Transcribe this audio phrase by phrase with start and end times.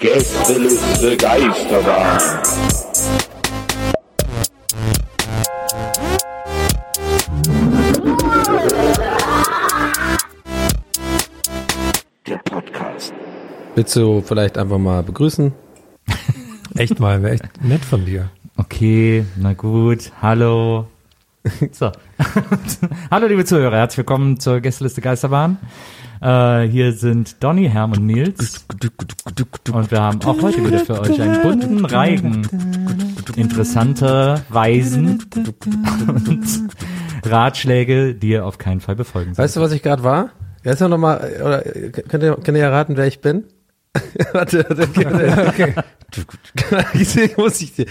[0.00, 2.18] Gästeliste Geisterbahn.
[12.26, 13.14] Der Podcast.
[13.76, 15.52] Willst du vielleicht einfach mal begrüßen?
[16.74, 18.30] Echt mal, wäre echt nett von dir.
[18.56, 20.10] Okay, na gut.
[20.20, 20.88] Hallo.
[21.72, 21.90] So.
[23.10, 23.76] Hallo, liebe Zuhörer.
[23.76, 25.58] Herzlich willkommen zur Gästeliste Geisterbahn.
[26.22, 28.64] Äh, hier sind Donny, Herm und Nils.
[29.72, 32.46] Und wir haben auch heute wieder für euch einen bunten Reigen
[33.34, 35.24] interessante Weisen
[36.06, 36.68] und
[37.24, 39.44] Ratschläge, die ihr auf keinen Fall befolgen sollt.
[39.44, 40.30] Weißt du, was ich gerade war?
[40.62, 43.44] Jetzt noch mal, oder könnt ihr, könnt ihr erraten, wer ich bin?
[44.32, 45.74] warte, warte, okay.
[46.94, 47.86] Deswegen muss ich dir.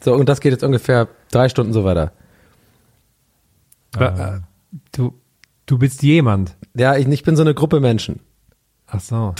[0.00, 2.12] So, und das geht jetzt ungefähr drei Stunden so weiter.
[4.00, 4.40] Äh,
[4.92, 5.14] du,
[5.66, 6.56] du bist jemand.
[6.74, 8.20] Ja, ich, ich bin so eine Gruppe Menschen.
[8.86, 9.34] Ach so.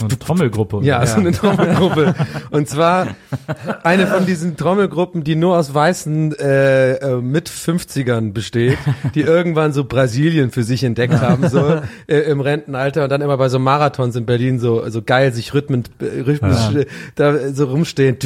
[0.00, 0.80] Eine Trommelgruppe.
[0.82, 2.14] Ja, so eine Trommelgruppe.
[2.50, 3.08] Und zwar
[3.82, 8.78] eine von diesen Trommelgruppen, die nur aus weißen äh, äh, mit 50ern besteht,
[9.14, 13.36] die irgendwann so Brasilien für sich entdeckt haben, so äh, im Rentenalter und dann immer
[13.36, 16.80] bei so Marathons in Berlin so so geil sich rhythmen, äh, rhythmisch Ja.
[16.80, 18.16] äh, da so rumstehen.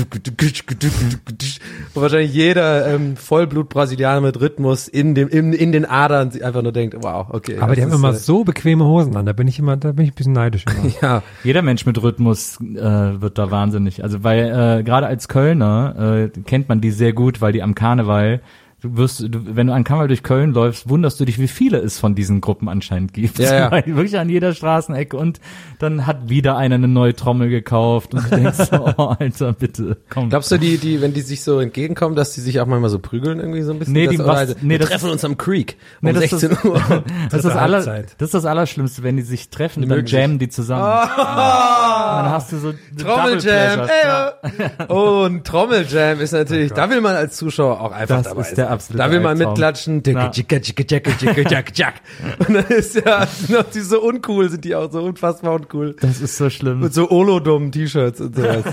[1.94, 6.72] Und wahrscheinlich jeder ähm, Vollblut-Brasilianer mit Rhythmus in dem in, in den Adern einfach nur
[6.72, 7.58] denkt, wow, okay.
[7.58, 9.26] Aber die haben immer äh, so bequeme Hosen an.
[9.26, 10.92] Da bin ich immer, da bin ich ein bisschen neidisch immer.
[11.02, 14.04] ja, Jeder Mensch mit Rhythmus äh, wird da wahnsinnig.
[14.04, 17.74] Also weil äh, gerade als Kölner äh, kennt man die sehr gut, weil die am
[17.74, 18.40] Karneval
[18.82, 21.78] Du wirst, du, wenn du an Karneval durch Köln läufst, wunderst du dich, wie viele
[21.78, 23.38] es von diesen Gruppen anscheinend gibt.
[23.38, 23.70] Ja, ja.
[23.86, 25.38] Wirklich an jeder Straßenecke und
[25.78, 29.98] dann hat wieder einer eine neue Trommel gekauft und du denkst so, oh Alter, bitte,
[30.08, 30.30] komm.
[30.30, 32.98] Glaubst du, die, die, wenn die sich so entgegenkommen, dass die sich auch manchmal so
[32.98, 33.92] prügeln irgendwie so ein bisschen?
[33.92, 36.24] Nee, die das, was- also, nee, wir das- treffen uns am Creek um Nee, das
[36.32, 36.80] ist- 16 Uhr.
[37.30, 38.14] das, ist das, aller, Halbzeit.
[38.16, 40.84] das ist das Allerschlimmste, wenn die sich treffen, dann jammen die zusammen.
[40.84, 47.14] Und dann hast du so Trommeljam, ey, oh, ein Trommeljam ist natürlich, da will man
[47.16, 48.69] als Zuschauer auch einfach Das dabei ist der sein.
[48.70, 50.30] Absolute Da will man mitklatschen, Ja.
[50.30, 50.56] tschicka.
[52.38, 55.96] und dann ist ja, noch die so uncool sind die auch so unfassbar uncool.
[56.00, 56.80] Das ist so schlimm.
[56.80, 58.64] Mit so Olodom-T-Shirts und sowas.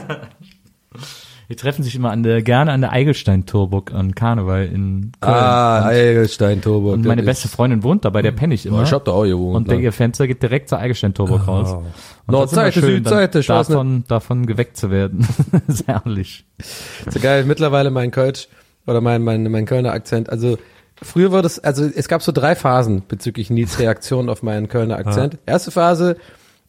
[1.50, 5.34] Die treffen sich immer an der, gerne an der Eigelstein-Turburg an Karneval in Köln.
[5.34, 6.91] ah, Eigelstein, Turbo.
[6.91, 8.84] und meine beste Freundin wohnt da, bei der penne ich immer.
[8.84, 9.56] Ich hab da auch gewohnt.
[9.56, 11.72] und der, ihr Fenster geht direkt zur Eigelstein-Turburg raus.
[11.72, 15.25] Und das ist immer Nordseite, schön, Südseite, weiß davon, davon geweckt zu werden.
[15.68, 16.46] ist herrlich.
[17.09, 18.50] So geil, mittlerweile mein Kölsch
[18.87, 20.29] oder mein, mein, mein Kölner Akzent.
[20.29, 20.57] Also
[21.01, 24.97] früher war das, also es gab so drei Phasen bezüglich Nils Reaktion auf meinen Kölner
[24.97, 25.37] Akzent.
[25.45, 26.17] Erste Phase,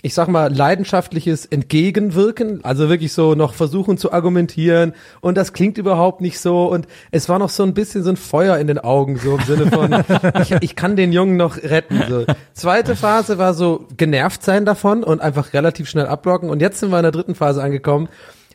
[0.01, 5.77] ich sag mal, leidenschaftliches Entgegenwirken, also wirklich so noch versuchen zu argumentieren und das klingt
[5.77, 8.79] überhaupt nicht so und es war noch so ein bisschen so ein Feuer in den
[8.79, 9.93] Augen, so im Sinne von,
[10.43, 12.01] ich, ich kann den Jungen noch retten.
[12.09, 12.27] So.
[12.53, 16.91] Zweite Phase war so genervt sein davon und einfach relativ schnell abblocken und jetzt sind
[16.91, 18.09] wir in der dritten Phase angekommen,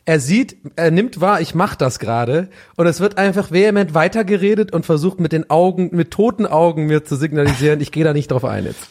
[0.06, 4.72] er sieht, er nimmt wahr, ich mach das gerade und es wird einfach vehement weitergeredet
[4.72, 8.30] und versucht mit den Augen, mit toten Augen mir zu signalisieren, ich gehe da nicht
[8.30, 8.88] drauf ein jetzt.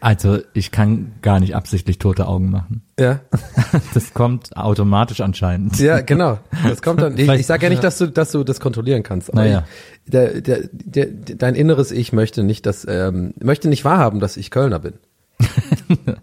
[0.00, 2.82] Also, ich kann gar nicht absichtlich tote Augen machen.
[2.98, 3.20] Ja,
[3.94, 5.78] Das kommt automatisch anscheinend.
[5.78, 6.38] ja, genau.
[6.68, 7.16] Das kommt dann.
[7.16, 9.30] Ich, ich sage ja nicht, dass du, dass du das kontrollieren kannst.
[9.32, 9.64] Aber Naja.
[10.04, 14.36] ich, der, der, der, dein inneres Ich möchte nicht, dass, ähm, möchte nicht wahrhaben, dass
[14.36, 14.94] ich Kölner bin.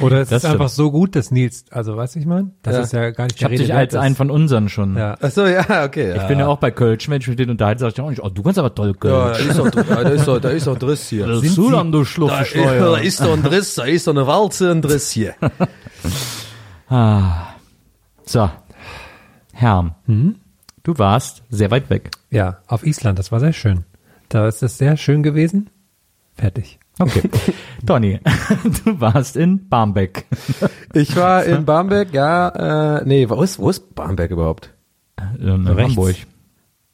[0.00, 2.52] Oder es Das ist einfach so gut, dass Nils, also weißt du, ich meine?
[2.62, 2.80] Das Ja.
[2.82, 4.96] ist ja gar nicht Ich habe dich als einen von unseren schon.
[4.96, 5.16] Ja.
[5.20, 6.10] Ach so, ja, okay.
[6.10, 6.16] Ja.
[6.22, 8.22] Ich bin ja auch bei Kölsch, wenn ich mit denen unterhalte, sag ich auch nicht,
[8.22, 9.46] oh, du kannst aber toll ja, da Kölsch.
[9.46, 11.28] ist doch, da ist doch, da ist doch Driss hier.
[11.28, 12.78] Was Sind du Sie- dann, du Da, Schluffsteuer?
[12.92, 15.34] da ist doch ein Driss, da ist doch eine Walze, ein Driss hier.
[16.88, 17.54] Ah.
[18.24, 18.50] So.
[19.52, 20.36] Herm, Hm?
[20.82, 22.10] du warst sehr weit weg.
[22.30, 23.84] Ja, auf Island, das war sehr schön.
[24.28, 25.70] Da ist es sehr schön gewesen.
[26.34, 26.79] Fertig.
[27.00, 27.22] Okay.
[27.82, 28.20] Donny,
[28.84, 30.26] du warst in Barmbek.
[30.92, 34.74] Ich war in Bamberg, ja, äh, nee, wo ist, wo ist Bamberg überhaupt?
[35.38, 35.96] In Rechts.
[35.96, 36.16] Hamburg.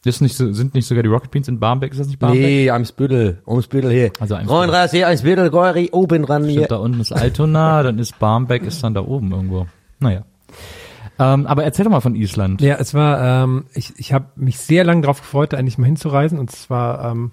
[0.05, 1.91] Ist nicht so, sind nicht sogar die Rocket Beans in Barmbek?
[1.91, 2.41] Ist das nicht Barmbek?
[2.41, 4.13] Nee, Eimsbüttel, Eimsbüttel hier.
[4.21, 4.67] Also Eimsbüttel.
[4.69, 6.69] 39, hier, Eimsbüttel, Gori, oben dran Stimmt, hier.
[6.69, 9.67] da unten ist Altona, dann ist Barmbek, ist dann da oben irgendwo.
[9.99, 10.23] Naja.
[11.19, 12.61] Ähm, aber erzähl doch mal von Island.
[12.61, 15.87] Ja, es war, ähm, ich, ich habe mich sehr lange darauf gefreut, da endlich mal
[15.87, 16.39] hinzureisen.
[16.39, 17.33] Und zwar, ähm,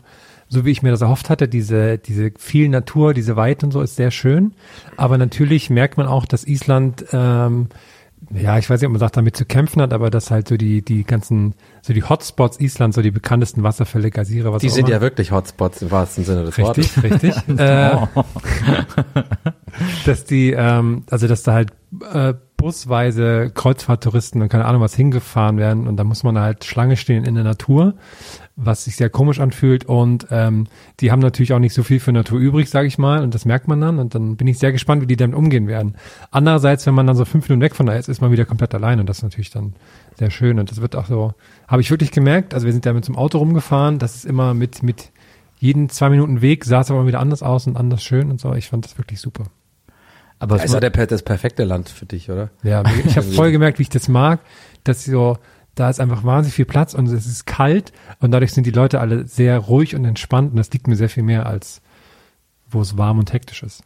[0.53, 3.81] so wie ich mir das erhofft hatte, diese, diese viel Natur, diese Weite und so
[3.81, 4.53] ist sehr schön.
[4.97, 7.67] Aber natürlich merkt man auch, dass Island, ähm,
[8.31, 10.55] ja, ich weiß nicht, ob man sagt, damit zu kämpfen hat, aber dass halt so
[10.55, 14.73] die, die ganzen, so die Hotspots Islands, so die bekanntesten Wasserfälle, Geysire, was Die auch
[14.73, 14.95] sind immer.
[14.95, 17.03] ja wirklich Hotspots im wahrsten Sinne des Wortes.
[17.03, 17.35] Richtig, richtig.
[17.59, 17.97] äh,
[20.05, 21.71] dass die, ähm, also dass da halt
[22.11, 26.95] äh, busweise Kreuzfahrttouristen und keine Ahnung was hingefahren werden und da muss man halt Schlange
[26.95, 27.95] stehen in der Natur,
[28.55, 30.67] was sich sehr komisch anfühlt und ähm,
[31.01, 33.43] die haben natürlich auch nicht so viel für Natur übrig, sage ich mal, und das
[33.43, 35.95] merkt man dann und dann bin ich sehr gespannt, wie die damit umgehen werden.
[36.31, 38.73] Andererseits, wenn man dann so fünf Minuten weg von da ist, ist man wieder komplett
[38.73, 39.73] allein und das ist natürlich dann
[40.17, 41.33] sehr schön und das wird auch so,
[41.67, 44.53] habe ich wirklich gemerkt, also wir sind da mit zum Auto rumgefahren, das ist immer
[44.53, 45.11] mit, mit
[45.63, 48.53] jeden zwei Minuten Weg sah es aber wieder anders aus und anders schön und so.
[48.53, 49.45] Ich fand das wirklich super.
[50.39, 52.49] Aber Das ist ja der, das perfekte Land für dich, oder?
[52.63, 54.39] Ja, ich habe voll gemerkt, wie ich das mag,
[54.83, 55.37] dass so,
[55.75, 58.99] da ist einfach wahnsinnig viel Platz und es ist kalt und dadurch sind die Leute
[58.99, 61.81] alle sehr ruhig und entspannt und das liegt mir sehr viel mehr als
[62.73, 63.83] wo es warm und hektisch ist.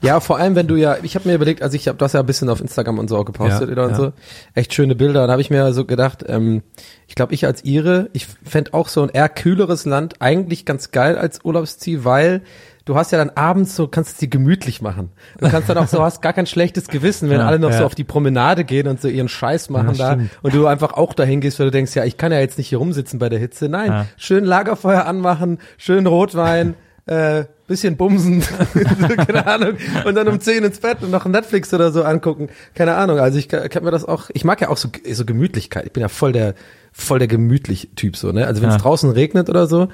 [0.00, 2.20] Ja, vor allem, wenn du ja, ich habe mir überlegt, also ich habe das ja
[2.20, 3.96] ein bisschen auf Instagram und so auch gepostet Ja, oder und ja.
[3.96, 4.12] so,
[4.54, 5.22] echt schöne Bilder.
[5.22, 6.62] Und da habe ich mir so gedacht, ähm,
[7.06, 10.90] ich glaube, ich als Ire, ich fänd auch so ein eher kühleres Land eigentlich ganz
[10.90, 12.42] geil als Urlaubsziel, weil
[12.84, 15.10] du hast ja dann abends so, kannst es dir gemütlich machen.
[15.38, 17.78] Du kannst dann auch so, hast gar kein schlechtes Gewissen, wenn Ja, alle noch ja.
[17.78, 20.30] so auf die Promenade gehen und so ihren Scheiß machen Ja, da stimmt.
[20.42, 22.68] und du einfach auch dahin gehst, weil du denkst, ja, ich kann ja jetzt nicht
[22.68, 23.68] hier rumsitzen bei der Hitze.
[23.68, 26.74] Nein, schön Lagerfeuer anmachen, schön Rotwein,
[27.06, 28.42] äh, bisschen bumsen,
[29.26, 29.74] keine Ahnung,
[30.04, 33.18] und dann um 10 ins Bett und noch Netflix oder so angucken, keine Ahnung.
[33.18, 35.86] Also ich kann, kann mir das auch, ich mag ja auch so, so Gemütlichkeit.
[35.86, 36.54] Ich bin ja voll der,
[36.92, 38.46] voll der gemütlich Typ so, ne?
[38.46, 39.88] Also wenn es draußen regnet oder so,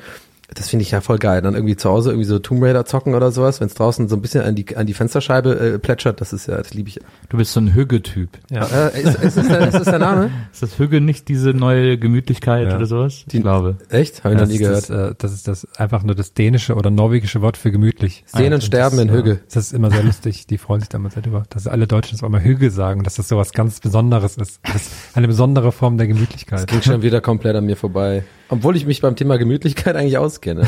[0.55, 1.43] das finde ich ja voll geil.
[1.43, 4.17] Dann irgendwie zu Hause irgendwie so Tomb Raider zocken oder sowas, wenn es draußen so
[4.17, 6.99] ein bisschen an die, an die Fensterscheibe äh, plätschert, das ist ja, das liebe ich.
[7.29, 8.31] du bist so ein Hügge-Typ.
[8.51, 8.65] Ja.
[8.65, 10.31] Äh, ist, ist, ist, der, ist das der Name?
[10.53, 12.77] Ist das Hügge nicht diese neue Gemütlichkeit Ja.
[12.77, 13.25] oder sowas?
[13.31, 13.77] Ich glaube.
[13.91, 14.25] Echt?
[14.25, 14.91] Habe ich noch das, nie ist gehört.
[14.91, 18.25] das, äh, das ist das einfach nur das dänische oder norwegische Wort für gemütlich.
[18.27, 19.41] Sehen und Und sterben das, in äh, Hügge.
[19.53, 20.47] Das ist immer sehr lustig.
[20.47, 23.29] Die freuen sich damals darüber, dass alle Deutschen das auch mal Hügge sagen, dass das
[23.29, 24.61] so was ganz Besonderes ist.
[24.65, 26.67] Das ist eine besondere Form der Gemütlichkeit.
[26.67, 28.25] Ging schon wieder komplett an mir vorbei.
[28.49, 30.67] Obwohl ich mich beim Thema Gemütlichkeit eigentlich auskenne.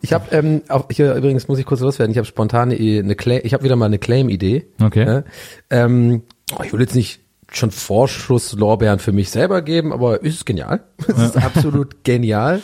[0.00, 2.10] Ich habe ähm, auch hier übrigens muss ich kurz loswerden.
[2.10, 4.66] Ich habe spontan eine, Claim, ich habe wieder mal eine Claim-Idee.
[4.82, 5.06] Okay.
[5.06, 5.24] Ja?
[5.70, 6.22] Ähm,
[6.58, 7.20] oh, ich will jetzt nicht
[7.52, 10.80] schon Vorschusslorbeeren für mich selber geben, aber es ist genial.
[11.06, 12.60] Es ist absolut genial.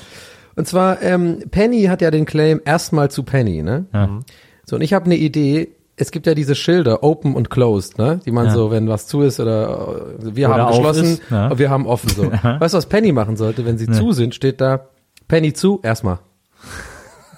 [0.56, 3.86] Und zwar ähm, Penny hat ja den Claim erstmal zu Penny, ne?
[3.92, 4.20] Ja.
[4.64, 5.68] So, und ich habe eine Idee.
[6.00, 8.20] Es gibt ja diese Schilder, open und closed, ne?
[8.24, 8.52] Die man Ja.
[8.52, 11.86] so, wenn was zu ist oder äh, wir Oder haben geschlossen ist, und wir haben
[11.86, 12.30] offen so.
[12.42, 14.88] Weißt du, was Penny machen sollte, wenn sie zu sind, steht da
[15.26, 16.20] Penny zu, erstmal.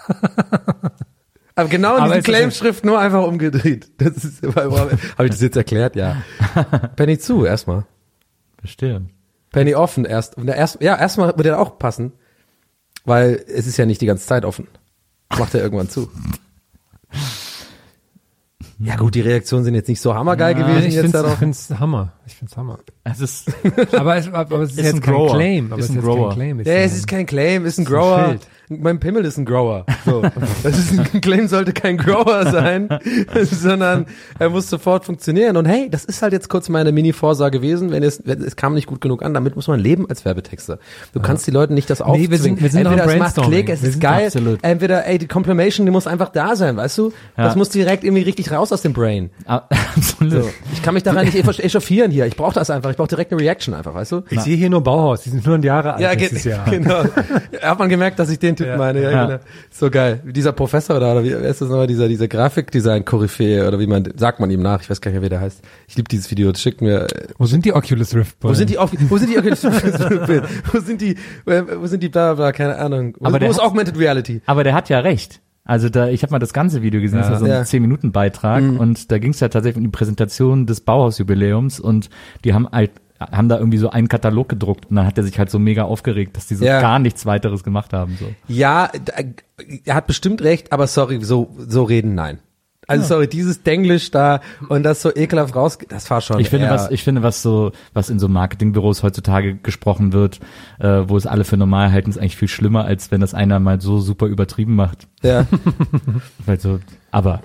[1.55, 3.91] Aber genau in das Claim-Schrift nur einfach umgedreht.
[3.99, 5.97] Das ist, habe ich das jetzt erklärt?
[5.97, 6.23] Ja.
[6.97, 7.85] Penny zu, erstmal.
[8.59, 9.03] Verstehe.
[9.53, 12.12] Penny offen, erst, erst ja, erstmal würde er auch passen,
[13.05, 14.69] weil es ist ja nicht die ganze Zeit offen.
[15.39, 16.11] Macht er irgendwann zu.
[18.82, 21.79] Ja gut, die Reaktionen sind jetzt nicht so hammergeil Ja, gewesen ich jetzt finde es
[21.79, 22.12] Hammer.
[22.31, 22.79] Ich finde es Hammer.
[23.05, 23.49] Es ist,
[23.93, 25.35] Aber es, aber es ist, Ist jetzt ein kein Grower.
[25.35, 25.73] Claim.
[25.73, 26.61] Aber Ist es ein ist kein Claim.
[26.65, 28.37] Ja, es ist kein Claim, ist ein Grower.
[28.73, 29.85] Mein Pimmel ist ein Grower.
[30.06, 30.23] So.
[30.62, 32.88] Das ist ein Claim sollte kein Grower sein,
[33.43, 34.06] sondern
[34.38, 35.56] er muss sofort funktionieren.
[35.56, 38.75] Und hey, das ist halt jetzt kurz meine Mini-Vorsage gewesen, wenn es, wenn, es kam
[38.75, 40.79] nicht gut genug an, damit muss man leben als Werbetexter.
[41.12, 42.31] Du kannst die Leute nicht das aufzwingen.
[42.31, 43.37] wir sind- wir sind Entweder es macht.
[43.43, 44.26] Klick, es Wir ist geil.
[44.26, 44.61] absolut.
[44.62, 47.12] Entweder, ey, die Complimation, die muss einfach da sein, weißt du?
[47.37, 49.31] Das muss direkt irgendwie richtig raus aus dem Brain.
[49.47, 50.44] Absolut.
[50.44, 50.50] So.
[50.73, 52.19] Ich kann mich daran nicht echauffieren hier.
[52.26, 52.90] Ich brauche das einfach.
[52.90, 54.22] Ich brauche direkt eine Reaction einfach, weißt du?
[54.31, 55.22] Ich sehe hier nur Bauhaus.
[55.22, 56.64] Die sind nur ein Jahre alt Ja, nächstes Jahr.
[56.70, 57.05] genau.
[57.62, 58.76] Hat man gemerkt, dass ich den Typ Ja.
[58.76, 59.02] meine.
[59.02, 59.26] Ja, Ja.
[59.26, 59.38] Genau.
[59.70, 60.20] So geil.
[60.25, 64.40] Dieser Professor da, oder wie ist das nochmal, dieser, dieser Grafikdesign-Koryphäe, oder wie man, sagt
[64.40, 65.61] man ihm nach, ich weiß gar nicht mehr, wie der heißt.
[65.88, 67.08] Ich liebe dieses Video, das schickt mir, äh,
[67.38, 68.37] Wo sind die Oculus Rift?
[68.40, 69.37] wo sind die, wo sind die,
[70.73, 71.16] wo sind die,
[71.46, 73.14] wo sind die, bla, bla, keine Ahnung.
[73.19, 74.40] Wo, Aber wo ist hat- Augmented Reality?
[74.46, 75.40] Aber der hat ja recht.
[75.71, 77.23] Also da, ich habe mal das ganze Video gesehen, Ja.
[77.23, 77.61] das war so ein Ja.
[77.61, 77.65] Mhm.
[77.65, 82.11] 10-Minuten-Beitrag und da ging es ja tatsächlich um die Präsentation des Bauhausjubiläums und
[82.45, 85.39] die haben halt haben da irgendwie so einen Katalog gedruckt und dann hat er sich
[85.39, 86.81] halt so mega aufgeregt, dass die so Ja.
[86.81, 88.17] gar nichts weiteres gemacht haben.
[88.19, 88.27] So.
[88.49, 88.91] Ja,
[89.85, 92.39] er hat bestimmt recht, aber sorry, so, so reden, nein.
[92.90, 96.66] Also sorry, dieses Denglisch da und das so ekelhaft raus, das war schon Ich finde,
[96.66, 100.40] eher- was ich finde, was so, was in so Marketingbüros heutzutage gesprochen wird,
[100.78, 103.61] äh, wo es alle für normal halten, ist eigentlich viel schlimmer, als wenn das einer
[103.61, 105.06] mal so super übertrieben macht.
[105.23, 105.47] ja.
[106.47, 106.80] Weil so,
[107.11, 107.40] aber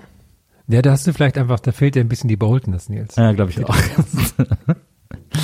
[0.68, 3.16] Ja, da hast du vielleicht einfach, da fehlt dir ein bisschen die Boldness, Nils.
[3.16, 3.74] ja, glaube ich auch.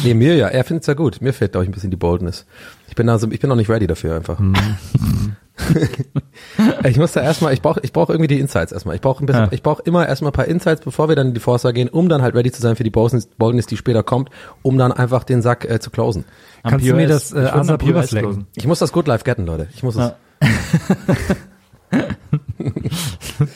[0.04, 0.48] Nee, mir ja.
[0.48, 1.20] Er findet es ja gut.
[1.20, 2.46] Mir fehlt, glaube ich, ein bisschen die Boldness.
[2.88, 4.40] Ich bin also, ich bin noch nicht ready dafür einfach.
[6.84, 8.94] ich muss da erstmal, ich brauche ich brauch irgendwie die Insights erstmal.
[8.94, 9.52] Ich brauche ein bisschen, Ja.
[9.52, 12.08] ich brauche immer erstmal ein paar Insights, bevor wir dann in die Forza gehen, um
[12.08, 14.30] dann halt ready zu sein für die Boldness, Boldness die später kommt,
[14.62, 16.24] um dann einfach den Sack äh, zu closen.
[16.62, 17.30] Am Kannst du mir POS.
[17.30, 18.46] das, äh, ASAP POS closen.
[18.54, 19.68] Ich muss das Good Life getten, Leute.
[19.74, 20.00] Ich muss es.
[20.00, 20.16] Ja.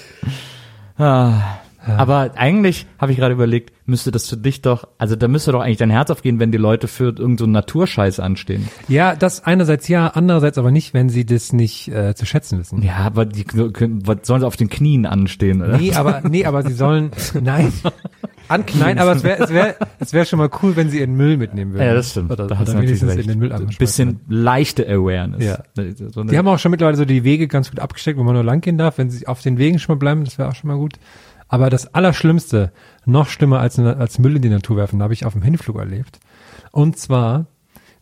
[0.98, 1.55] Ah,
[1.86, 5.60] Aber eigentlich habe ich gerade überlegt, müsste das für dich doch, also da müsste doch
[5.60, 8.68] eigentlich dein Herz aufgehen, wenn die Leute für irgendeinen so Naturscheiß anstehen.
[8.88, 12.82] Ja, das einerseits ja, andererseits aber nicht, wenn sie das nicht äh, zu schätzen wissen.
[12.82, 15.78] Ja, aber die können- was sollen sie auf den Knien anstehen, oder?
[15.78, 17.72] Nee, aber nee, aber sie sollen nein.
[18.78, 21.36] Nein, aber es wäre es wäre es wäre schon mal cool, wenn sie ihren Müll
[21.36, 21.84] mitnehmen würden.
[21.86, 22.30] Ja, das stimmt.
[22.30, 23.18] Oder, da oder du natürlich recht.
[23.18, 25.42] in den Müll bisschen leichte Awareness.
[25.44, 25.58] Ja.
[26.12, 28.44] So Die haben auch schon mittlerweile so die Wege ganz gut abgesteckt, wo man nur
[28.44, 28.98] lang gehen darf.
[28.98, 30.94] Wenn sie auf den Wegen schon mal bleiben, das wäre auch schon mal gut.
[31.48, 32.72] Aber das Allerschlimmste,
[33.04, 36.18] noch schlimmer als, als Müll in die Natur werfen, habe ich auf dem Hinflug erlebt.
[36.72, 37.46] Und zwar,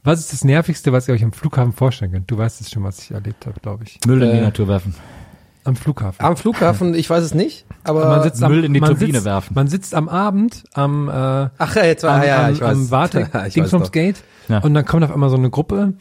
[0.03, 2.31] was ist das Nervigste, was ihr euch am Flughafen vorstellen könnt?
[2.31, 3.99] Du weißt es schon, was ich erlebt habe, glaube ich.
[4.07, 4.95] Müll in die Äh, Natur werfen.
[5.67, 6.23] Am Flughafen.
[6.25, 9.55] Am Flughafen, ich weiß es nicht, aber man sitzt Müll in die Turbine sitzt, werfen.
[9.55, 12.61] Man sitzt am Abend am, äh, ach ja, jetzt war am, ja, ja, am, ich
[12.61, 12.77] weiß.
[12.77, 13.91] am Warte, ich weiß Dingsbums.
[13.91, 14.23] Gate.
[14.49, 14.59] Ja.
[14.59, 15.95] Und dann kommt auf einmal so eine Gruppe,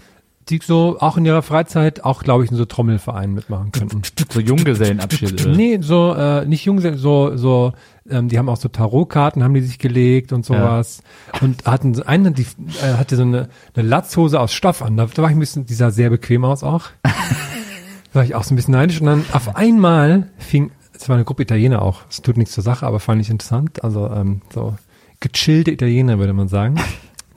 [0.50, 4.01] die so auch in ihrer Freizeit auch, glaube ich, in so Trommelvereinen mitmachen könnten.
[4.29, 5.45] So Junggesellenabschied.
[5.45, 5.51] oder?
[5.55, 7.73] Nee, so, äh, nicht jung, so, so,
[8.09, 11.03] ähm, die haben auch so Tarotkarten, haben die sich gelegt und sowas.
[11.41, 12.45] Und hatten so eine, die
[12.81, 14.97] äh, hatte so eine, eine Latzhose aus Stoff an.
[14.97, 16.88] Da, da war ich ein bisschen, die sah sehr bequem aus auch.
[17.03, 17.12] da
[18.13, 19.00] war ich auch so ein bisschen neidisch.
[19.00, 22.63] Und dann auf einmal fing, es war eine Gruppe Italiener auch, es tut nichts zur
[22.63, 23.83] Sache, aber fand ich interessant.
[23.83, 24.75] Also ähm, so
[25.19, 26.75] gechillte Italiener, würde man sagen.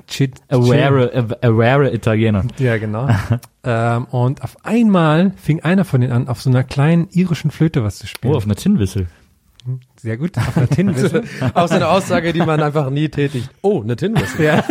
[0.06, 2.44] Chill, Aware, aw- aware Italiener.
[2.58, 3.08] ja, genau.
[3.64, 7.82] ähm, und auf einmal fing einer von denen an, auf so einer kleinen irischen Flöte
[7.82, 8.32] was zu spielen.
[8.32, 9.08] Oh, auf einer Tinnwissel.
[10.02, 10.36] Sehr gut.
[10.36, 11.22] Auf einer Tinnwissel.
[11.54, 13.48] Auch so eine Aussage, die man einfach nie tätigt.
[13.62, 14.44] Oh, eine Tinwissel.
[14.44, 14.62] Ja.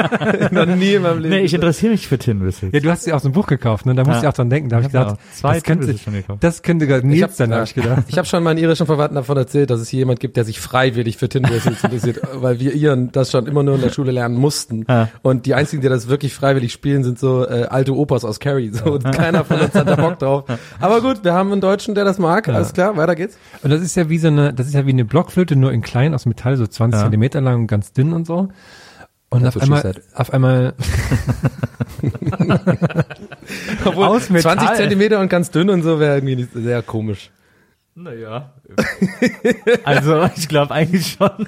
[0.52, 1.34] Noch nie in meinem Leben.
[1.34, 2.70] Nee, ich interessiere mich für Tinnwissel.
[2.72, 3.94] ja, du hast sie aus dem Buch gekauft, ne?
[3.94, 4.22] Da musst Ja.
[4.22, 4.68] du auch dran denken.
[4.68, 6.42] Da habe ich Ich hab gedacht, zwei das könnte, schon gekauft.
[6.44, 8.04] das könnte gerade Ich Nils hab, sein, habe ich gedacht.
[8.08, 10.60] Ich habe schon meinen irischen Verwandten davon erzählt, dass es hier jemand gibt, der sich
[10.60, 14.12] freiwillig für Tin Whistles interessiert, weil wir Iren das schon immer nur in der Schule
[14.12, 14.84] lernen mussten.
[14.88, 15.08] Ja.
[15.22, 18.70] Und die einzigen, die das wirklich freiwillig spielen, sind so äh, alte Opas aus Carrie.
[18.70, 20.44] So, und keiner von uns hat da Bock drauf.
[20.80, 22.48] Aber gut, wir haben einen Deutschen, der das mag.
[22.48, 23.36] Alles klar, weiter geht's.
[23.62, 25.80] Und das ist ja wie so eine, das ist ja wie eine Blockflöte, nur in
[25.82, 27.04] klein aus Metall, so 20 Ja.
[27.04, 28.48] Zentimeter lang und ganz dünn und so.
[29.30, 30.74] Und That's auf einmal, auf einmal,
[33.84, 34.58] Aus Metall.
[34.58, 37.30] 20 Zentimeter und ganz dünn und so wäre irgendwie sehr komisch.
[37.96, 38.50] Naja.
[39.84, 41.30] also, ich glaube eigentlich schon.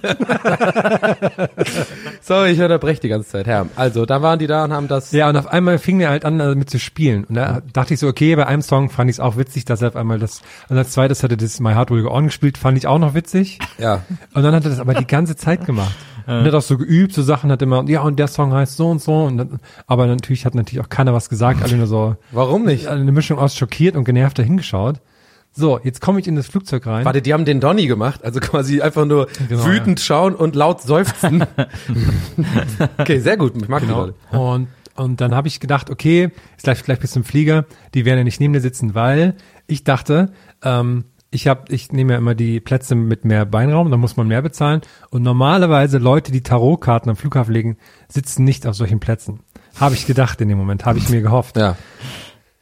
[2.21, 3.47] Sorry, ich unterbreche die ganze Zeit.
[3.49, 5.11] Herr, also, da waren die da und haben das...
[5.11, 7.25] ja, und auf einmal fing er halt an, damit zu spielen.
[7.25, 9.83] Und da dachte ich so, okay, bei einem Song fand ich es auch witzig, dass
[9.83, 12.59] er auf einmal das, und als zweites hatte das My Heart Will Go On gespielt,
[12.59, 13.59] fand ich auch noch witzig.
[13.79, 14.03] Ja.
[14.33, 15.97] Und dann hat er das aber die ganze Zeit gemacht.
[16.29, 18.89] Und hat auch so geübt, so Sachen hat immer, ja, und der Song heißt so
[18.89, 19.25] und so.
[19.25, 22.89] Und dann, aber natürlich hat natürlich auch keiner was gesagt, alle nur so, Warum nicht?
[22.89, 25.01] eine Mischung aus schockiert und genervt dahingeschaut.
[25.59, 27.07] So, jetzt komme ich in das Flugzeug rein.
[27.07, 30.83] Warte, die haben den Donny gemacht, also quasi einfach nur Genau, wütend schauen und laut
[30.83, 31.47] seufzen.
[32.99, 34.07] okay, sehr gut, ich mag die Genau.
[34.07, 34.15] Leute.
[34.39, 38.19] Und, und dann habe ich gedacht, okay, jetzt gleich, gleich bis zum Flieger, die werden
[38.19, 39.35] ja nicht neben dir sitzen, weil
[39.67, 40.33] ich dachte,
[40.63, 44.29] ähm, ich habe, ich nehme ja immer die Plätze mit mehr Beinraum, da muss man
[44.29, 44.81] mehr bezahlen.
[45.11, 47.77] Und normalerweise Leute, die Tarotkarten am Flughafen legen,
[48.09, 49.41] sitzen nicht auf solchen Plätzen.
[49.79, 51.57] Habe ich gedacht in dem Moment, habe ich mir gehofft.
[51.57, 51.77] Ja.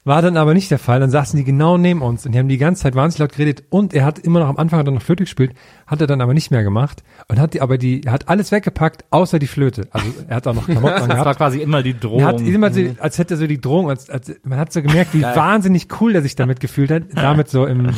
[0.06, 1.00] War dann aber nicht der Fall.
[1.00, 3.64] Dann saßen die genau neben uns und die haben die ganze Zeit wahnsinnig laut geredet
[3.70, 5.54] und er hat immer noch am Anfang hat er noch Flöte gespielt,
[5.86, 8.52] hat er dann aber nicht mehr gemacht und hat die aber die er hat alles
[8.52, 9.88] weggepackt außer die Flöte.
[9.92, 11.36] Also er hat auch noch Klamotten Das war angehabt.
[11.38, 12.20] quasi immer die Drohung.
[12.20, 14.82] Er hat immer so, als hätte er so die Drohung, als, als man hat so
[14.82, 17.90] gemerkt, wie wahnsinnig cool er sich damit gefühlt hat, damit so im,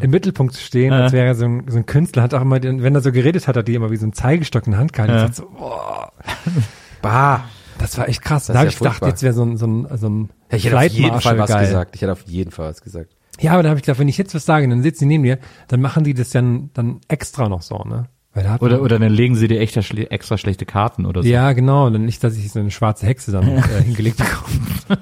[0.00, 2.60] im Mittelpunkt zu stehen, als wäre er so ein, so ein Künstler, hat auch immer,
[2.60, 4.80] den, wenn er so geredet hat, hat die immer wie so einen Zeigestock in der
[4.80, 5.14] Hand gehalten.
[5.14, 5.32] Ja.
[5.32, 6.12] So, boah,
[7.00, 7.44] Bah.
[7.84, 8.46] Das war echt krass.
[8.46, 9.08] Das Da habe ist ich ja gedacht, furchtbar.
[9.10, 11.66] jetzt wäre so ein, so ein, so ein Ich hätte auf jeden Fall was geil.
[11.66, 11.94] gesagt.
[11.94, 13.16] Ich hätte auf jeden Fall was gesagt.
[13.40, 15.24] Ja, aber dann habe ich gedacht, wenn ich jetzt was sage, dann sitzen die neben
[15.24, 15.38] dir,
[15.68, 18.08] dann machen die das dann, dann extra noch so, ne?
[18.32, 21.22] Weil da oder, man- oder dann legen sie dir echt schle extra schlechte Karten oder
[21.22, 21.28] so.
[21.28, 21.86] Ja, genau.
[21.86, 24.58] Und dann nicht, dass ich so eine schwarze Hexe dann äh, hingelegt bekomme.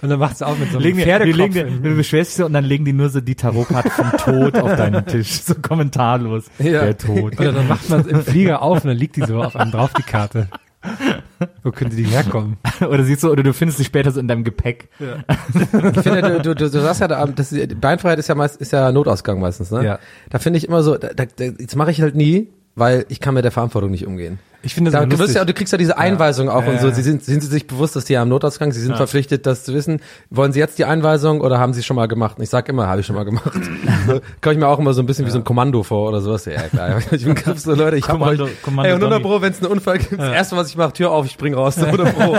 [0.00, 1.54] Und dann macht's auch mit so einem Legen, die, die Pferdekopf.
[1.54, 4.76] legen, du beschwerst dich und dann legen die nur so die Tarotkarte vom Tod auf
[4.76, 5.40] deinen Tisch.
[5.42, 6.44] So kommentarlos.
[6.60, 6.84] Ja.
[6.84, 7.36] Der Tod.
[7.40, 9.90] Oder dann macht man im Flieger auf und dann liegt die so auf einem drauf,
[9.98, 10.46] die Karte.
[11.62, 12.56] Wo könnte die herkommen?
[12.80, 14.88] Oder siehst du, oder du findest sie später so in deinem Gepäck.
[14.98, 18.72] Ich finde, du, du, du, du sagst ja, da, das, Beinfreiheit ist ja meist, ist
[18.72, 19.84] ja Notausgang meistens, ne?
[19.84, 19.98] Ja.
[20.30, 23.34] Da finde ich immer so, da, da, jetzt mache ich halt nie, weil ich kann
[23.34, 24.38] mit der Verantwortung nicht umgehen.
[24.60, 26.88] Ich finde Da, du, wirst ja, du kriegst ja diese Einweisung auch Ja, und so.
[26.88, 26.94] ja.
[26.94, 29.72] Sie sind, sind sie sich bewusst, dass die am Notausgang, sie sind verpflichtet, das zu
[29.72, 30.00] wissen.
[30.30, 32.38] Wollen sie jetzt die Einweisung oder haben sie schon mal gemacht?
[32.38, 33.52] Und ich sag immer, habe ich schon mal gemacht.
[34.06, 36.20] so, Komme ich mir auch immer so ein bisschen wie so ein Kommando vor oder
[36.20, 36.44] sowas.
[36.44, 36.98] Ja, klar.
[37.12, 38.40] Ich bin Griff so, Leute, ich habe euch.
[38.62, 39.22] Kommando- Ey, und 100 Donny.
[39.22, 41.54] Pro, wenn es einen Unfall gibt, das erste, was ich mache, Tür auf, ich spring
[41.54, 41.78] raus.
[41.82, 42.32] 100 Pro.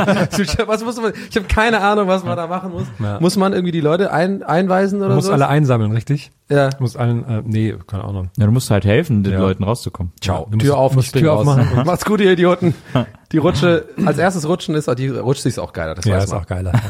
[0.67, 2.83] was muss man, ich habe keine Ahnung, was man da machen muss.
[2.99, 3.19] Ja.
[3.21, 5.31] Muss man irgendwie die Leute ein, einweisen Man oder muss so?
[5.31, 6.31] alle einsammeln, richtig?
[6.51, 6.69] Ja.
[6.79, 8.29] Muss allen, äh, nee, keine Ahnung.
[8.37, 9.39] Ja, du musst halt helfen, den Ja.
[9.39, 10.11] Leuten rauszukommen.
[10.21, 10.47] Ciao.
[10.49, 11.47] Du Tür musst- auf und musst Tür raus.
[11.47, 11.67] aufmachen.
[11.85, 12.73] Macht's gut, ihr Idioten.
[13.31, 16.31] Die Rutsche, als erstes Rutschen ist, die Rutsche ist auch geiler, das Ja, weiß ist
[16.31, 16.41] man.
[16.41, 16.73] auch geiler.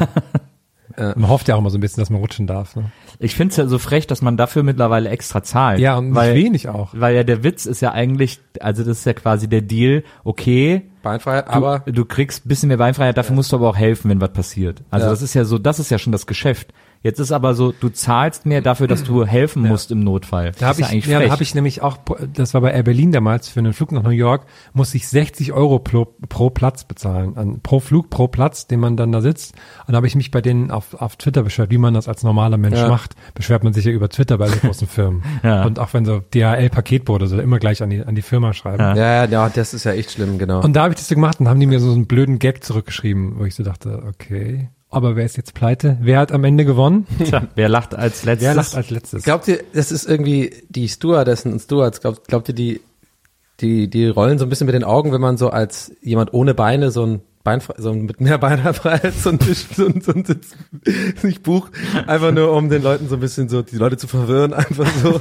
[0.96, 2.76] Man hofft ja auch immer so ein bisschen, dass man rutschen darf.
[2.76, 2.90] Ne?
[3.20, 5.78] Ich finde es ja so frech, dass man dafür mittlerweile extra zahlt.
[5.78, 6.90] Ja, und weil, nicht wenig auch.
[6.92, 10.90] Weil ja der Witz ist ja eigentlich, also das ist ja quasi der Deal, okay,
[11.02, 14.10] Beinfreiheit, du, aber du kriegst ein bisschen mehr Beinfreiheit, dafür musst du aber auch helfen,
[14.10, 14.82] wenn was passiert.
[14.90, 15.10] Also Ja.
[15.10, 16.74] das ist ja so, das ist ja schon das Geschäft.
[17.02, 20.52] Jetzt ist aber so, du zahlst mehr dafür, dass du helfen musst im Notfall.
[20.52, 21.96] Da das habe ist ja ich, ja, da hab ich nämlich auch,
[22.34, 25.52] das war bei Air Berlin damals, für einen Flug nach New York, musste ich 60
[25.54, 27.38] Euro pro, pro Platz bezahlen.
[27.38, 29.54] An, pro Flug, pro Platz, den man dann da sitzt.
[29.86, 32.22] Und da habe ich mich bei denen auf, auf Twitter beschwert, wie man das als
[32.22, 32.88] normaler Mensch Ja.
[32.88, 33.14] macht.
[33.34, 35.22] Beschwert man sich ja über Twitter bei so großen Firmen.
[35.42, 35.64] Ja.
[35.64, 38.82] Und auch wenn so DHL-Paketbote so immer gleich an die, an die Firma schreiben.
[38.82, 38.94] Ja.
[38.94, 40.60] ja, ja, ja, das ist ja echt schlimm, genau.
[40.62, 42.62] Und da habe ich das so gemacht und haben die mir so einen blöden Gag
[42.62, 45.96] zurückgeschrieben, wo ich so dachte, okay, aber wer ist jetzt pleite?
[46.00, 47.06] Wer hat am Ende gewonnen?
[47.24, 48.48] Tja, wer lacht als letztes?
[48.48, 49.22] Wer lacht als letztes?
[49.22, 52.80] Glaubt ihr, das ist irgendwie die Stewardessen und Stewards, glaubt, glaubt ihr, die,
[53.60, 56.54] die, die rollen so ein bisschen mit den Augen, wenn man so als jemand ohne
[56.54, 60.12] Beine so ein Bein, so ein mit mehr Beinfreiheit so ein Tisch, so ein, so
[60.12, 60.54] ein Sitz
[61.22, 61.72] sich bucht,
[62.06, 65.18] einfach nur um den Leuten so ein bisschen so, die Leute zu verwirren, einfach so.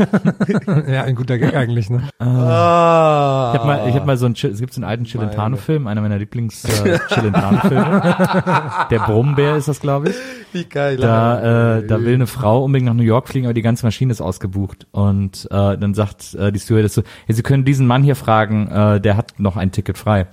[0.92, 2.04] ja, ein guter Gag eigentlich, ne?
[2.20, 3.52] Ah.
[3.54, 5.88] Ich habe mal, ich hab mal so einen, Chill- es gibt so einen alten Chilentano-Film,
[5.88, 8.16] einer meiner Lieblings äh, Chilentano-Filme.
[8.92, 10.16] Der Brummbär ist das, glaube ich.
[10.52, 10.98] Wie geil.
[10.98, 14.12] Da, äh, da will eine Frau unbedingt nach New York fliegen, aber die ganze Maschine
[14.12, 14.88] ist ausgebucht.
[14.92, 18.68] Und äh, dann sagt äh, die Stewardess so, ja, Sie können diesen Mann hier fragen,
[18.68, 20.28] äh, der hat noch ein Ticket frei.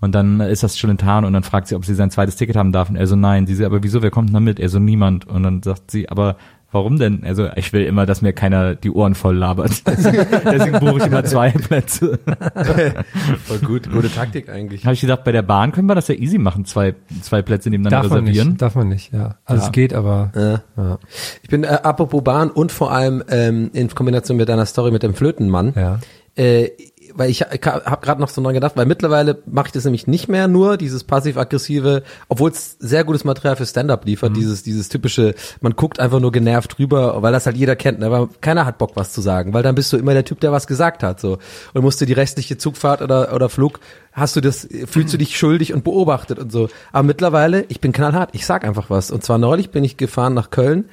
[0.00, 2.72] Und dann ist das Chilentano und dann fragt sie, ob sie sein zweites Ticket haben
[2.72, 2.88] darf.
[2.88, 3.46] Und er so, nein.
[3.46, 4.58] Sie so, aber wieso, wer kommt denn da mit?
[4.58, 5.26] Er so, niemand.
[5.28, 6.36] Und dann sagt sie, aber
[6.72, 7.24] warum denn?
[7.24, 9.82] Also ich will immer, dass mir keiner die Ohren voll labert.
[9.86, 12.18] Deswegen buche ich immer zwei Plätze.
[13.44, 14.84] Voll gut, gute Taktik eigentlich.
[14.84, 17.70] Habe ich gedacht, bei der Bahn können wir das ja easy machen, zwei, zwei Plätze
[17.70, 18.48] nebeneinander Darf man reservieren.
[18.50, 19.36] nicht, darf man nicht, ja.
[19.44, 19.66] Also Ja.
[19.66, 20.62] es geht, aber Ja.
[20.82, 20.98] ja.
[21.42, 25.02] Ich bin äh, apropos Bahn und vor allem ähm, in Kombination mit deiner Story mit
[25.02, 25.72] dem Flötenmann.
[25.76, 25.98] Ja.
[26.36, 26.70] Äh,
[27.14, 30.06] weil ich, ich habe gerade noch so dran gedacht, weil mittlerweile mache ich das nämlich
[30.06, 34.88] nicht mehr nur, dieses passiv-aggressive, obwohl es sehr gutes Material für Stand-up liefert, dieses, dieses
[34.88, 38.06] typische, man guckt einfach nur genervt rüber, weil das halt jeder kennt, ne?
[38.06, 40.52] aber keiner hat Bock was zu sagen, weil dann bist du immer der Typ, der
[40.52, 41.38] was gesagt hat, so.
[41.74, 43.80] Und musst du die restliche Zugfahrt oder, oder Flug,
[44.12, 46.68] hast du das, fühlst du dich schuldig und beobachtet und so.
[46.92, 49.10] Aber mittlerweile, ich bin knallhart, ich sag einfach was.
[49.10, 50.86] Und zwar neulich bin ich gefahren nach Köln,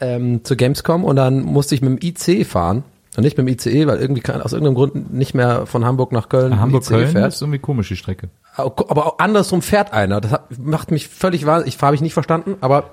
[0.00, 2.84] ähm, zur Gamescom und dann musste ich mit dem IC fahren.
[3.16, 6.12] Und nicht mit dem ICE, weil irgendwie kann, aus irgendeinem Grund nicht mehr von Hamburg
[6.12, 7.34] nach Köln Hamburg-Köln ICE fährt.
[7.34, 8.30] ist irgendwie komisch, die Strecke.
[8.56, 10.20] Aber auch andersrum fährt einer.
[10.22, 11.76] Das hat, macht mich völlig wahnsinnig.
[11.76, 12.90] Ich habe ich nicht verstanden, aber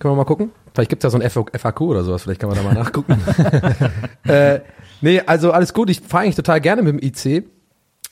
[0.00, 0.50] können wir mal gucken.
[0.74, 2.22] Vielleicht gibt's ja so ein FAQ oder sowas.
[2.22, 3.14] Vielleicht kann man da mal nachgucken.
[4.24, 4.60] äh,
[5.00, 5.88] nee, also alles gut.
[5.88, 7.44] Ich fahre eigentlich total gerne mit dem IC.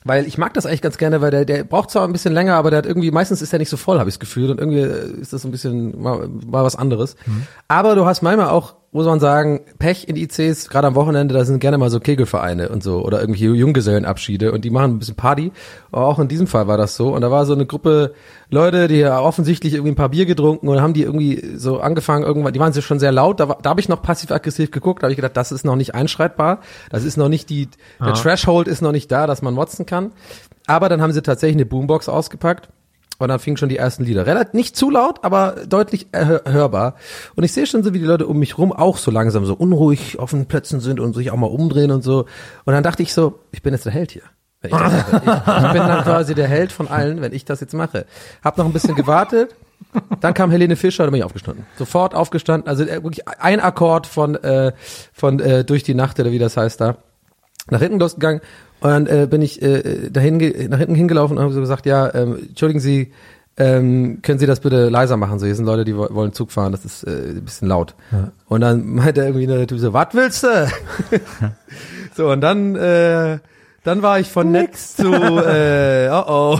[0.05, 2.55] Weil ich mag das eigentlich ganz gerne, weil der, der braucht zwar ein bisschen länger,
[2.55, 4.49] aber der hat irgendwie, meistens ist der nicht so voll, habe ich das Gefühl.
[4.49, 7.17] Und irgendwie äh, ist das so ein bisschen mal, mal was anderes.
[7.67, 11.45] Aber du hast manchmal auch, muss man sagen, Pech in ICs, gerade am Wochenende, da
[11.45, 15.15] sind gerne mal so Kegelvereine und so oder irgendwie Junggesellenabschiede und die machen ein bisschen
[15.15, 15.51] Party.
[15.91, 17.13] Aber auch in diesem Fall war das so.
[17.13, 18.13] Und da war so eine Gruppe
[18.49, 22.23] Leute, die ja offensichtlich irgendwie ein paar Bier getrunken und haben die irgendwie so angefangen,
[22.23, 25.03] irgendwann, die waren so schon sehr laut, da, war- da habe ich noch passiv-aggressiv geguckt,
[25.03, 27.67] da habe ich gedacht, das ist noch nicht einschreitbar, das ist noch nicht die,
[27.99, 30.11] der Threshold ist noch nicht da, dass man motzen kann.
[30.65, 32.69] Aber dann haben sie tatsächlich eine Boombox ausgepackt
[33.19, 34.25] und dann fingen schon die ersten Lieder.
[34.25, 36.95] Relativ nicht zu laut, aber deutlich erhör- hörbar.
[37.35, 39.53] Und ich sehe schon so, wie die Leute um mich rum auch so langsam so
[39.53, 42.25] unruhig auf den Plätzen sind und sich auch mal umdrehen und so.
[42.65, 44.23] Und dann dachte ich so, ich bin jetzt der Held hier.
[44.61, 47.73] Ich, das ich, ich bin dann quasi der Held von allen, wenn ich das jetzt
[47.73, 48.05] mache.
[48.43, 49.55] Hab noch ein bisschen gewartet.
[50.19, 51.65] Dann kam Helene Fischer, da bin ich aufgestanden.
[51.77, 52.67] Sofort aufgestanden.
[52.67, 54.73] Also äh, wirklich ein Akkord von, äh,
[55.13, 56.97] von äh, Durch die Nacht oder wie das heißt da
[57.71, 58.41] nach hinten losgegangen
[58.81, 60.37] und dann äh, bin ich äh, dahin
[60.69, 63.11] nach hinten hingelaufen und habe so gesagt, ja, ähm, entschuldigen Sie,
[63.57, 65.37] ähm, können Sie das bitte leiser machen?
[65.39, 67.93] So, hier sind Leute, die wo- wollen Zug fahren, das ist äh, ein bisschen laut.
[68.47, 70.47] Und dann meinte irgendwie der Typ so, was willst du?
[72.15, 73.39] so, und dann äh,
[73.83, 76.59] dann war ich von nix zu äh, oh oh.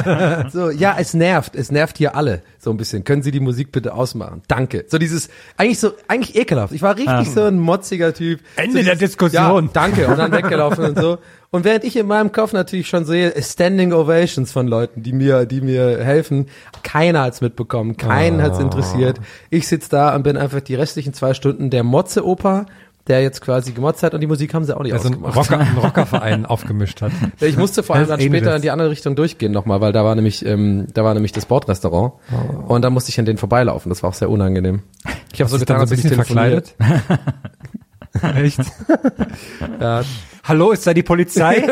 [0.50, 3.04] so, ja, es nervt, es nervt hier alle so ein bisschen.
[3.04, 4.42] Können Sie die Musik bitte ausmachen?
[4.48, 4.84] Danke.
[4.88, 6.72] So dieses eigentlich so eigentlich ekelhaft.
[6.72, 8.40] Ich war richtig so ein motziger Typ.
[8.56, 9.64] Ende so der Diskussion.
[9.66, 11.18] Ja, danke und dann weggelaufen und so.
[11.50, 15.46] Und während ich in meinem Kopf natürlich schon sehe Standing Ovations von Leuten, die mir
[15.46, 16.46] die mir helfen,
[16.82, 19.18] keiner hat's mitbekommen, keinen hat's interessiert.
[19.48, 22.66] Ich sitz da und bin einfach die restlichen zwei Stunden der Motze Opa
[23.08, 25.36] der jetzt quasi gemotzt hat und die Musik haben sie auch nicht Also ein, ausgemacht.
[25.50, 27.12] Rocker, ein Rockerverein aufgemischt hat.
[27.40, 30.14] Ich musste vor allem dann später in die andere Richtung durchgehen nochmal, weil da war
[30.14, 32.12] nämlich, ähm, da war nämlich das Bordrestaurant
[32.66, 33.88] und da musste ich an denen vorbeilaufen.
[33.88, 34.82] Das war auch sehr unangenehm.
[35.32, 36.74] Ich habe so getan, als so ein bisschen verkleidet?
[38.36, 38.60] Echt?
[39.80, 40.02] Ja,
[40.44, 41.62] Hallo, ist da die Polizei?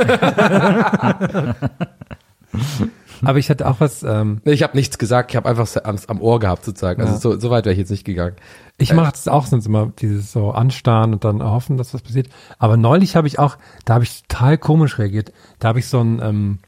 [3.27, 6.21] Aber ich hatte auch was, ähm, ich habe nichts gesagt, ich habe einfach am, am
[6.21, 7.01] Ohr gehabt sozusagen.
[7.03, 7.21] Also Ja.
[7.21, 8.37] so, so weit wäre ich jetzt nicht gegangen.
[8.79, 12.29] ich mache es auch sonst immer, dieses so anstarren und dann hoffen, dass was passiert.
[12.59, 15.33] Aber neulich habe ich auch, da habe ich total komisch reagiert.
[15.59, 16.59] Da habe ich so ein, ähm,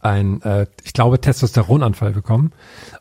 [0.00, 2.52] ein, äh, ich glaube, Testosteronanfall bekommen.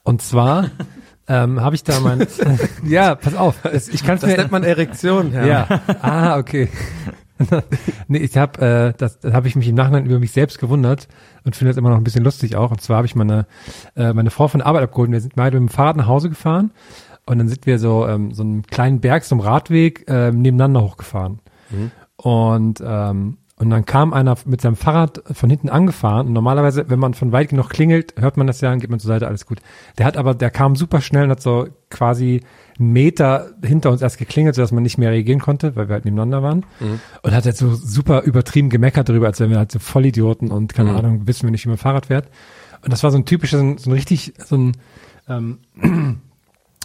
[0.04, 0.70] Und zwar
[1.28, 2.26] ähm, habe ich da mein,
[2.88, 5.46] ja, pass auf, ich kann es Das mir, nennt man Erektion, ja.
[5.46, 6.70] ja, ah, okay.
[8.08, 11.08] nee, ich habe, äh, das, das habe ich mich im Nachhinein über mich selbst gewundert
[11.44, 12.72] und finde das immer noch ein bisschen lustig auch.
[12.72, 13.46] Und zwar habe ich meine,
[13.96, 15.08] äh, meine Frau von der Arbeit abgeholt.
[15.08, 16.72] und Wir sind beide mit dem Fahrrad nach Hause gefahren
[17.26, 20.82] und dann sind wir so ähm, so einen kleinen Berg, so einem Radweg ähm, nebeneinander
[20.82, 21.40] hochgefahren.
[22.16, 26.28] Und ähm, und dann kam einer mit seinem Fahrrad von hinten angefahren.
[26.28, 29.00] Und normalerweise, wenn man von weit genug klingelt, hört man das ja, dann geht man
[29.00, 29.60] zur Seite, alles gut.
[29.98, 32.42] Der hat aber, der kam super schnell und hat so quasi
[32.80, 36.06] einen Meter hinter uns erst geklingelt, sodass man nicht mehr reagieren konnte, weil wir halt
[36.06, 36.66] nebeneinander waren.
[37.22, 40.74] Und hat jetzt so super übertrieben gemeckert darüber, als wären wir halt so Vollidioten und
[40.74, 42.30] keine Ahnung, wissen wir nicht, wie man Fahrrad fährt.
[42.84, 44.78] Und das war so ein typischer, so ein, so ein richtig, so ein,
[45.30, 45.60] ähm,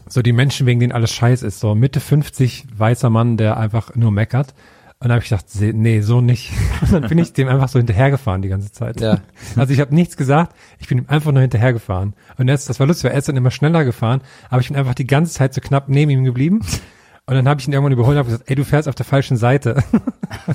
[0.09, 1.61] so die Menschen, wegen denen alles scheiß ist.
[1.61, 4.54] So Mitte 50 weißer Mann, der einfach nur meckert.
[5.01, 6.51] Und dann habe ich gedacht, nee, so nicht.
[6.83, 9.01] Und dann bin ich dem einfach so hinterhergefahren die ganze Zeit.
[9.01, 9.21] Ja.
[9.55, 12.15] Also ich habe nichts gesagt, ich bin ihm einfach nur hinterhergefahren.
[12.37, 14.77] Und jetzt, das war lustig, weil er ist dann immer schneller gefahren, aber ich bin
[14.77, 16.63] einfach die ganze Zeit so knapp neben ihm geblieben.
[17.29, 19.05] Und dann habe ich ihn irgendwann überholt und habe gesagt, ey, du fährst auf der
[19.05, 19.77] falschen Seite.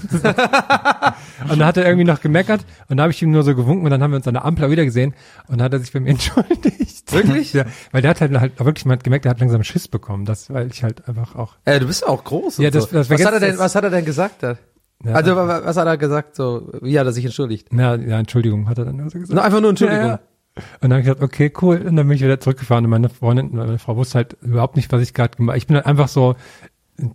[1.50, 3.86] und dann hat er irgendwie noch gemeckert und da habe ich ihm nur so gewunken
[3.86, 5.14] und dann haben wir uns an der Ampel wieder gesehen
[5.48, 7.12] und dann hat er sich bei mir entschuldigt.
[7.12, 7.54] Wirklich?
[7.54, 10.52] Ja, weil der hat halt, halt wirklich mal gemerkt, der hat langsam Schiss bekommen, das,
[10.52, 11.56] weil ich halt einfach auch.
[11.66, 12.58] Äh, du bist auch groß.
[12.58, 12.90] Ja, das- so.
[12.96, 14.42] das was, hat er denn, was hat er denn gesagt?
[14.44, 14.58] Da?
[15.06, 16.36] Ja, Also, wa- wa- was hat er gesagt?
[16.36, 17.68] So, wie hat er sich entschuldigt?
[17.74, 19.36] ja, ja, Entschuldigung, hat er dann nur so gesagt.
[19.36, 20.04] Na, einfach nur Entschuldigung.
[20.06, 20.20] Ja, ja.
[20.56, 21.78] Und dann habe ich gesagt, okay, cool.
[21.78, 24.92] Und dann bin ich wieder zurückgefahren und meine Freundin, meine Frau wusste halt überhaupt nicht,
[24.92, 26.36] was ich gerade gemacht Ich bin halt einfach so,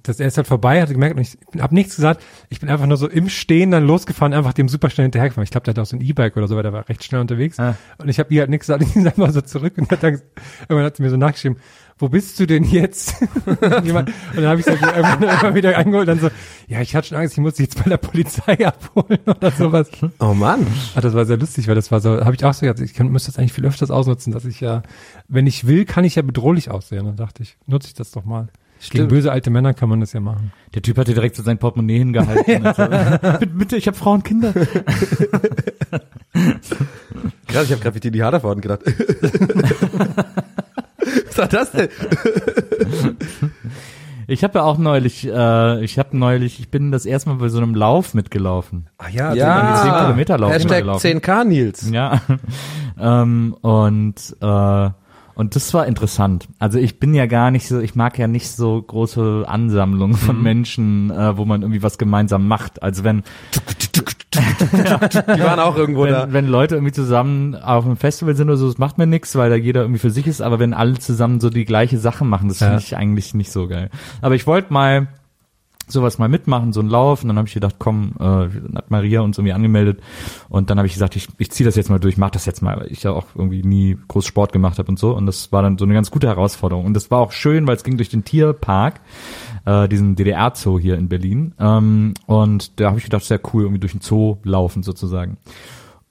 [0.02, 2.22] das er ist halt vorbei, hat gemerkt und ich habe nichts gesagt.
[2.48, 5.44] Ich bin einfach nur so im Stehen dann losgefahren, einfach dem super schnell hinterhergefahren.
[5.44, 7.20] Ich glaube, der hat auch so ein E-Bike oder so, weil der war recht schnell
[7.20, 7.60] unterwegs.
[7.60, 7.76] Ah.
[7.98, 8.82] Und ich habe ihr halt nichts gesagt.
[8.88, 10.20] Ich bin einfach so zurück und hat dann,
[10.62, 11.58] irgendwann hat sie mir so nachgeschrieben,
[11.98, 13.20] wo bist du denn jetzt?
[13.46, 16.36] Und dann habe ich so irgendwann immer wieder eingeholt und dann so,
[16.68, 19.90] ja, ich hatte schon Angst, ich muss dich jetzt bei der Polizei abholen oder sowas.
[20.20, 20.66] Oh Mann.
[20.94, 22.94] Ah, das war sehr lustig, weil das war so, habe ich auch so gedacht, ich
[22.94, 24.82] kann, müsste das eigentlich viel öfters ausnutzen, dass ich ja,
[25.26, 27.04] wenn ich will, kann ich ja bedrohlich aussehen.
[27.06, 28.48] Dann dachte ich, nutze ich das doch mal.
[28.80, 29.08] Gegen Stimmt.
[29.08, 30.52] böse alte Männer kann man das ja machen.
[30.74, 32.64] Der Typ hatte direkt so sein Portemonnaie hingehalten.
[32.64, 32.86] und so.
[32.86, 34.52] bitte, bitte, ich habe Frauen, Kinder.
[37.48, 38.82] Krass, ich habe gerade wie Tini Hadervorden gedacht.
[40.98, 41.88] Was war das denn?
[44.30, 47.48] Ich habe ja auch neulich, äh, ich habe neulich, ich bin das erste Mal bei
[47.48, 48.90] so einem Lauf mitgelaufen.
[48.98, 51.06] Ach ja, die 10 Kilometer laufen Hashtag gelaufen.
[51.06, 51.90] 10k Nils.
[51.90, 52.20] Ja.
[53.00, 54.90] ähm, und äh,
[55.38, 56.46] und das war interessant.
[56.58, 60.42] Also ich bin ja gar nicht so, ich mag ja nicht so große Ansammlungen von
[60.42, 62.82] Menschen, äh, wo man irgendwie was gemeinsam macht.
[62.82, 63.22] Also wenn
[64.30, 66.24] Die waren auch irgendwo da.
[66.26, 69.34] wenn, wenn Leute irgendwie zusammen auf einem Festival sind oder so, das macht mir nichts,
[69.36, 72.24] weil da jeder irgendwie für sich ist, aber wenn alle zusammen so die gleiche Sache
[72.24, 72.68] machen, das Ja.
[72.68, 73.90] finde ich eigentlich nicht so geil.
[74.20, 75.08] Aber ich wollte mal
[75.92, 79.20] sowas mal mitmachen, so ein Lauf, und dann habe ich gedacht, komm, äh, hat Maria
[79.20, 80.00] uns irgendwie angemeldet.
[80.48, 82.62] Und dann habe ich gesagt, ich, ich ziehe das jetzt mal durch, mach das jetzt
[82.62, 85.14] mal, weil ich ja auch irgendwie nie groß Sport gemacht habe und so.
[85.14, 86.84] Und das war dann so eine ganz gute Herausforderung.
[86.84, 89.00] Und das war auch schön, weil es ging durch den Tierpark,
[89.64, 91.54] äh, diesen DDR-Zoo hier in Berlin.
[91.58, 95.38] Ähm, und da habe ich gedacht, sehr cool, irgendwie durch den Zoo laufen sozusagen.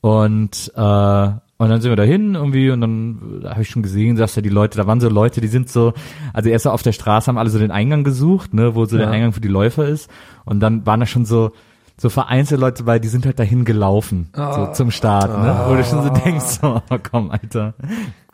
[0.02, 4.36] Und äh, und dann sind wir dahin irgendwie und dann habe ich schon gesehen, dass
[4.36, 5.94] ja die Leute, da waren so Leute, die sind so,
[6.34, 8.98] also erst so auf der Straße haben alle so den Eingang gesucht, ne, wo so
[8.98, 9.12] der Ja.
[9.12, 10.10] Eingang für die Läufer ist.
[10.46, 11.52] Und dann waren da schon so
[12.00, 15.84] so vereinzelte Leute bei, die sind halt dahin gelaufen so zum Start, ne, wo du
[15.84, 17.74] schon so denkst, so, oh, komm, Alter,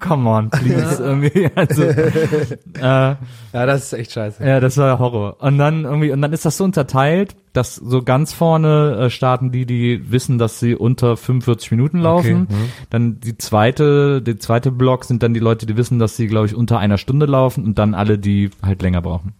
[0.02, 3.16] come on, please, irgendwie, also, äh, Ja,
[3.52, 4.46] das ist echt scheiße.
[4.46, 5.38] ja, das war Horror.
[5.42, 9.52] Und dann irgendwie, und dann ist das so unterteilt, dass so ganz vorne äh, starten
[9.52, 12.48] die, die wissen, dass sie unter 45 Minuten laufen.
[12.50, 12.70] Okay, mhm.
[12.90, 16.48] Dann die zweite, der zweite Block sind dann die Leute, die wissen, dass sie, glaube
[16.48, 19.34] ich, unter einer Stunde laufen und dann alle, die halt länger brauchen.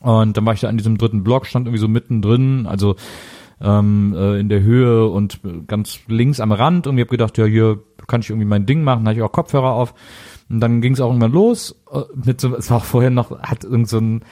[0.00, 2.96] Und dann war ich da an diesem dritten Block, stand irgendwie so mittendrin, also
[3.60, 7.44] ähm, äh, in der Höhe und ganz links am Rand und ich habe gedacht, ja,
[7.46, 9.94] hier kann ich irgendwie mein Ding machen, da hatte ich auch Kopfhörer auf.
[10.48, 11.74] Und dann ging es auch irgendwann los.
[11.92, 14.24] äh, Mit so, es war auch vorher noch, hat irgend so ein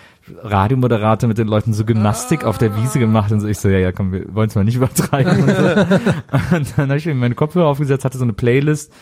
[0.42, 3.48] Radiomoderator mit den Leuten so Gymnastik auf der Wiese gemacht und so.
[3.48, 5.32] Ich so, ja, ja, komm, wir wollen es mal nicht übertreiben.
[5.42, 6.56] Und, so.
[6.56, 8.92] und dann habe ich mir meine Kopfhörer aufgesetzt, hatte so eine Playlist,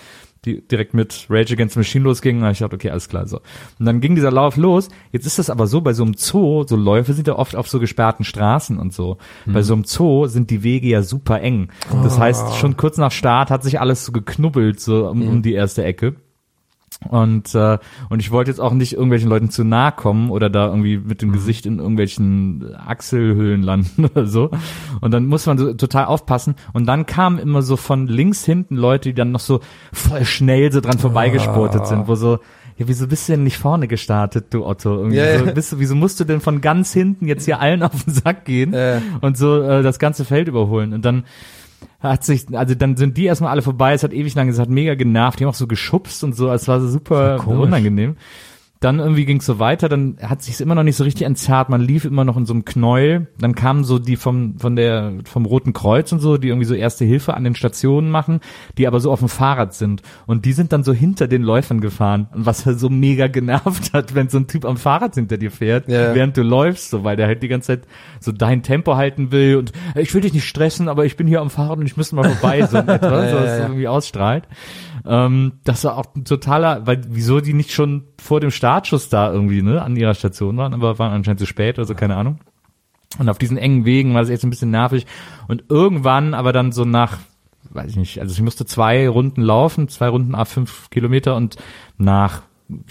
[0.44, 2.42] die direkt mit Rage Against the Machine losging.
[2.42, 3.40] Und ich dachte, okay, alles klar, so.
[3.78, 4.88] Und dann ging dieser Lauf los.
[5.12, 7.68] Jetzt ist das aber so, bei so einem Zoo, so Läufe sind ja oft auf
[7.68, 9.18] so gesperrten Straßen und so.
[9.46, 11.68] Bei so einem Zoo sind die Wege ja super eng.
[12.02, 15.52] Das heißt, schon kurz nach Start hat sich alles so geknubbelt, so um, um die
[15.52, 16.16] erste Ecke.
[17.08, 17.78] Und, äh,
[18.10, 21.22] und ich wollte jetzt auch nicht irgendwelchen Leuten zu nahe kommen oder da irgendwie mit
[21.22, 24.50] dem Gesicht in irgendwelchen Achselhöhlen landen oder so.
[25.00, 26.54] Und dann muss man so total aufpassen.
[26.72, 29.60] Und dann kamen immer so von links hinten Leute, die dann noch so
[29.92, 32.38] voll schnell so dran vorbeigesportet sind, wo so,
[32.78, 34.96] ja, wieso bist du denn nicht vorne gestartet, du Otto?
[34.96, 37.82] Irgendwie Ja, so, bist du, wieso musst du denn von ganz hinten jetzt hier allen
[37.82, 39.02] auf den Sack gehen Ja.
[39.20, 40.92] und so äh, das ganze Feld überholen?
[40.94, 41.24] Und dann
[42.02, 44.68] hat sich, also dann sind die erstmal alle vorbei, es hat ewig lang, es hat
[44.68, 47.66] mega genervt, die haben auch so geschubst und so, es war so super komisch.
[47.66, 48.16] unangenehm.
[48.84, 51.68] Dann irgendwie ging es so weiter, dann hat sich's immer noch nicht so richtig entzerrt,
[51.68, 55.12] man lief immer noch in so einem Knäuel, dann kamen so die vom, von der,
[55.24, 58.40] vom Roten Kreuz und so, die irgendwie so Erste Hilfe an den Stationen machen,
[58.78, 61.80] die aber so auf dem Fahrrad sind und die sind dann so hinter den Läufern
[61.80, 65.38] gefahren und was halt so mega genervt hat, wenn so ein Typ am Fahrrad hinter
[65.38, 66.14] dir fährt, Ja.
[66.14, 67.82] während du läufst, so, weil der halt die ganze Zeit
[68.20, 71.26] so dein Tempo halten will und "Äh, ich will dich nicht stressen, aber ich bin
[71.26, 73.62] hier am Fahrrad und ich müsste mal vorbei, so etwa, so, ja, dass es ja.
[73.66, 74.44] irgendwie ausstrahlt.
[75.06, 79.32] Ähm, das war auch ein totaler, weil wieso die nicht schon vor dem Startschuss da
[79.32, 82.38] irgendwie ne an ihrer Station waren, aber waren anscheinend zu spät oder so, keine Ahnung.
[83.18, 85.06] Und auf diesen engen Wegen war das echt so ein bisschen nervig.
[85.48, 87.18] Und irgendwann, aber dann so nach,
[87.70, 91.56] weiß ich nicht, also ich musste zwei Runden laufen, zwei Runden ab fünf Kilometer und
[91.98, 92.42] nach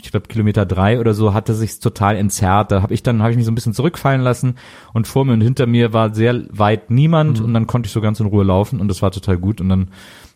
[0.02, 2.72] ich glaube Kilometer drei oder so hatte sich's total entzerrt.
[2.72, 4.56] Da habe ich dann habe ich mich so ein bisschen zurückfallen lassen
[4.94, 8.02] und vor mir und hinter mir war sehr weit niemand und dann konnte ich so
[8.02, 9.90] ganz in Ruhe laufen und das war total gut und dann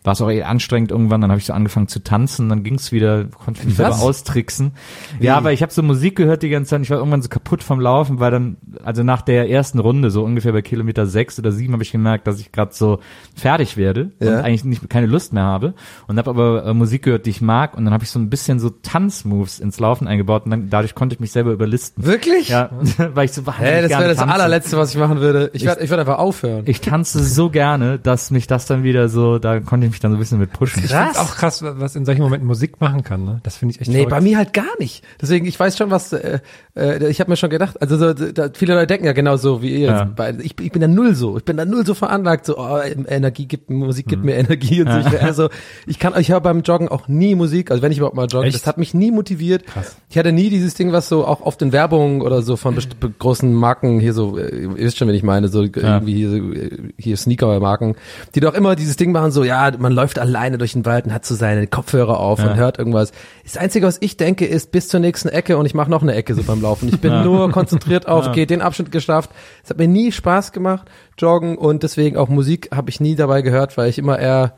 [0.05, 2.91] war es auch eher anstrengend irgendwann, dann habe ich so angefangen zu tanzen, dann ging's
[2.91, 4.71] wieder, konnte ich mich selber austricksen.
[5.19, 7.63] Ja, aber ich habe so Musik gehört die ganze Zeit, ich war irgendwann so kaputt
[7.63, 11.51] vom Laufen, weil dann, also nach der ersten Runde, so ungefähr bei Kilometer sechs oder
[11.51, 12.99] sieben, habe ich gemerkt, dass ich gerade so
[13.35, 14.29] fertig werde Ja.
[14.29, 15.73] und eigentlich nicht keine Lust mehr habe
[16.07, 18.29] und habe aber äh, Musik gehört, die ich mag und dann habe ich so ein
[18.29, 22.05] bisschen so Tanzmoves ins Laufen eingebaut und dann, dadurch konnte ich mich selber überlisten.
[22.05, 22.49] Wirklich?
[22.49, 22.69] Ja,
[23.13, 24.33] weil ich so wahnsinnig Hey, das wäre das tanze.
[24.33, 25.49] allerletzte, was ich machen würde.
[25.53, 26.63] Ich werde ich werd einfach aufhören.
[26.67, 30.11] Ich tanze so gerne, dass mich das dann wieder so, da konnte ich mich dann
[30.11, 30.83] so ein bisschen mit pushen.
[30.83, 33.25] Ich find's auch krass, was in solchen Momenten Musik machen kann.
[33.25, 33.39] Ne?
[33.43, 34.11] Das finde ich echt Nee, verrückt.
[34.11, 35.03] bei mir halt gar nicht.
[35.21, 36.39] Deswegen, ich weiß schon, was, äh,
[36.75, 39.61] äh, ich habe mir schon gedacht, also so, da, viele Leute denken ja genau so
[39.61, 39.87] wie ihr.
[40.17, 40.29] Ja.
[40.39, 41.37] Ich, ich bin da null so.
[41.37, 44.09] Ich bin da null so veranlagt, so, oh, Energie gibt, Musik Mhm.
[44.09, 44.99] gibt mir Energie und so.
[44.99, 45.49] Ich, also,
[45.87, 48.47] ich kann, ich höre beim Joggen auch nie Musik, also wenn ich überhaupt mal jogge,
[48.47, 48.55] Echt?
[48.55, 49.65] das hat mich nie motiviert.
[49.65, 49.95] Krass.
[50.09, 52.75] Ich hatte nie dieses Ding, was so auch oft in Werbung oder so von
[53.19, 56.69] großen Marken hier so, äh, ihr wisst schon, wen ich meine, so irgendwie hier, äh,
[56.97, 57.95] hier Sneaker-Marken,
[58.35, 61.13] die doch immer dieses Ding machen, so, ja, man läuft alleine durch den Wald und
[61.13, 62.49] hat so seine Kopfhörer auf Ja.
[62.49, 63.11] und hört irgendwas.
[63.43, 66.15] Das Einzige, was ich denke, ist bis zur nächsten Ecke und ich mache noch eine
[66.15, 66.89] Ecke so beim Laufen.
[66.89, 69.29] Ich bin nur konzentriert auf, okay, den Abschnitt geschafft.
[69.63, 70.87] Es hat mir nie Spaß gemacht,
[71.19, 74.53] joggen und deswegen auch Musik habe ich nie dabei gehört, weil ich immer eher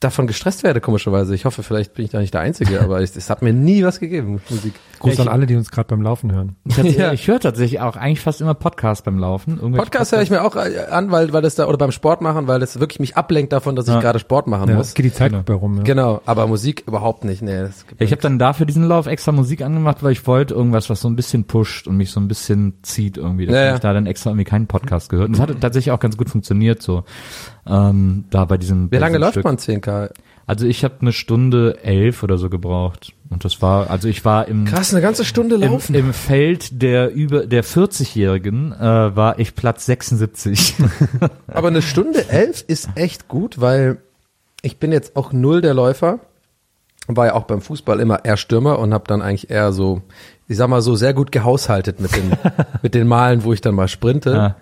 [0.00, 1.34] davon gestresst werde, komischerweise.
[1.34, 3.84] Ich hoffe, vielleicht bin ich da nicht der Einzige, aber es, es hat mir nie
[3.84, 4.72] was gegeben, Musik.
[4.98, 6.56] Gruß Ja, an ich- alle, die uns gerade beim Laufen hören.
[6.64, 7.12] Ich, Ja.
[7.12, 9.56] ich höre tatsächlich auch eigentlich fast immer Podcast beim Laufen.
[9.58, 12.22] Irgendwelche Podcast höre ich mir auch äh, an, weil, weil das da, oder beim Sport
[12.22, 14.00] machen, weil das wirklich mich ablenkt davon, dass ich Ja.
[14.00, 14.94] gerade Sport machen Ja, muss.
[14.94, 15.76] geht die Zeit bei rum.
[15.76, 15.82] Ja.
[15.82, 17.42] Genau, aber Musik überhaupt nicht.
[17.42, 20.26] Nee, das gibt Ja, ich habe dann dafür diesen Lauf extra Musik angemacht, weil ich
[20.26, 23.44] wollte irgendwas, was so ein bisschen pusht und mich so ein bisschen zieht irgendwie.
[23.44, 23.66] Ja, ja.
[23.66, 25.28] habe ich da dann extra irgendwie keinen Podcast gehört.
[25.28, 27.04] Und das hat tatsächlich auch ganz gut funktioniert so.
[27.70, 30.10] Ähm, da bei diesem Wie lange läuft man 10K?
[30.46, 33.12] Also ich habe eine Stunde elf oder so gebraucht.
[33.28, 35.94] Und das war, also ich war im Krass, eine ganze Stunde im, laufen.
[35.94, 40.74] im Feld der über der 40-Jährigen äh, war ich Platz 76.
[41.46, 43.98] Aber eine Stunde elf ist echt gut, weil
[44.62, 46.18] ich bin jetzt auch null der Läufer.
[47.06, 50.02] War ja auch beim Fußball immer eher Stürmer und habe dann eigentlich eher so,
[50.50, 52.32] ich sag mal so, sehr gut gehaushaltet mit den,
[52.82, 54.32] mit den Malen, wo ich dann mal sprinte.
[54.32, 54.56] Ja.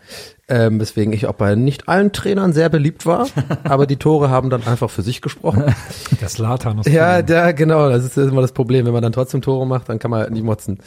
[0.47, 3.27] Ähm, weswegen ich auch bei nicht allen Trainern sehr beliebt war.
[3.65, 5.65] Aber die Tore haben dann einfach für sich gesprochen.
[6.21, 8.85] Das Latan aus Ja, da, genau, das ist immer das Problem.
[8.85, 10.79] Wenn man dann trotzdem Tore macht, dann kann man halt nicht motzen.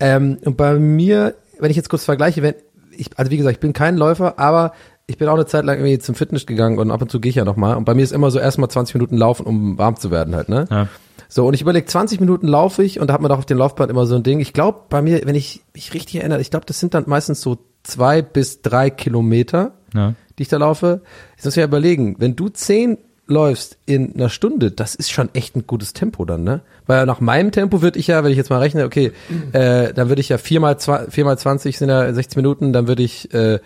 [0.00, 2.54] Ähm, und bei mir, wenn ich jetzt kurz vergleiche, wenn
[2.92, 4.72] ich, also wie gesagt, ich bin kein Läufer, aber
[5.06, 7.28] ich bin auch eine Zeit lang irgendwie zum Fitness gegangen und ab und zu gehe
[7.28, 7.76] ich ja nochmal.
[7.76, 10.48] Und bei mir ist immer so erstmal 20 Minuten laufen, um warm zu werden halt,
[10.48, 10.66] ne?
[10.70, 10.88] Ja.
[11.28, 13.58] So, und ich überlege, 20 Minuten laufe ich und da hat man doch auf dem
[13.58, 14.40] Laufband immer so ein Ding.
[14.40, 17.40] Ich glaube, bei mir, wenn ich mich richtig erinnere, ich glaube, das sind dann meistens
[17.40, 20.14] so zwei bis drei Kilometer ja.
[20.38, 21.02] die ich da laufe.
[21.36, 25.34] Jetzt muss ich ja überlegen, wenn du zehn läufst in einer Stunde, das ist schon
[25.34, 26.60] echt ein gutes Tempo dann, ne?
[26.86, 29.12] Weil nach meinem Tempo würde ich ja, wenn ich jetzt mal rechne, okay,
[29.52, 33.02] äh, dann würde ich ja viermal, zwei, viermal 20 sind ja 60 Minuten, dann würde
[33.02, 33.58] ich äh,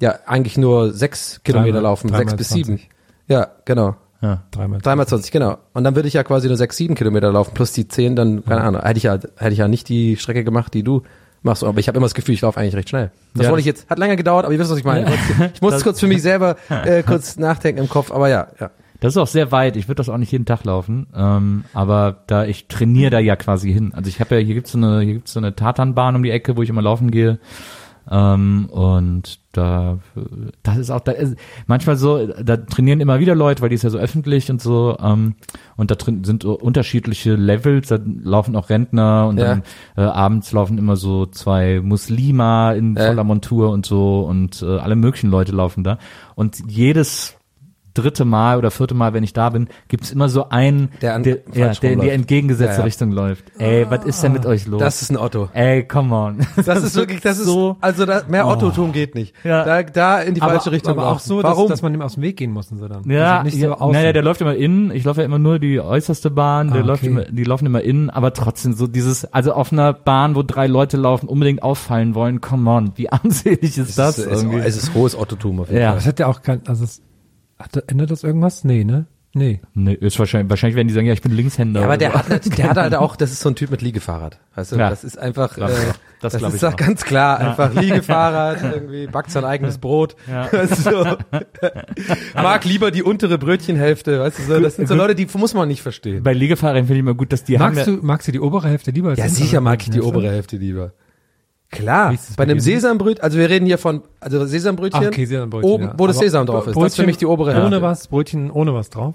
[0.00, 2.66] ja eigentlich nur sechs Kilometer laufen, sechs bis 20.
[2.66, 2.80] sieben.
[3.26, 3.96] Ja, genau.
[4.22, 4.42] Ja.
[4.50, 4.80] Dreimal.
[4.80, 5.58] Dreimal 20, genau.
[5.72, 8.44] Und dann würde ich ja quasi nur sechs, sieben Kilometer laufen, plus die zehn, dann,
[8.44, 11.02] keine Ahnung, hätte ich ja, hätte ich ja nicht die Strecke gemacht, die du
[11.42, 13.10] machst, aber ich habe immer das Gefühl, ich laufe eigentlich recht schnell.
[13.34, 15.10] Das Ja, wollte ich jetzt, hat länger gedauert, aber ihr wisst, was ich meine.
[15.54, 18.70] Ich muss kurz für mich selber äh, kurz nachdenken im Kopf, aber ja, ja.
[19.00, 19.76] Das ist auch sehr weit.
[19.76, 21.06] Ich würde das auch nicht jeden Tag laufen.
[21.16, 23.92] Ähm, aber da ich trainiere da ja quasi hin.
[23.94, 26.30] Also ich habe ja, hier gibt's so eine, hier gibt's so eine Tatanbahn um die
[26.30, 27.38] Ecke, wo ich immer laufen gehe.
[28.08, 29.98] Ähm, und da,
[30.62, 31.34] das ist auch, da ist
[31.66, 34.96] manchmal so, da trainieren immer wieder Leute, weil die ist ja so öffentlich und so.
[35.02, 35.34] Ähm,
[35.76, 37.88] und da drin sind so unterschiedliche Levels.
[37.88, 39.46] Da laufen auch Rentner und Ja.
[39.46, 39.62] dann
[39.96, 43.06] äh, abends laufen immer so zwei Muslima in Ja.
[43.08, 45.98] voller Montur und so und äh, alle möglichen Leute laufen da.
[46.36, 47.36] Und jedes
[47.94, 51.22] dritte Mal oder vierte Mal, wenn ich da bin, gibt's immer so einen, Der an-
[51.22, 52.84] der, ja, der in die entgegengesetzte Ja, ja.
[52.84, 53.44] Richtung läuft.
[53.58, 54.80] Ey, was ist denn mit euch los?
[54.80, 55.48] Das ist ein Otto.
[55.54, 56.38] Ey, come on.
[56.64, 57.76] Das ist wirklich, das ist so.
[57.80, 59.34] also da, mehr Otto-Tum geht nicht.
[59.44, 59.64] Ja.
[59.64, 61.68] Da, da in die falsche aber, Richtung aber auch so, dass, Warum?
[61.68, 63.02] dass man ihm aus dem Weg gehen muss und so dann.
[63.10, 63.92] Ja, also nicht ja so außen.
[63.92, 64.90] naja, der läuft immer innen.
[64.92, 66.70] Ich laufe ja immer nur die äußerste Bahn.
[66.72, 67.10] Der Ah, läuft okay.
[67.12, 70.66] immer, die laufen immer innen, aber trotzdem so dieses, also auf einer Bahn, wo drei
[70.66, 72.40] Leute laufen, unbedingt auffallen wollen.
[72.40, 74.18] Come on, wie armselig ist das?
[74.18, 74.58] es, ist, irgendwie?
[74.60, 75.90] es ist hohes Otto-Tum auf jeden Ja.
[75.90, 77.02] Aber es hat ja auch kein, also es,
[77.60, 78.64] hat, ändert das irgendwas?
[78.64, 79.06] Nee, ne?
[79.32, 79.60] Nee.
[79.74, 81.78] nee, ist wahrscheinlich, wahrscheinlich werden die sagen, ja, ich bin Linkshänder.
[81.80, 82.18] Ja, aber der so.
[82.18, 84.40] hat, halt- der hat halt auch, das ist so ein Typ mit Liegefahrrad.
[84.56, 84.90] Weißt du, Ja.
[84.90, 85.60] das ist einfach, äh,
[86.20, 86.76] das, Das ist ich doch auch.
[86.76, 90.16] ganz klar, einfach Liegefahrrad, irgendwie backt sein eigenes Brot.
[90.28, 90.48] Ja.
[90.66, 91.16] So.
[92.34, 94.58] Mag lieber die untere Brötchenhälfte, weißt du, so.
[94.60, 96.22] das sind so Leute, die muss man nicht verstehen.
[96.24, 98.68] Bei Liegefahrern finde ich immer gut, dass die Magst haben du, magst du die obere
[98.68, 100.92] Hälfte lieber als Ja, sicher mag ich die obere Hälfte lieber.
[101.70, 102.58] Klar, bei einem?
[102.58, 105.94] Sesambrötchen, also wir reden hier von, also Sesambrötchen, Ach, okay, Sesambrötchen, oben, ja.
[105.96, 107.66] wo das Aber Sesam drauf ist, das ist für Brötchen mich die obere Hälfte.
[107.66, 109.14] Ohne was, Brötchen ohne was drauf?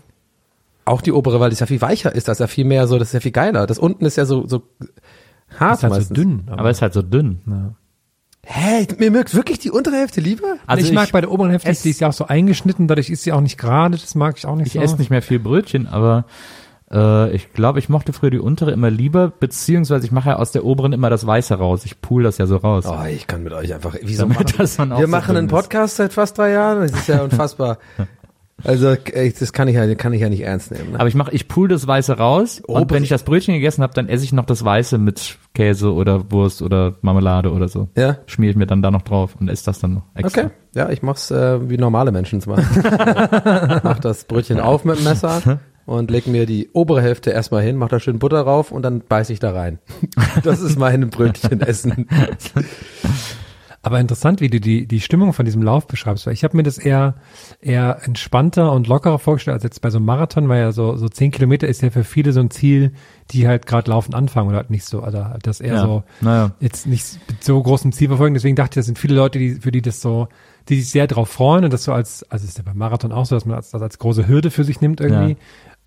[0.86, 2.98] Auch die obere, weil das ja viel weicher ist, das ist ja viel mehr so,
[2.98, 3.68] das ist ja viel geiler.
[3.68, 4.63] Das unten ist ja so, so
[5.60, 6.08] hart ist halt meistens.
[6.08, 6.44] so dünn.
[6.48, 7.76] aber ist halt so dünn.
[8.46, 10.56] Hä, mir mögt wirklich die untere Hälfte lieber?
[10.68, 13.24] Also ich, mag bei der oberen Hälfte, die ist ja auch so eingeschnitten, dadurch ist
[13.24, 14.80] sie auch nicht gerade, das mag ich auch nicht Ich so.
[14.80, 16.26] esse nicht mehr viel Brötchen, aber
[16.95, 20.51] äh, ich glaube, ich mochte früher die untere immer lieber, beziehungsweise ich mache ja aus
[20.51, 21.86] der oberen immer das Weiße raus.
[21.86, 22.86] Ich pool das ja so raus.
[22.88, 25.47] Oh, ich kann mit euch einfach, wieso Damit machen das man auch Wir machen einen
[25.47, 25.51] ist.
[25.51, 27.77] Podcast seit fast drei Jahren, das ist ja unfassbar.
[28.63, 30.93] Also, das kann ich ja, kann ich ja nicht ernst nehmen.
[30.93, 30.99] Ne?
[30.99, 33.84] Aber ich mache, ich pool das Weiße raus und Obere- wenn ich das Brötchen gegessen
[33.84, 37.89] habe, dann esse ich noch das Weiße mit Käse oder Wurst oder Marmelade oder so.
[37.97, 38.17] Ja.
[38.27, 40.43] Schmier ich mir dann da noch drauf und esse das dann noch extra.
[40.43, 40.49] Okay.
[40.73, 42.65] Ja, ich mach's äh, wie normale Menschen es machen.
[43.84, 47.76] mach das Brötchen auf mit dem Messer und leg mir die obere Hälfte erstmal hin,
[47.78, 49.80] mach da schön Butter drauf und dann beiß ich da rein.
[50.43, 52.08] Das ist mein Brötchenessen.
[53.82, 56.63] Aber interessant, wie du die, die Stimmung von diesem Lauf beschreibst, weil ich habe mir
[56.63, 57.13] das eher,
[57.62, 61.08] eher entspannter und lockerer vorgestellt als jetzt bei so einem Marathon, weil ja so, so
[61.08, 62.93] zehn Kilometer ist ja für viele so ein Ziel,
[63.30, 65.82] die halt gerade laufen anfangen oder halt nicht so, also das eher Ja.
[65.84, 66.52] so Naja.
[66.60, 68.34] jetzt nicht mit so großem Ziel verfolgen.
[68.34, 70.30] Deswegen dachte ich, das sind viele Leute, die, für die das so,
[70.69, 73.25] die sich sehr drauf freuen und das so als, also ist ja beim Marathon auch
[73.25, 75.32] so, dass man das als, als große Hürde für sich nimmt irgendwie.
[75.32, 75.38] Ja.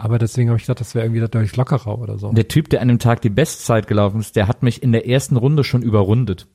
[0.00, 2.30] Aber deswegen habe ich gedacht, das wäre irgendwie dadurch lockerer oder so.
[2.32, 5.08] Der Typ, der an dem Tag die Bestzeit gelaufen ist, der hat mich in der
[5.08, 6.46] ersten Runde schon überrundet.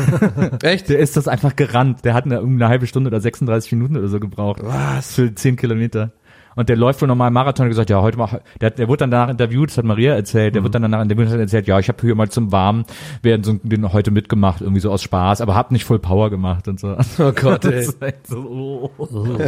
[0.62, 0.90] Echt?
[0.90, 2.04] Der ist das einfach gerannt.
[2.04, 4.60] Der hat eine, eine halbe Stunde oder 36 Minuten oder so gebraucht.
[4.62, 5.14] Was?
[5.14, 6.12] Für 10 Kilometer.
[6.56, 9.10] Und der läuft wohl normal Marathon und gesagt, ja, heute mach, der, der wurde dann
[9.10, 11.78] danach interviewt, das hat Maria erzählt, der wird dann danach interviewt und hat erzählt, ja,
[11.78, 12.84] ich habe hier mal zum Warmen
[13.22, 16.68] werden so den heute mitgemacht, irgendwie so aus Spaß, aber hab nicht Full Power gemacht
[16.68, 16.96] und so.
[17.18, 17.86] Oh Gott, ey.
[17.86, 18.90] Das war echt so, oh.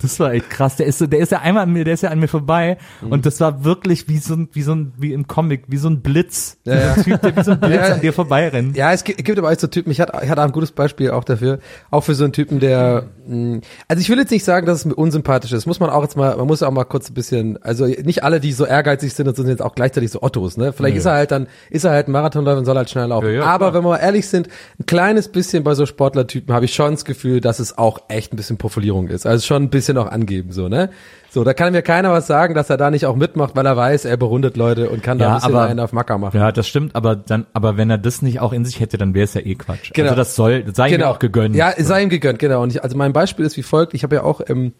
[0.00, 0.76] Das war echt krass.
[0.76, 2.78] Der ist so, der ist ja einmal an mir, der ist ja an mir vorbei
[3.08, 5.88] und das war wirklich wie so ein, wie so ein, wie im Comic, wie so
[5.88, 6.58] ein Blitz.
[6.64, 6.94] Ja, ja.
[6.94, 8.76] Typ, der wie so ein Blitz Ja, an dir vorbeirennt.
[8.76, 11.10] Ja, es gibt, gibt aber auch so Typen, ich hatte, ich hatte ein gutes Beispiel
[11.10, 11.58] auch dafür,
[11.90, 14.84] auch für so einen Typen, der, mh, also ich will jetzt nicht sagen, dass es
[14.84, 17.60] mir unsympathisch ist, muss man auch jetzt mal, man muss auch mal kurz ein bisschen,
[17.62, 20.72] also nicht alle, die so ehrgeizig sind, sind jetzt auch gleichzeitig so Ottos, ne?
[20.72, 23.26] Vielleicht ist er halt dann, ist er halt ein Marathonläufer und soll halt schnell laufen.
[23.26, 23.74] Ja, ja, aber klar.
[23.74, 27.04] wenn wir mal ehrlich sind, ein kleines bisschen bei so Sportlertypen habe ich schon das
[27.04, 29.26] Gefühl, dass es auch echt ein bisschen Profilierung ist.
[29.26, 30.90] Also schon ein bisschen auch angeben, so, ne?
[31.28, 33.76] So, da kann mir keiner was sagen, dass er da nicht auch mitmacht, weil er
[33.76, 36.38] weiß, er berundet Leute und kann da Ja, ein bisschen aber- einen auf Macker machen.
[36.38, 39.12] Ja, das stimmt, aber dann, aber wenn er das nicht auch in sich hätte, dann
[39.14, 39.90] wäre es ja eh Quatsch.
[39.92, 40.10] Genau.
[40.10, 41.56] Also das soll, das sei ihm auch gegönnt.
[41.56, 42.62] Ja, sei ihm gegönnt, genau.
[42.62, 43.92] Und ich, also mein Beispiel ist wie folgt.
[43.92, 44.72] Ich habe ja auch ähm,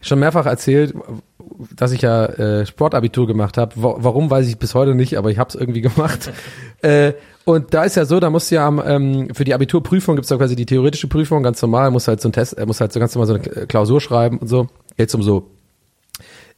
[0.00, 0.94] schon mehrfach erzählt,
[1.74, 3.72] dass ich ja äh, Sportabitur gemacht habe.
[3.76, 6.30] Wa warum, weiß ich bis heute nicht, aber ich habe es irgendwie gemacht.
[6.82, 7.12] äh,
[7.44, 10.28] und da ist ja so, da musst du ja am, ähm, für die Abiturprüfung gibt's
[10.28, 12.92] da quasi die theoretische Prüfung, ganz normal, muss halt so ein Test, er muss halt
[12.92, 14.68] so ganz normal so eine Klausur schreiben und so.
[14.96, 15.50] Jetzt um so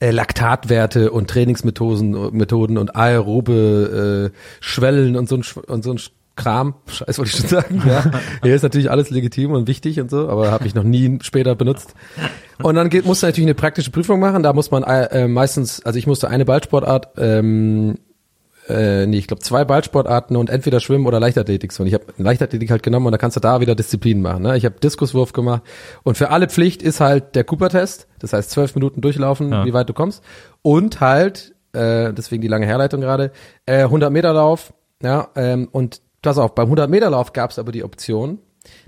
[0.01, 6.01] äh, Laktatwerte und Trainingsmethoden Methoden und aerobe äh, Schwellen und so ein, und so ein
[6.37, 8.05] Kram, Scheiß wollte ich schon sagen, ja.
[8.43, 11.55] Hier ist natürlich alles legitim und wichtig und so, aber habe ich noch nie später
[11.55, 11.95] benutzt.
[12.63, 15.85] Und dann geht, musst du natürlich eine praktische Prüfung machen, da muss man äh, meistens,
[15.85, 17.99] also ich musste eine Ballsportart, ähm,
[18.69, 21.73] äh, nee, ich glaube zwei Ballsportarten und entweder Schwimmen oder Leichtathletik.
[21.73, 24.45] So, Und ich habe Leichtathletik halt genommen und da kannst du da wieder Disziplinen machen.
[24.45, 24.57] Ne?
[24.57, 25.63] Ich habe Diskuswurf gemacht
[26.05, 29.65] und für alle Pflicht ist halt der Cooper-Test, das heißt zwölf Minuten durchlaufen, Ja.
[29.67, 30.23] wie weit du kommst
[30.63, 33.33] und halt, äh, deswegen die lange Herleitung gerade,
[33.67, 37.59] äh, 100 Meter Lauf, ja, ähm, und pass auf, beim 100 Meter Lauf gab es
[37.59, 38.39] aber die Option,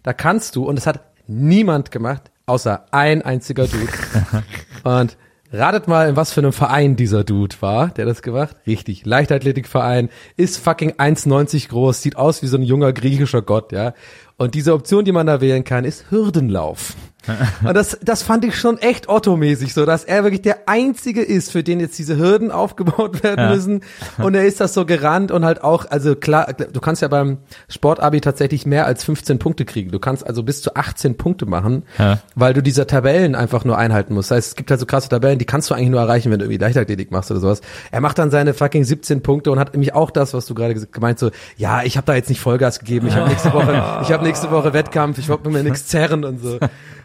[0.02, 3.92] da kannst du, und das hat niemand gemacht, außer ein einziger Dude.
[4.84, 5.16] und
[5.52, 8.56] ratet mal, in was für einem Verein dieser Dude war, der das gemacht.
[8.66, 13.94] Richtig, Leichtathletikverein, ist fucking 1,90 groß, sieht aus wie so ein junger griechischer Gott, ja.
[14.36, 16.94] Und diese Option, die man da wählen kann, ist Hürdenlauf.
[17.66, 21.52] Und das, das fand ich schon echt Otto-mäßig, so dass er wirklich der Einzige ist,
[21.52, 23.54] für den jetzt diese Hürden aufgebaut werden Ja.
[23.54, 23.80] müssen.
[24.18, 27.38] Und er ist das so gerannt und halt auch, also klar, du kannst ja beim
[27.68, 29.90] Sportabi tatsächlich mehr als 15 Punkte kriegen.
[29.90, 32.20] Du kannst also bis zu 18 Punkte machen, Ja.
[32.34, 34.30] weil du diese Tabellen einfach nur einhalten musst.
[34.30, 36.38] Das heißt, es gibt halt so krasse Tabellen, die kannst du eigentlich nur erreichen, wenn
[36.38, 37.60] du irgendwie Leichtathletik machst oder sowas.
[37.90, 40.74] Er macht dann seine fucking 17 Punkte und hat nämlich auch das, was du gerade
[40.74, 43.72] gemeint so, ja, ich habe da jetzt nicht Vollgas gegeben, ich habe nächste Woche,
[44.02, 46.58] ich habe nächste Woche Wettkampf, ich wollte mir nichts zerren und so.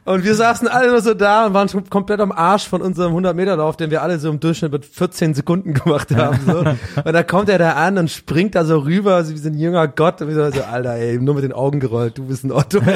[0.05, 3.13] Und wir saßen alle nur so da und waren schon komplett am Arsch von unserem
[3.15, 6.39] 100-Meter-Lauf, den wir alle so im Durchschnitt mit 14 Sekunden gemacht haben.
[6.45, 6.59] So.
[7.03, 9.57] Und da kommt er da an und springt da so rüber, so wie so ein
[9.59, 10.21] junger Gott.
[10.21, 12.79] Und wir so, so, Alter, ey, nur mit den Augen gerollt, du bist ein Otto.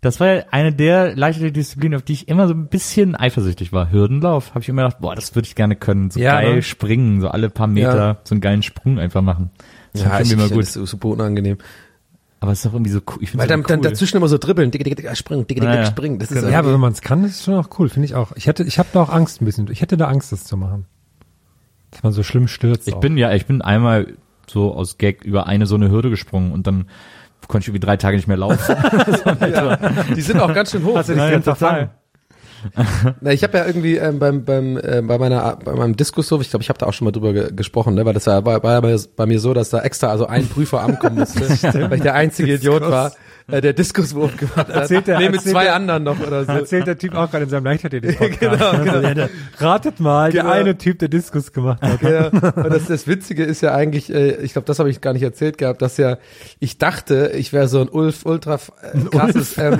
[0.00, 3.90] Das war ja eine der Leichtathletik-Disziplinen, auf die ich immer so ein bisschen eifersüchtig war.
[3.90, 4.50] Hürdenlauf.
[4.50, 6.10] Habe ich immer gedacht, boah, das würde ich gerne können.
[6.12, 6.62] So Ja, geil ne?
[6.62, 8.16] springen, so alle paar Meter, Ja.
[8.22, 9.50] so einen geilen Sprung einfach machen.
[9.92, 10.62] Das Ja, ich immer gut.
[10.62, 11.58] das super unangenehm.
[12.40, 13.18] Aber es ist doch irgendwie so cool.
[13.20, 13.90] Ich Weil finde dann, so dann cool.
[13.90, 15.86] dazwischen immer so dribbeln, dicke, dicke, dicke, springen, dicke, dicke, Ja, ja.
[15.86, 16.18] springen.
[16.20, 18.14] Das ist Ja, aber wenn man es kann, ist es schon auch cool, finde ich
[18.14, 18.32] auch.
[18.36, 19.68] Ich hätte, ich habe da auch Angst ein bisschen.
[19.70, 20.86] Ich hätte da Angst, das zu machen.
[21.90, 22.86] Dass man so schlimm stürzt.
[22.86, 23.00] Ich auch.
[23.00, 24.14] bin ja, ich bin einmal
[24.46, 26.86] so aus Gag über eine so eine Hürde gesprungen und dann
[27.48, 28.58] konnte ich irgendwie drei Tage nicht mehr laufen.
[30.16, 30.96] die sind auch ganz schön hoch.
[30.96, 31.68] Hast du dich Ja, ganz ja, total.
[31.70, 31.90] verfangen?
[33.20, 36.50] Na, ich habe ja irgendwie ähm, beim beim äh, bei meiner bei meinem Diskushof, ich
[36.50, 38.60] glaube, ich habe da auch schon mal drüber ge gesprochen, ne, weil das war, war,
[38.60, 41.40] bei, bei mir so, dass da extra also ein Prüfer ankommen musste,
[41.90, 43.12] weil ich der einzige Idiot war,
[43.50, 44.70] äh, der Diskuswurf gemacht hat.
[44.70, 46.52] Erzählt der- nee, mit zwei der- anderen noch oder so.
[46.52, 48.40] Erzählt der Typ auch gerade in seinem Leichtathletik-Podcast.
[48.40, 49.08] Genau, genau.
[49.08, 49.28] Also, ja,
[49.58, 50.44] Ratet mal, Genau.
[50.44, 52.02] der eine Typ, der Diskus gemacht hat.
[52.02, 55.12] Ja, und das, das Witzige ist ja eigentlich, äh, ich glaube, das habe ich gar
[55.12, 56.18] nicht erzählt gehabt, dass ja,
[56.60, 59.78] ich dachte, ich wäre so ein Ulf, ultra äh, krasses, ähm,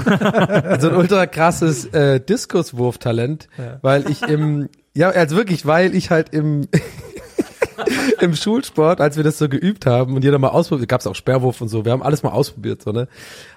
[0.80, 3.48] so ein ultra krasses äh, Diskuswurftalent,
[3.82, 6.68] weil ich im, ja, also wirklich, weil ich halt im
[8.20, 11.14] im Schulsport, als wir das so geübt haben und jeder mal ausprobiert, gab es auch
[11.14, 13.08] Sperrwurf und so, wir haben alles mal ausprobiert, so, ne?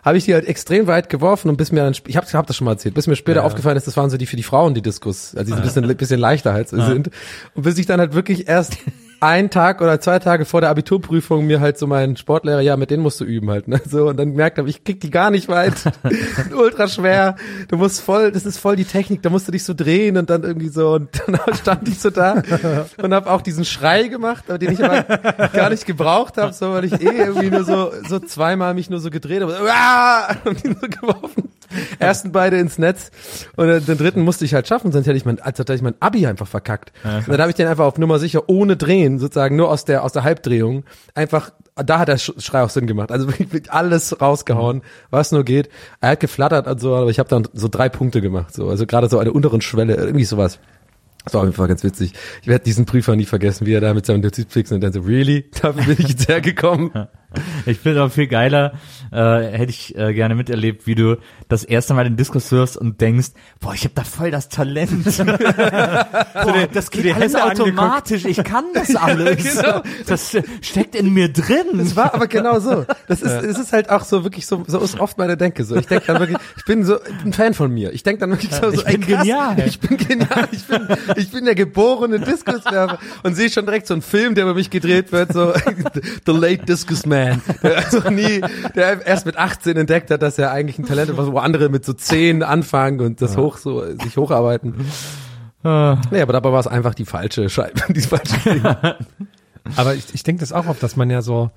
[0.04, 2.56] Habe ich die halt extrem weit geworfen und bis mir dann, ich habe hab das
[2.56, 4.74] schon mal erzählt, bis mir später aufgefallen ist, das waren so die für die Frauen,
[4.74, 7.10] die Diskus, also die so ein bisschen, bisschen leichter halt sind.
[7.56, 8.78] Und bis ich dann halt wirklich erst
[9.22, 12.90] einen Tag oder zwei Tage vor der Abiturprüfung mir halt so mein Sportlehrer, ja, mit
[12.90, 13.80] denen musst du üben halt, ne?
[13.88, 15.76] So, und dann gemerkt habe, ich krieg die gar nicht weit.
[16.56, 17.36] Ultra schwer.
[17.68, 20.30] Du musst voll, das ist voll die Technik, da musst du dich so drehen und
[20.30, 22.42] dann irgendwie so, und dann stand ich so da
[23.02, 25.04] und habe auch diesen Schrei gemacht, den ich aber
[25.54, 29.00] gar nicht gebraucht habe, so, weil ich eh irgendwie nur so, so zweimal mich nur
[29.00, 30.36] so gedreht habe, ah!
[30.46, 31.50] und ihn so geworfen.
[32.00, 33.12] Ersten beide ins Netz
[33.56, 35.82] und den den dritten musste ich halt schaffen, sonst hätte ich mein, als hätte ich
[35.82, 36.92] mein Abi einfach verkackt.
[37.04, 40.04] und dann habe ich den einfach auf Nummer sicher ohne Drehen, sozusagen nur aus der
[40.04, 40.84] aus der Halbdrehung,
[41.16, 43.12] einfach da hat der Sch- Schrei auch Sinn gemacht.
[43.12, 45.70] Also wirklich alles rausgehauen, was nur geht.
[46.02, 48.86] Er hat geflattert und so, aber ich habe dann so drei Punkte gemacht, so also
[48.86, 50.60] gerade so der unteren Schwelle, irgendwie sowas.
[51.24, 52.14] Das war auf jeden Fall ganz witzig.
[52.42, 55.02] Ich werde diesen Prüfer nie vergessen, wie er da mit seinem Notizpix und dann so,
[55.02, 55.52] really?
[55.62, 56.92] Dafür bin ich jetzt hergekommen.
[57.66, 58.74] Ich finde auch viel geiler,
[59.12, 61.18] äh, hätte ich äh, gerne miterlebt, wie du
[61.48, 63.30] das erste Mal den Diskus wirfst und denkst,
[63.60, 65.04] boah, ich habe da voll das Talent.
[65.18, 69.56] boah, das geht die alles automatisch, ich kann das alles.
[69.56, 69.82] genau.
[70.08, 71.80] Das steckt in mir drin.
[71.80, 72.86] Es war aber genau so.
[73.08, 75.76] Das ist, es ist halt auch so wirklich so, so ist oft meine Denke so.
[75.76, 77.94] Ich denke dann wirklich, ich bin so ein Fan von mir.
[77.94, 79.64] Ich denke dann wirklich so, so Ich bin ey, krass, genial.
[79.66, 80.50] Ich bin genial.
[80.52, 84.46] Ich bin, ich bin der geborene Diskuswerfer und sehe schon direkt so einen Film, der
[84.46, 85.54] über mich gedreht wird, so
[86.26, 87.21] The Late Discus Man,
[87.64, 88.42] der also nie,
[88.76, 91.86] der erst mit 18 entdeckt hat, dass er eigentlich ein Talent hat, wo andere mit
[91.86, 94.74] so 10 anfangen und das hoch so sich hocharbeiten.
[95.64, 95.98] Ah.
[96.10, 98.98] Nee, aber dabei war es einfach die falsche Scheibe, die falsche.
[99.76, 101.52] Aber ich, ich denke das auch oft, dass man ja so,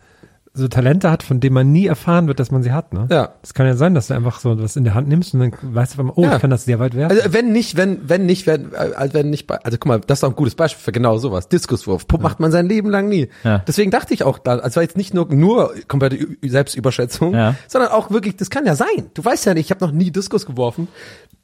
[0.57, 3.09] so Talente hat, von denen man nie erfahren wird, dass man sie hat, ne?
[3.11, 3.31] Ja.
[3.43, 5.53] Es kann ja sein, dass du einfach so was in der Hand nimmst und dann
[5.75, 6.37] weißt du auf einmal, oh, Ja.
[6.37, 7.17] ich kann das sehr weit werfen.
[7.19, 10.01] Also wenn nicht, wenn, wenn nicht, wenn, äh, also wenn nicht, bei- also guck mal,
[10.07, 11.49] das ist auch ein gutes Beispiel für genau sowas.
[11.49, 13.31] Diskuswurf Pup macht man sein Leben lang nie.
[13.43, 13.65] Ja.
[13.67, 17.57] Deswegen dachte ich auch, da, also war jetzt nicht nur nur komplette Selbstüberschätzung, Ja.
[17.67, 19.11] sondern auch wirklich, das kann ja sein.
[19.15, 20.87] Du weißt ja nicht, ich habe noch nie Diskus geworfen.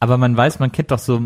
[0.02, 1.16] Aber man weiß, man kennt doch so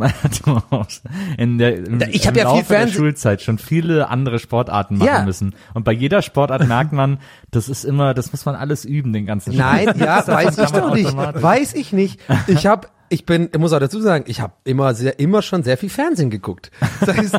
[1.39, 5.07] in der, im, ich im ja viel Laufe der Schulzeit schon viele andere Sportarten machen
[5.07, 5.23] Ja.
[5.25, 5.55] müssen.
[5.75, 7.19] Und bei jeder Sportart merkt man,
[7.53, 9.99] das ist immer, das muss man alles üben, den ganzen Nein, Sport.
[9.99, 11.17] ja, Das weiß ich doch nicht.
[11.17, 12.21] Weiß ich nicht.
[12.49, 15.63] Ich habe ich bin, ich muss auch dazu sagen, ich habe immer sehr, immer schon
[15.63, 16.73] sehr viel Fernsehen geguckt.
[17.01, 17.39] Das heißt,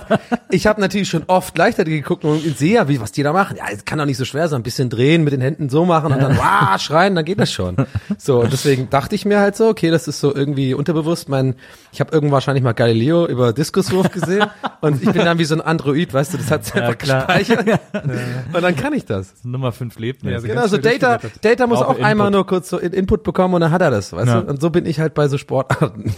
[0.49, 3.57] ich habe natürlich schon oft Leichtathletik geguckt und sehe ja, wie, was die da machen.
[3.57, 5.84] Ja, es kann doch nicht so schwer sein, ein bisschen drehen, mit den Händen so
[5.84, 7.76] machen und dann wah, schreien, dann geht das schon.
[8.17, 11.28] So, und deswegen dachte ich mir halt so, okay, das ist so irgendwie unterbewusst.
[11.28, 11.55] Mein,
[11.91, 14.45] ich habe irgendwann wahrscheinlich mal Galileo über Diskuswurf gesehen
[14.80, 17.28] und ich bin dann wie so ein Android, weißt du, das hat sich einfach klar.
[17.28, 17.65] gespeichert.
[18.53, 19.34] Und dann kann ich das.
[19.43, 20.32] Nummer 5 lebt nicht.
[20.32, 21.19] Ja, so Genau, so Data.
[21.41, 22.32] Data muss auch einmal Input.
[22.32, 24.41] nur kurz so in- Input bekommen und dann hat er das, weißt Ja.
[24.41, 24.47] du?
[24.49, 26.13] Und so bin ich halt bei so Sportarten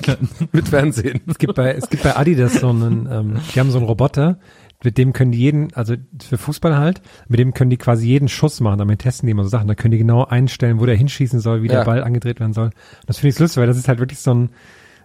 [0.52, 1.22] mit Fernsehen.
[1.28, 4.38] Es gibt bei, es gibt bei Adidas so einen, ähm, die haben so einen Roboter,
[4.84, 8.28] mit dem können die jeden, also für Fußball halt, mit dem können die quasi jeden
[8.28, 9.68] Schuss machen, damit testen die immer so Sachen.
[9.68, 11.80] Da können die genau einstellen, wo der hinschießen soll, wie Ja.
[11.80, 12.70] der Ball angedreht werden soll.
[13.08, 14.50] Das finde ich lustig, weil das ist halt wirklich so ein,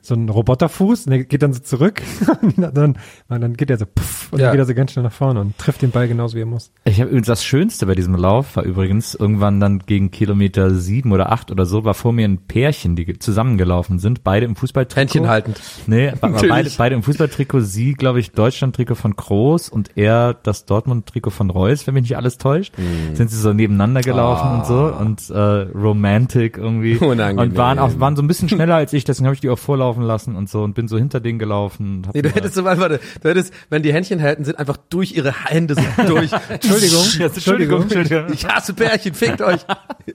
[0.04, 2.02] so ein Roboterfuß und der geht dann so zurück
[2.42, 2.98] und dann,
[3.28, 4.46] und dann geht er so puff und Ja.
[4.46, 6.46] dann geht er so ganz schnell nach vorne und trifft den Ball genauso wie er
[6.46, 6.72] muss.
[6.84, 11.12] Ich habe übrigens das Schönste bei diesem Lauf war übrigens irgendwann dann gegen Kilometer sieben
[11.12, 15.00] oder acht oder so, war vor mir ein Pärchen, die zusammengelaufen sind, beide im Fußballtrikot.
[15.00, 15.60] Händchen haltend.
[15.86, 21.30] Nee, beide, beide im Fußballtrikot, sie, glaube ich, Deutschland-Trikot von Kroos und er das Dortmund-Trikot
[21.30, 22.74] von Reus, wenn mich nicht alles täuscht.
[22.76, 23.14] Mhm.
[23.14, 25.38] Sind sie so nebeneinander gelaufen und so und äh,
[25.78, 26.96] romantic irgendwie.
[27.02, 27.50] Unangenehm.
[27.50, 29.58] Und waren auch waren so ein bisschen schneller als ich, deswegen habe ich die auch
[29.58, 32.06] vorlaufen lassen und so und bin so hinter denen gelaufen.
[32.14, 35.44] Nee, du hättest so, warte, du hättest, wenn die Händchen halten, sind einfach durch ihre
[35.44, 36.30] Hände so durch.
[36.48, 37.04] Entschuldigung.
[37.18, 38.32] Ja, Entschuldigung, Entschuldigung.
[38.32, 39.60] Ich hasse Pärchen, fickt euch.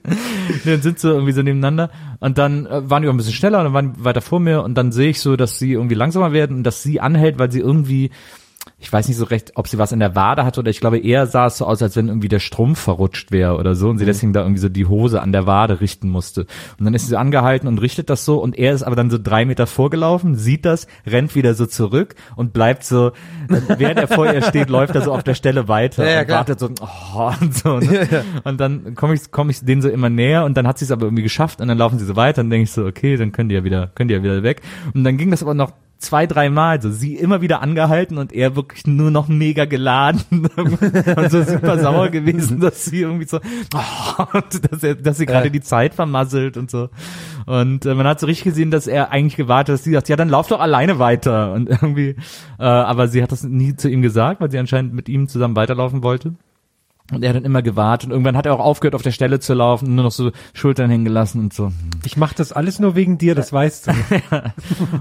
[0.64, 3.58] dann sind sie irgendwie so nebeneinander und dann äh, waren die auch ein bisschen schneller
[3.58, 5.94] und dann waren die weiter vor mir und dann sehe ich so, dass sie irgendwie
[5.94, 8.10] langsamer werden und dass sie anhält, weil sie irgendwie
[8.80, 10.98] ich weiß nicht so recht, ob sie was in der Wade hatte oder ich glaube
[10.98, 13.98] eher sah es so aus, als wenn irgendwie der Strumpf verrutscht wäre oder so und
[13.98, 16.46] sie deswegen da irgendwie so die Hose an der Wade richten musste.
[16.78, 19.10] Und dann ist sie so angehalten und richtet das so und er ist aber dann
[19.10, 23.10] so drei Meter vorgelaufen, sieht das, rennt wieder so zurück und bleibt so,
[23.48, 26.26] während er vor ihr steht, läuft er so auf der Stelle weiter Ja, ja, und
[26.26, 26.38] klar.
[26.38, 27.78] wartet so, oh, und so.
[27.80, 28.24] Ne?
[28.44, 30.90] Und dann komme ich, komme ich denen so immer näher und dann hat sie es
[30.90, 33.32] aber irgendwie geschafft und dann laufen sie so weiter und denke ich so, okay, dann
[33.32, 34.62] können die ja wieder, können die ja wieder weg.
[34.94, 36.90] Und dann ging das aber noch zwei, drei Mal so.
[36.90, 40.22] Sie immer wieder angehalten und er wirklich nur noch mega geladen
[40.56, 43.38] und so super sauer gewesen, dass sie irgendwie so,
[43.74, 44.38] oh,
[44.70, 45.52] dass, er, dass sie gerade Ja.
[45.52, 46.88] die Zeit vermasselt und so.
[47.46, 50.16] Und äh, man hat so richtig gesehen, dass er eigentlich gewartet, dass sie sagt, ja,
[50.16, 51.52] dann lauf doch alleine weiter.
[51.52, 52.16] Und irgendwie,
[52.58, 55.56] äh, aber sie hat das nie zu ihm gesagt, weil sie anscheinend mit ihm zusammen
[55.56, 56.34] weiterlaufen wollte.
[57.10, 59.40] Und er hat dann immer gewartet und irgendwann hat er auch aufgehört, auf der Stelle
[59.40, 61.72] zu laufen, nur noch so Schultern hängen gelassen und so.
[62.04, 63.92] Ich mache das alles nur wegen dir, das weißt du.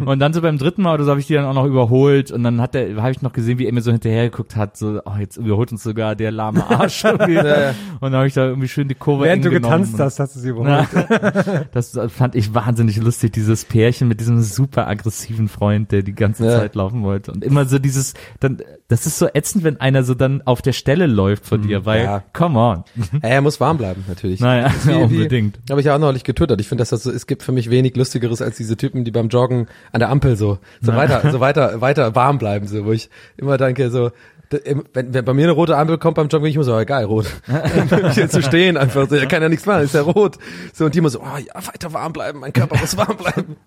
[0.05, 2.31] Und dann so beim dritten Mal oder so habe ich die dann auch noch überholt
[2.31, 4.77] und dann hat der, habe ich noch gesehen, wie er mir so hinterher geguckt hat,
[4.77, 7.03] so, oh, jetzt überholt uns sogar der lahme Arsch.
[7.03, 7.33] irgendwie.
[7.33, 7.71] ja.
[7.99, 10.39] Und dann habe ich da irgendwie schön die Kurve Während du getanzt hast, hast du
[10.39, 10.87] sie überholt.
[11.73, 16.45] Das fand ich wahnsinnig lustig, dieses Pärchen mit diesem super aggressiven Freund, der die ganze
[16.45, 16.59] Ja.
[16.59, 17.31] Zeit laufen wollte.
[17.31, 20.73] Und immer so dieses, dann, das ist so ätzend, wenn einer so dann auf der
[20.73, 22.23] Stelle läuft von dir, weil, Ja.
[22.33, 22.83] come on.
[23.21, 24.39] Er muss warm bleiben, natürlich.
[24.39, 25.59] Naja, Wie- unbedingt.
[25.69, 26.59] Habe ich ja auch neulich getwittert.
[26.61, 29.11] Ich finde, dass das so, es gibt für mich wenig Lustigeres als diese Typen, die
[29.11, 32.91] beim Joggen an der Ampel so, so weiter, so weiter, weiter warm bleiben, so, wo
[32.91, 34.11] ich immer denke, so,
[34.49, 37.25] wenn, wenn bei mir eine rote Ampel kommt beim Joggen, ich immer so, geil, rot.
[38.13, 40.37] Hier zu stehen einfach so, er kann ja nichts machen, ist ja rot.
[40.73, 43.57] So, und die immer so, oh ja, weiter warm bleiben, mein Körper muss warm bleiben.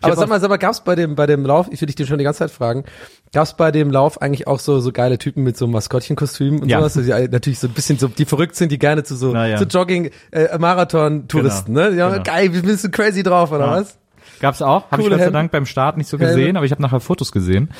[0.00, 2.06] Aber sag mal, sag mal, gab's bei dem, bei dem Lauf, ich will dich den
[2.06, 2.84] schon die ganze Zeit fragen,
[3.32, 6.78] gab's bei dem Lauf eigentlich auch so, so geile Typen mit so Maskottchenkostümen und Ja.
[6.78, 9.56] sowas, die natürlich so ein bisschen so, die verrückt sind, die gerne zu so, ja.
[9.58, 11.90] zu Jogging, äh, Marathon-Touristen, Genau.
[11.90, 11.96] ne?
[11.96, 12.22] Ja, Genau.
[12.22, 13.72] geil, wie bist du crazy drauf, oder Ja.
[13.80, 13.98] was?
[14.40, 15.30] Gab's auch, habe ich Coole Gott sei.
[15.30, 17.70] Dank beim Start nicht so gesehen, aber ich habe nachher Fotos gesehen,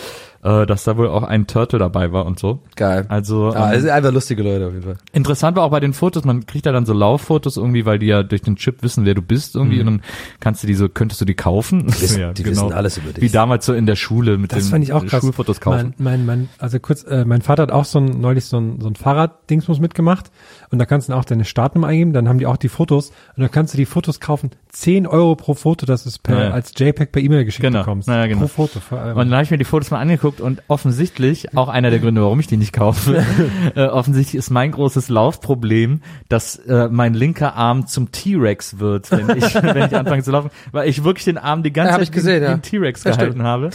[0.43, 2.61] äh, dass da wohl auch ein Turtle dabei war und so.
[2.77, 3.07] Geil.
[3.09, 4.97] Also Ah, ähm, es sind einfach lustige Leute auf jeden Fall.
[5.13, 8.07] Interessant war auch bei den Fotos, man kriegt ja dann so Lauffotos irgendwie, weil die
[8.07, 10.03] ja durch den Chip wissen, wer du bist irgendwie und dann
[10.41, 11.85] kannst du die so, könntest du die kaufen?
[11.85, 12.01] Mhm.
[12.01, 13.23] wissen- die wissen alles über dich.
[13.23, 15.21] Wie damals so in der Schule mit Das den fand ich auch krass.
[15.21, 15.95] Schulfotos kaufen.
[15.99, 18.81] Mein, mein, mein, also kurz, äh, mein Vater hat auch so ein, neulich so ein,
[18.81, 20.31] so ein Fahrrad-Dingsmus mitgemacht
[20.71, 23.11] und da kannst du dann auch deine Startnummer eingeben, dann haben die auch die Fotos
[23.37, 24.51] und dann kannst du die Fotos kaufen.
[24.71, 26.51] 10 Euro pro Foto, das ist per, Ja, ja.
[26.51, 27.81] als JPEG per E-Mail geschickt Genau.
[27.81, 28.09] bekommst.
[28.09, 28.41] Ja, ja, genau.
[28.41, 28.81] Pro Foto.
[28.81, 29.17] Vor allem.
[29.17, 32.23] Und dann habe ich mir die Fotos mal angeguckt und offensichtlich, auch einer der Gründe,
[32.23, 33.25] warum ich die nicht kaufe,
[33.75, 39.37] äh, offensichtlich ist mein großes Laufproblem, dass äh, mein linker Arm zum T-Rex wird, wenn
[39.37, 42.13] ich, wenn ich anfange zu laufen, weil ich wirklich den Arm die ganze Ja, Zeit
[42.13, 42.57] gesehen, ja.
[42.57, 43.71] T-Rex gehalten habe.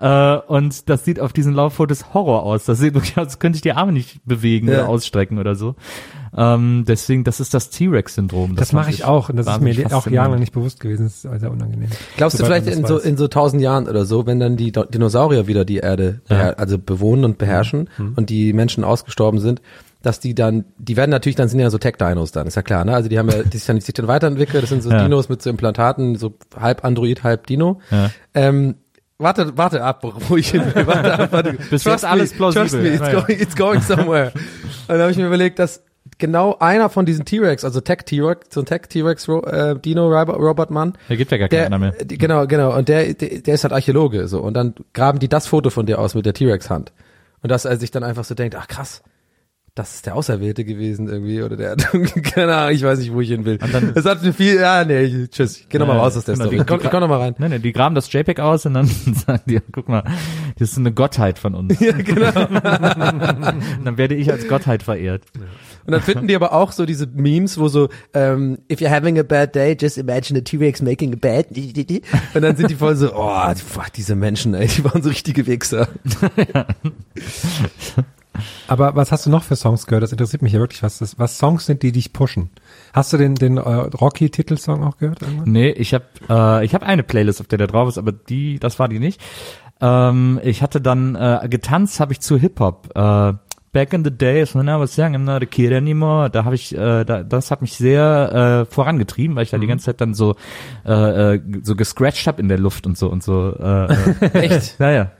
[0.00, 2.64] äh, und das sieht auf diesen Lauffotos Horror aus.
[2.64, 4.74] Das sieht wirklich aus, als könnte ich die Arme nicht bewegen Ja.
[4.80, 5.74] oder ausstrecken oder so.
[6.36, 8.56] Ähm, deswegen, das ist das T-Rex-Syndrom.
[8.56, 11.04] das fand mache ich auch und das ist mir auch jahrelang nicht bewusst gewesen.
[11.04, 11.88] Das ist sehr unangenehm.
[12.16, 14.38] Glaubst du Sobald vielleicht man in das so, in so tausend Jahren oder so, wenn
[14.38, 18.12] dann die Dinosaurier wieder die Erde beher also bewohnen und beherrschen Mhm.
[18.16, 19.62] und die Menschen ausgestorben sind,
[20.02, 22.84] dass die dann, die werden natürlich, dann sind ja so Tech-Dinos dann, ist ja klar,
[22.84, 22.94] ne?
[22.94, 25.02] Also die haben ja, die sich dann, die sich dann weiterentwickelt, das sind so Ja.
[25.02, 27.80] Dinos mit so Implantaten, so halb Android, halb Dino.
[27.90, 28.10] Ja.
[28.34, 28.74] Ähm,
[29.18, 30.86] warte, warte ab, wo ich hin will.
[30.86, 31.52] Warte ab, warte.
[31.54, 32.68] Bis Trust jetzt alles plausibel.
[32.68, 33.20] Trust me, it's, Ja, ja.
[33.20, 34.32] going, it's going somewhere.
[34.34, 35.82] und dann habe ich mir überlegt, dass
[36.18, 41.38] genau einer von diesen T-Rex, also Tech-T-Rex, so ein Tech-T-Rex äh, Dino-Robot-Mann, Da gibt ja
[41.38, 41.92] gar der, keiner mehr.
[42.06, 42.76] genau, genau.
[42.76, 44.40] Und der, der, der ist halt Archäologe, so.
[44.40, 46.92] Und dann graben die das Foto von dir aus mit der T-Rex-Hand.
[47.42, 49.02] Und dass er sich dann einfach so denkt, ach krass,
[49.74, 51.76] das ist der Auserwählte gewesen irgendwie, oder der,
[52.34, 53.58] keine Ahnung, ich weiß nicht, wo ich hin will.
[53.58, 56.24] dann- das hat mir viel, ja, nee, tschüss, ich geh noch mal Ja, raus aus
[56.24, 56.56] der genau, Story.
[56.56, 57.34] die- Ich komm, ich komm noch mal rein.
[57.36, 58.86] Nein, nein, die graben das JPEG aus und dann
[59.26, 60.02] sagen die, guck mal,
[60.58, 61.78] das ist eine Gottheit von uns.
[61.80, 62.46] Ja, genau.
[62.46, 65.24] Und dann werde ich als Gottheit verehrt.
[65.86, 69.18] Und dann finden die aber auch so diese Memes, wo so, ähm, if you're having
[69.18, 71.46] a bad day, just imagine a T-Rex making a bad.
[72.34, 75.46] Und dann sind die voll so, oh, fuck, diese Menschen, ey, die waren so richtige
[75.46, 75.88] Wichser.
[78.68, 80.02] Aber was hast du noch für Songs gehört?
[80.02, 82.50] Das interessiert mich ja wirklich, was das, was Songs sind, die dich pushen.
[82.92, 85.22] Hast du den, den äh, Rocky-Titelsong auch gehört?
[85.22, 85.50] Irgendwann?
[85.50, 88.58] Nee, ich habe äh, ich hab eine Playlist, auf der der drauf ist, aber die,
[88.58, 89.20] das war die nicht.
[89.80, 92.90] Ähm, ich hatte dann äh, getanzt, habe ich zu Hip Hop.
[92.94, 93.34] Äh,
[93.76, 96.30] Back in the days when I was young, I'm not a kid anymore.
[96.30, 99.66] Da habe ich, äh, da, das hat mich sehr äh, vorangetrieben, weil ich da die
[99.66, 100.34] ganze Zeit dann so
[100.86, 103.54] äh, äh, so gescratcht habe in der Luft und so und so.
[103.54, 104.38] Äh, äh.
[104.48, 104.78] Echt?
[104.78, 105.10] Ja, ja.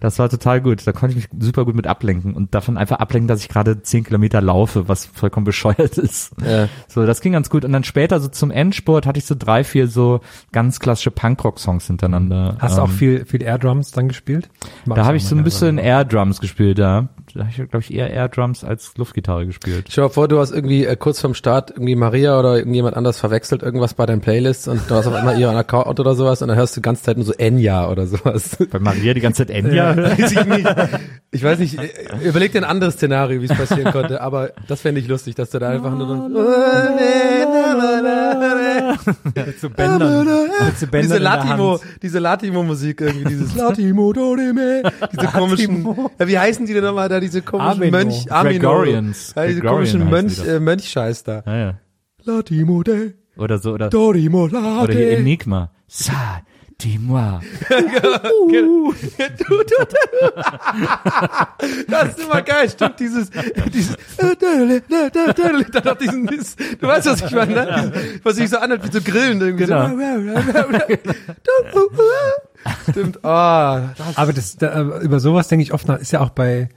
[0.00, 0.86] Das war total gut.
[0.86, 3.82] Da konnte ich mich super gut mit ablenken und davon einfach ablenken, dass ich gerade
[3.82, 6.34] zehn Kilometer laufe, was vollkommen bescheuert ist.
[6.44, 6.68] Ja.
[6.88, 7.64] So, das ging ganz gut.
[7.64, 11.86] Und dann später so zum Endspurt hatte ich so drei, vier so ganz klassische Punkrock-Songs
[11.86, 12.56] hintereinander.
[12.58, 14.50] Hast du auch Ähm, viel, viel Air Drums dann gespielt?
[14.84, 15.88] Mach Da habe auch ich so ein bisschen gerne.
[15.88, 17.08] Air Drums gespielt, ja.
[17.34, 19.86] Da habe ich, glaube ich, eher Air Drums als Luftgitarre gespielt.
[19.88, 22.96] Stell dir mal vor, du hast irgendwie äh, kurz vorm Start irgendwie Maria oder irgendjemand
[22.96, 26.42] anders verwechselt irgendwas bei deinen Playlists und du hast auf einmal ihren Account oder sowas
[26.42, 28.56] und dann hörst du die ganze Zeit nur so Enya oder sowas.
[28.70, 29.96] Bei Maria die ganze Zeit Enya.
[29.96, 30.68] Weiß ich nicht.
[31.34, 31.88] Ich weiß nicht, äh,
[32.22, 35.48] überleg dir ein anderes Szenario, wie es passieren konnte, aber das fände ich lustig, dass
[35.48, 36.28] du da einfach nur
[39.34, 40.26] Mit so Bändern.
[40.26, 45.86] Mit so Bändern diese Latimo, diese Latimo-Musik irgendwie, dieses Latimo, do, re, me, diese komischen,
[46.18, 47.98] ja, wie heißen die denn nochmal da, diese komischen Amino.
[47.98, 49.32] Mönch, Amino, Gregorians.
[49.36, 51.42] ja, diese Gregorian komischen Mönch, die äh, Mönchscheiß da.
[51.46, 51.78] Ja, ja.
[52.24, 55.16] Latimo, de, Oder so, oder, dorimo, oder hier late.
[55.16, 55.70] Enigma.
[55.88, 56.40] Sa,
[56.80, 57.40] dis-moi.
[61.88, 63.30] Das ist immer geil, stimmt, dieses,
[63.72, 67.92] dieses, dann noch diesen, du weißt, was ich meine, ne?
[68.22, 69.64] Was sich so anhört, wie so Grillen irgendwie.
[69.66, 69.88] Genau.
[69.88, 69.96] So.
[72.90, 76.30] Stimmt, ah, das, Aber das, da, über sowas denke ich oft nach, ist ja auch
[76.30, 76.68] bei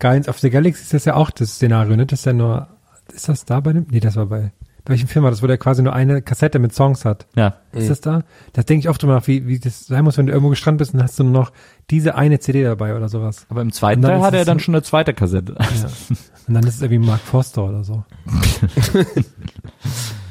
[0.00, 2.06] Guardians of the Galaxy ist das ja auch das Szenario, ne?
[2.06, 2.68] Das ist ja nur,
[3.12, 3.86] ist das da bei dem?
[3.90, 4.52] Nee, das war bei,
[4.84, 7.26] bei welchem Film war das, wo der quasi nur eine Kassette mit Songs hat?
[7.36, 7.54] Ja.
[7.72, 8.22] Ist das da?
[8.52, 10.78] Das denke ich oft drüber nach, wie, wie das sein muss, wenn du irgendwo gestrandet
[10.78, 11.52] bist und hast du nur noch
[11.90, 13.46] diese eine CD dabei oder sowas.
[13.48, 15.56] Aber im zweiten Teil hat er dann schon eine zweite Kassette.
[15.58, 16.16] Ja.
[16.46, 18.04] Und dann ist es irgendwie Mark Foster oder so.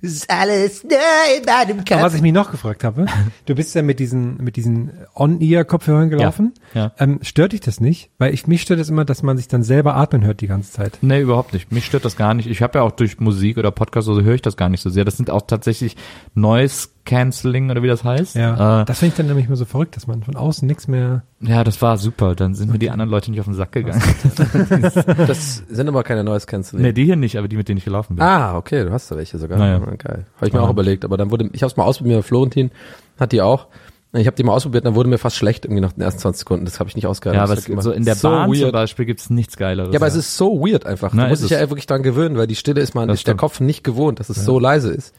[0.00, 0.96] ist alles neu
[1.36, 3.06] in meinem Aber was ich mich noch gefragt habe,
[3.46, 6.54] du bist ja mit diesen, mit diesen On-Ear-Kopfhörern gelaufen.
[6.74, 6.92] ja.
[6.98, 8.10] Ähm, stört dich das nicht?
[8.18, 10.72] Weil ich, mich stört es immer, dass man sich dann selber atmen hört die ganze
[10.72, 10.98] Zeit.
[11.02, 11.70] Nee, überhaupt nicht.
[11.72, 12.48] Mich stört das gar nicht.
[12.48, 14.80] Ich habe ja auch durch Musik oder Podcast oder so höre ich das gar nicht
[14.80, 15.04] so sehr.
[15.04, 15.96] Das sind auch tatsächlich
[16.34, 18.36] Noise Cancelling oder wie das heißt.
[18.36, 18.82] Ja.
[18.82, 21.22] Äh, das finde ich dann nämlich immer so verrückt, dass man von außen nichts mehr.
[21.40, 22.34] ja, das war super.
[22.34, 24.02] Dann sind mir die anderen Leute nicht auf den Sack gegangen.
[25.26, 26.82] Das sind aber keine Noise Cancelling.
[26.84, 28.24] nee, die hier nicht, aber die, mit denen ich gelaufen bin.
[28.24, 29.58] Ah, okay, du hast da welche sogar.
[29.58, 29.80] Naja.
[29.84, 30.26] Ah, Geil.
[30.36, 30.64] Habe ich mir Ja.
[30.66, 32.70] auch überlegt, aber dann wurde, ich habe es mal ausprobiert, Florentin
[33.18, 33.66] hat die auch.
[34.12, 36.40] Ich habe die mal ausprobiert, dann wurde mir fast schlecht irgendwie nach den ersten 20
[36.40, 36.64] Sekunden.
[36.64, 37.38] Das habe ich nicht ausgehalten.
[37.38, 38.72] ja, aber es, so in der so Bahn zum weird.
[38.72, 39.92] Beispiel gibt's nichts Geileres.
[39.92, 41.12] Ja, aber es ist so weird einfach.
[41.14, 43.18] Na, du musst ist dich ja wirklich dran gewöhnen, weil die Stille ist man, Das
[43.20, 43.36] ist der.
[43.36, 45.14] Kopf nicht gewohnt, dass es so leise ist.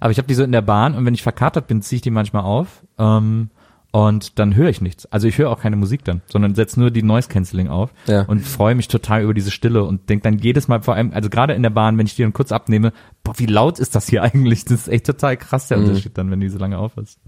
[0.00, 2.02] Aber ich habe die so in der Bahn und wenn ich verkatert bin, ziehe ich
[2.02, 3.50] die manchmal auf ähm,
[3.90, 5.06] und dann höre ich nichts.
[5.06, 8.22] Also ich höre auch keine Musik dann, sondern setze nur die Noise Cancelling auf Ja.
[8.22, 11.30] und freue mich total über diese Stille und denk dann jedes Mal vor allem, also
[11.30, 12.92] gerade in der Bahn, wenn ich die dann kurz abnehme,
[13.24, 14.64] boah, wie laut ist das hier eigentlich?
[14.66, 17.18] Das ist echt total krass der Unterschied dann, wenn die so lange auf ist.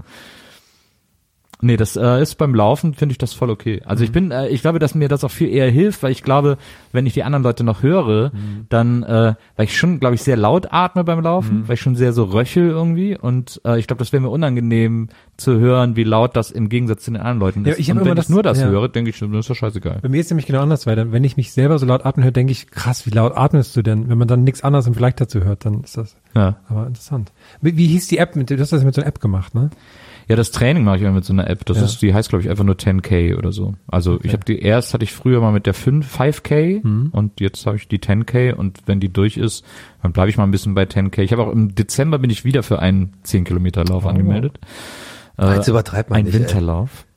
[1.63, 3.83] Nee, das äh, ist beim Laufen, finde ich das voll okay.
[3.85, 6.23] Also ich bin, äh, ich glaube, dass mir das auch viel eher hilft, weil ich
[6.23, 6.57] glaube,
[6.93, 8.33] wenn ich die anderen Leute noch höre,
[8.69, 11.97] dann, äh, weil ich schon, glaube ich, sehr laut atme beim Laufen, weil ich schon
[11.97, 16.05] sehr so röchel irgendwie und äh, ich glaube, das wäre mir unangenehm zu hören, wie
[16.05, 17.79] laut das im Gegensatz zu den anderen Leuten Ja, ist.
[17.79, 18.67] ich hab und wenn das- ich nur das ja.
[18.69, 19.99] höre, denke ich, das ist doch scheißegal.
[20.03, 22.25] Bei mir ist nämlich genau anders, weil dann, wenn ich mich selber so laut atmen
[22.25, 24.09] höre, denke ich, krass, wie laut atmest du denn?
[24.09, 26.57] Wenn man dann nichts anderes im Vergleich dazu hört, dann ist das Ja.
[26.69, 27.33] aber interessant.
[27.61, 28.35] Wie, wie hieß die App?
[28.37, 29.71] Mit, du hast das mit so einer App gemacht, ne?
[30.31, 31.67] Ja, das Training mache ich immer mit so einer App.
[31.67, 31.85] Das Ja.
[31.85, 33.75] ist, die heißt, glaube ich, einfach nur 10K oder so.
[33.89, 37.09] Also ich habe die erst hatte ich früher mal mit der 5, 5K Mhm.
[37.11, 39.65] und jetzt habe ich die 10K und wenn die durch ist,
[40.03, 41.23] dann bleibe ich mal ein bisschen bei 10K.
[41.23, 44.61] Ich habe auch im Dezember bin ich wieder für einen 10 Kilometer Lauf angemeldet.
[45.37, 46.41] Äh, Jetzt übertreibt man ein nicht, ey.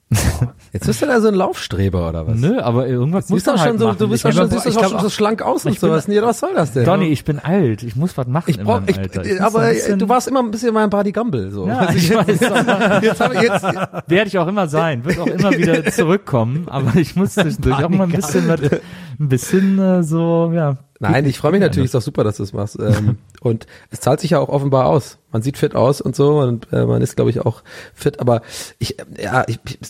[0.73, 2.37] Jetzt bist du da so ein Laufstreber oder was?
[2.39, 3.97] Nö, aber irgendwas muss doch man schon halt so, machen.
[3.99, 6.07] du bist doch schon, siehst doch schon so schlank aus und sowas.
[6.07, 6.85] Nee, was soll das denn?
[6.85, 7.81] Donny, ich bin alt.
[7.83, 9.25] Ich muss was machen ich brauch, ich, Alter.
[9.25, 11.67] Ich aber du warst immer ein bisschen mein Buddy Gumble, so.
[11.67, 13.01] Ja, Also ich jetzt, weiß.
[13.01, 13.63] jetzt, hab jetzt,
[14.07, 17.89] Werde ich auch immer sein, wird auch immer wieder zurückkommen, aber ich muss zwischendurch auch
[17.89, 20.77] mal ein bisschen, was- ein bisschen äh, so, ja.
[20.99, 22.77] Nein, ich freue mich natürlich, ist doch super, dass du es machst.
[22.79, 25.17] Ähm, und es zahlt sich ja auch offenbar aus.
[25.33, 27.63] Man sieht fit aus und so und äh, man ist, glaube ich, auch
[27.93, 28.19] fit.
[28.21, 28.41] Aber
[28.79, 29.81] ich, äh, ja, ich, ich,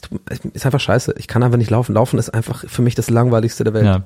[0.54, 1.14] ist einfach scheiße.
[1.18, 1.94] Ich kann einfach nicht laufen.
[1.94, 3.86] Laufen ist einfach für mich das langweiligste der Welt.
[3.86, 4.04] Ja.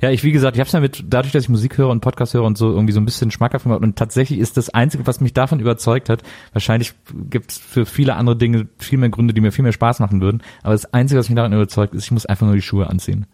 [0.00, 2.00] Ja, ich wie gesagt, ich habe es ja mit dadurch, dass ich Musik höre und
[2.00, 5.06] Podcast höre und so irgendwie so ein bisschen schmackhaft gemacht und tatsächlich ist das einzige,
[5.08, 6.22] was mich davon überzeugt hat.
[6.52, 6.92] Wahrscheinlich
[7.30, 10.20] gibt es für viele andere Dinge viel mehr Gründe, die mir viel mehr Spaß machen
[10.20, 12.88] würden, aber das einzige, was mich daran überzeugt, ist, ich muss einfach nur die Schuhe
[12.88, 13.26] anziehen.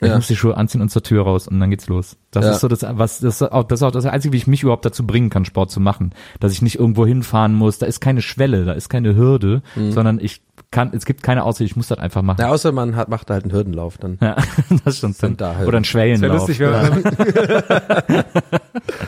[0.00, 0.16] Ich Ja.
[0.16, 2.16] muss die Schuhe anziehen und zur Tür raus und dann geht's los.
[2.34, 2.50] Das Ja.
[2.52, 4.62] ist so das, was, das ist auch, das ist auch das Einzige, wie ich mich
[4.62, 6.12] überhaupt dazu bringen kann, Sport zu machen.
[6.40, 10.18] Dass ich nicht irgendwo hinfahren muss, da ist keine Schwelle, da ist keine Hürde, sondern
[10.20, 12.38] ich kann, es gibt keine Ausrede, ich muss das einfach machen.
[12.40, 14.18] Na, außer man hat, macht halt einen Hürdenlauf dann.
[14.20, 14.36] Ja,
[14.84, 15.16] das stimmt.
[15.16, 15.68] Sind da halt.
[15.68, 16.38] Oder ein Wäre Schwellenlauf.
[16.48, 16.70] lustig, wenn,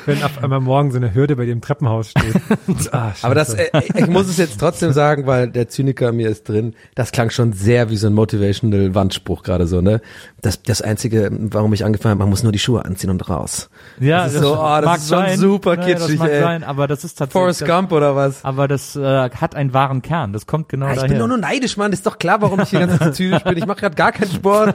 [0.07, 2.35] wenn auf einmal morgen so eine Hürde bei dir im Treppenhaus steht.
[2.93, 6.49] ah, Aber das, äh, ich muss es jetzt trotzdem sagen, weil der Zyniker mir ist
[6.49, 6.75] drin.
[6.95, 10.01] Das klang schon sehr wie so ein motivational Wandspruch gerade so, ne?
[10.43, 13.69] Das, das einzige, warum ich angefangen habe, man muss nur die Schuhe anziehen und raus.
[14.01, 15.39] ja, das ist so, oh, das mag ist schon sein.
[15.39, 16.41] super Ja, Das kitschig, mag ey.
[16.43, 17.33] sein, aber das ist tatsächlich.
[17.43, 18.45] Forrest das, Gump oder was?
[18.45, 20.33] Aber das äh, hat einen wahren Kern.
[20.33, 21.09] Das kommt genau Ah, ich daher.
[21.09, 21.93] bin nur nur neidisch, Mann.
[21.93, 23.57] Ist doch klar, warum ich hier ganz so zynisch bin.
[23.57, 24.75] Ich mache gerade gar keinen Sport.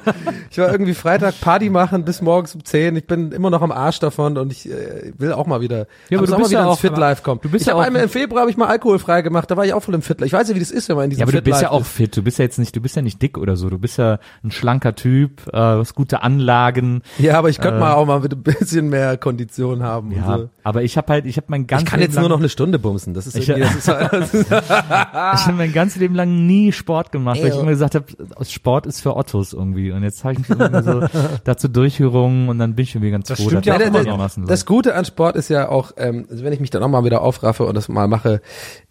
[0.49, 2.95] Ich war irgendwie Freitag Party machen bis morgens um 10.
[2.95, 6.17] Ich bin immer noch am Arsch davon und ich äh, will auch mal wieder, Ja,
[6.17, 7.39] aber du bist wieder ja ins auch- Fit Life kommen.
[7.43, 9.49] du bist ich ja auch- einmal im Februar habe ich mal alkoholfrei gemacht.
[9.51, 10.21] Da war ich auch voll im Fit.
[10.21, 11.71] Ich weiß ja, wie das ist, wenn man in diesem Ja, aber du bist ja
[11.71, 12.15] auch fit.
[12.17, 13.69] Du bist ja jetzt nicht, du bist ja nicht dick oder so.
[13.69, 17.01] Du bist ja ein schlanker Typ, äh, hast gute Anlagen.
[17.17, 20.11] Ja, aber ich könnte mal auch mal mit ein bisschen mehr Kondition haben.
[20.11, 20.49] Ja, und so.
[20.63, 22.49] aber ich habe halt, ich habe mein ganzes Ich kann Leben jetzt nur noch eine
[22.49, 23.13] Stunde bumsen.
[23.13, 27.11] Das ist Ich- das ist das ist, ich habe mein ganzes Leben lang nie Sport
[27.11, 28.05] gemacht, weil ich Ey, immer gesagt habe,
[28.45, 29.91] Sport ist für Ottos irgendwie.
[29.91, 31.01] Und jetzt habe ich mich irgendwie so
[31.43, 34.45] dazu durchgerungen und dann bin ich irgendwie ganz Das froh, stimmt dass ja das einigermaßen
[34.45, 37.03] Das Gute an Sport ist ja auch, ähm, also wenn ich mich dann auch mal
[37.03, 38.41] wieder aufraffe und das mal mache,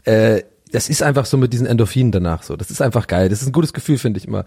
[0.05, 2.57] äh, das ist einfach so mit diesen Endorphinen danach so.
[2.57, 3.29] Das ist einfach geil.
[3.29, 4.45] Das ist ein gutes Gefühl, finde ich immer.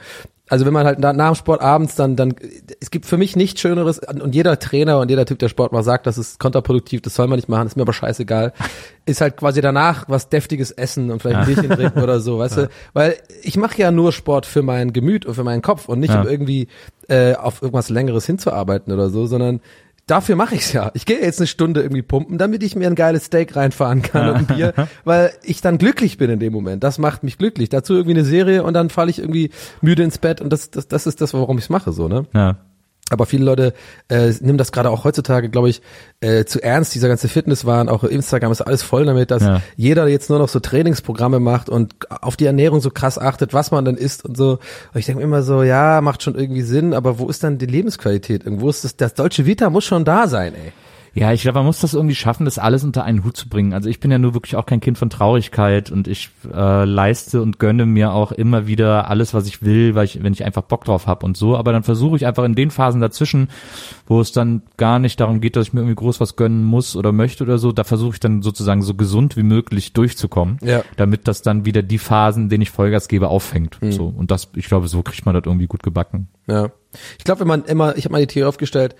[0.49, 2.35] Also wenn man halt na- nach dem Sport abends dann, dann,
[2.79, 5.85] es gibt für mich nichts Schöneres und jeder Trainer und jeder Typ, der Sport macht,
[5.85, 8.53] sagt, das ist kontraproduktiv, das soll man nicht machen, ist mir aber scheißegal.
[9.05, 12.55] Ist halt quasi danach was deftiges essen und vielleicht ein Bierchen trinken oder so, weißt
[12.57, 12.69] du?
[12.93, 16.13] Weil ich mache ja nur Sport für mein Gemüt und für meinen Kopf und nicht
[16.13, 16.21] Ja.
[16.21, 16.67] um irgendwie
[17.09, 19.59] äh, auf irgendwas Längeres hinzuarbeiten oder so, sondern
[20.05, 20.91] Dafür mache ich's ja.
[20.95, 24.29] Ich gehe jetzt eine Stunde irgendwie pumpen, damit ich mir ein geiles Steak reinfahren kann
[24.29, 24.73] und ein Bier,
[25.05, 26.83] weil ich dann glücklich bin in dem Moment.
[26.83, 27.69] Das macht mich glücklich.
[27.69, 29.51] Dazu irgendwie eine Serie und dann falle ich irgendwie
[29.81, 32.25] müde ins Bett und das, das, das ist das, warum ich's mache, so, ne?
[32.33, 32.57] Ja.
[33.09, 33.73] Aber viele Leute
[34.07, 35.81] äh, nehmen das gerade auch heutzutage, glaube ich,
[36.21, 36.95] äh, zu ernst.
[36.95, 39.61] Dieser ganze Fitnesswahn, auch Instagram ist alles voll damit, dass Ja.
[39.75, 43.71] jeder jetzt nur noch so Trainingsprogramme macht und auf die Ernährung so krass achtet, was
[43.71, 44.51] man dann isst und so.
[44.93, 47.57] Und ich denke mir immer so, ja, macht schon irgendwie Sinn, aber wo ist dann
[47.57, 48.45] die Lebensqualität?
[48.45, 50.71] Irgendwo ist das, das deutsche Vita muss schon da sein, ey.
[51.15, 53.73] Ja, ich glaube, man muss das irgendwie schaffen, das alles unter einen Hut zu bringen.
[53.73, 57.39] Also ich bin ja nur wirklich auch kein Kind von Traurigkeit und ich äh, leiste
[57.43, 60.63] und gönne mir auch immer wieder alles, was ich will, weil ich, wenn ich einfach
[60.63, 61.55] Bock drauf habe und so.
[61.55, 63.49] Aber dann versuche ich einfach in den Phasen dazwischen,
[64.07, 66.95] wo es dann gar nicht darum geht, dass ich mir irgendwie groß was gönnen muss
[66.95, 70.81] oder möchte oder so, da versuche ich dann sozusagen so gesund wie möglich durchzukommen, Ja.
[70.97, 73.77] damit das dann wieder die Phasen, denen ich Vollgas gebe, auffängt.
[73.91, 76.27] So und das, ich glaube, so kriegt man das irgendwie gut gebacken.
[76.47, 76.71] Ja.
[77.19, 78.95] Ich glaube, wenn man immer, ich habe mal die Theorie aufgestellt,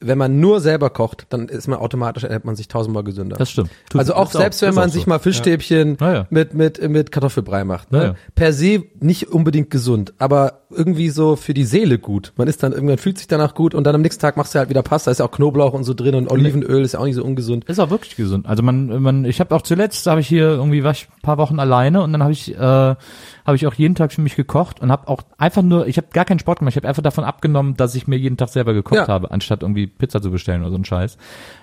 [0.00, 3.36] wenn man nur selber kocht, dann ist man automatisch, ernährt man sich tausendmal gesünder.
[3.36, 3.70] Das stimmt.
[3.90, 5.10] Tut- also auch ist auch- selbst wenn man sich so.
[5.10, 6.12] mal Fischstäbchen Ja.
[6.14, 8.14] Ja, mit mit mit Kartoffelbrei macht, ne?
[8.34, 12.32] Per se nicht unbedingt gesund, aber irgendwie so für die Seele gut.
[12.36, 14.58] Man ist dann irgendwann fühlt sich danach gut und dann am nächsten Tag machst du
[14.60, 17.04] halt wieder Pasta, ist ja auch Knoblauch und so drin und Olivenöl ist ja auch
[17.04, 17.64] nicht so ungesund.
[17.64, 18.46] Ist auch wirklich gesund.
[18.46, 21.38] Also man, man, ich habe auch zuletzt habe ich hier irgendwie war ich ein paar
[21.38, 22.94] Wochen alleine und dann habe ich, äh,
[23.50, 26.06] habe ich auch jeden Tag für mich gekocht und habe auch einfach nur, ich habe
[26.12, 28.72] gar keinen Sport gemacht, ich habe einfach davon abgenommen, dass ich mir jeden Tag selber
[28.74, 29.08] gekocht Ja.
[29.08, 31.18] habe, anstatt irgendwie Pizza zu bestellen oder so ein Scheiß.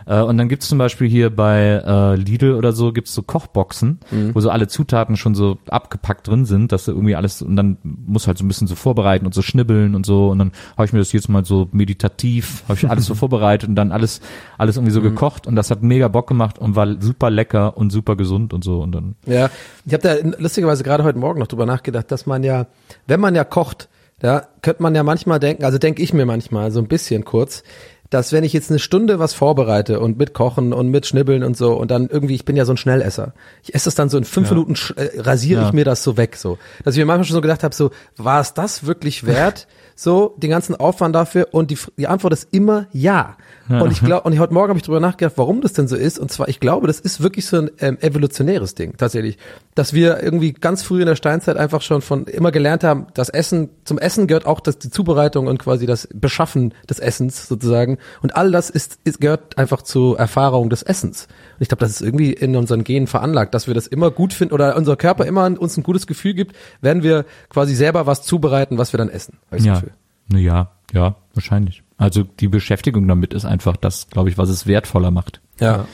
[0.08, 4.00] Äh, und dann gibt's zum Beispiel hier bei äh, Lidl oder so gibt's so Kochboxen,
[4.34, 7.78] wo so alle Zutaten schon so abgepackt drin sind, dass du irgendwie alles und dann
[7.84, 10.30] muss halt so ein bisschen so vorbereiten und so schnibbeln und so.
[10.30, 13.70] Und dann habe ich mir das jetzt mal so meditativ, habe ich alles so vorbereitet
[13.70, 14.22] und dann alles
[14.58, 15.46] alles irgendwie so gekocht.
[15.48, 18.82] Und das hat mega Bock gemacht und war super lecker und super gesund und so.
[18.82, 19.50] Und dann Ja,
[19.86, 22.68] ich habe da lustigerweise gerade heute Morgen noch drüber nachgedacht, dass man ja,
[23.08, 23.90] wenn man ja kocht,
[24.22, 27.64] ja, könnte man ja manchmal denken, also denke ich mir manchmal so ein bisschen kurz,
[28.10, 31.58] dass wenn ich jetzt eine Stunde was vorbereite und mit Kochen und mit Schnibbeln und
[31.58, 33.34] so und dann irgendwie, ich bin ja so ein Schnellesser.
[33.64, 35.68] Ich esse es dann so in fünf Minuten, sch- äh, rasiere Ja.
[35.68, 36.58] ich mir das so weg, so.
[36.84, 39.68] Dass ich mir manchmal schon so gedacht habe, so, war es das wirklich wert,
[39.98, 41.48] so, den ganzen Aufwand dafür?
[41.52, 43.36] Und die, die Antwort ist immer ja.
[43.68, 46.20] Und ich glaube, und heute Morgen habe ich drüber nachgedacht, warum das denn so ist.
[46.20, 49.38] Und zwar, ich glaube, das ist wirklich so ein ähm, evolutionäres Ding, tatsächlich.
[49.76, 53.28] Dass wir irgendwie ganz früh in der Steinzeit einfach schon von immer gelernt haben, das
[53.28, 57.98] Essen, zum Essen gehört auch das, die Zubereitung und quasi das Beschaffen des Essens sozusagen.
[58.22, 61.28] Und all das ist, ist gehört einfach zur Erfahrung des Essens.
[61.60, 64.54] Ich glaube, das ist irgendwie in unseren Genen veranlagt, dass wir das immer gut finden
[64.54, 68.78] oder unser Körper immer uns ein gutes Gefühl gibt, wenn wir quasi selber was zubereiten,
[68.78, 69.38] was wir dann essen.
[69.58, 69.92] Ja, Gefühl.
[70.30, 71.84] na ja, ja, wahrscheinlich.
[71.98, 75.42] Also die Beschäftigung damit ist einfach das, glaube ich, was es wertvoller macht.
[75.60, 75.86] Ja.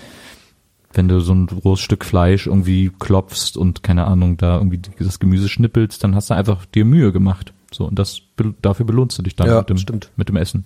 [0.92, 5.20] Wenn du so ein großes Stück Fleisch irgendwie klopfst und keine Ahnung, da irgendwie das
[5.20, 7.54] Gemüse schnippelst, dann hast du einfach dir Mühe gemacht.
[7.72, 8.22] So, und das
[8.62, 10.12] dafür belohnst du dich dann Ja, mit, dem, stimmt.
[10.18, 10.66] mit dem Essen.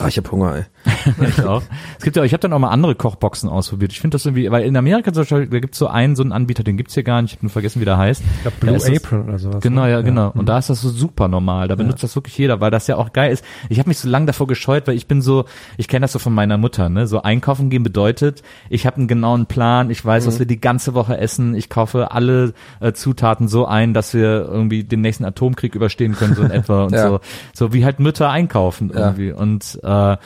[0.00, 0.64] Ah, ich hab Hunger, ey.
[1.20, 1.62] ich auch.
[1.98, 3.92] Es gibt ja, ich habe dann auch mal andere Kochboxen ausprobiert.
[3.92, 6.32] Ich finde das irgendwie, weil in Amerika zum Beispiel, da gibt's so einen, so einen
[6.32, 8.22] Anbieter, den gibt's hier gar nicht, ich habe nur vergessen, wie der heißt.
[8.22, 9.60] Ich glaube, Da Blue das- Apron oder sowas.
[9.62, 9.90] Genau, ne?
[9.90, 10.30] ja, genau.
[10.34, 11.68] Und da ist das so super normal.
[11.68, 13.44] Da benutzt das wirklich jeder, weil das ja auch geil ist.
[13.68, 15.44] Ich habe mich so lange davor gescheut, weil ich bin so,
[15.76, 17.06] ich kenne das so von meiner Mutter, ne?
[17.06, 20.94] So einkaufen gehen bedeutet, ich habe einen genauen Plan, ich weiß, was wir die ganze
[20.94, 25.74] Woche essen, ich kaufe alle äh, Zutaten so ein, dass wir irgendwie den nächsten Atomkrieg
[25.74, 27.08] überstehen können, so in etwa und Ja.
[27.08, 27.20] so.
[27.52, 29.00] So wie halt Mütter einkaufen Ja.
[29.00, 29.32] irgendwie.
[29.32, 30.16] Und äh,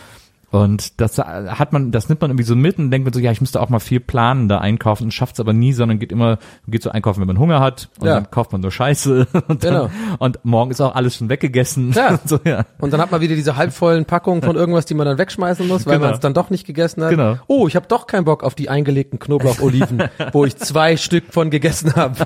[0.50, 3.30] und das hat man, das nimmt man irgendwie so mit und denkt man so, ja,
[3.30, 6.10] ich müsste auch mal viel planen, da einkaufen und schafft es aber nie, sondern geht
[6.12, 8.14] immer, geht so einkaufen, wenn man Hunger hat und Ja.
[8.14, 9.90] dann kauft man nur Scheiße und, dann, Genau.
[10.18, 11.92] und morgen ist auch alles schon weggegessen.
[11.92, 12.18] Ja.
[12.24, 12.64] so, ja.
[12.78, 15.86] Und dann hat man wieder diese halbvollen Packungen von irgendwas, die man dann wegschmeißen muss,
[15.86, 16.06] weil Genau.
[16.06, 17.10] man es dann doch nicht gegessen hat.
[17.10, 17.36] Genau.
[17.46, 21.50] Oh, ich habe doch keinen Bock auf die eingelegten Knoblaucholiven, wo ich zwei Stück von
[21.50, 22.16] gegessen habe.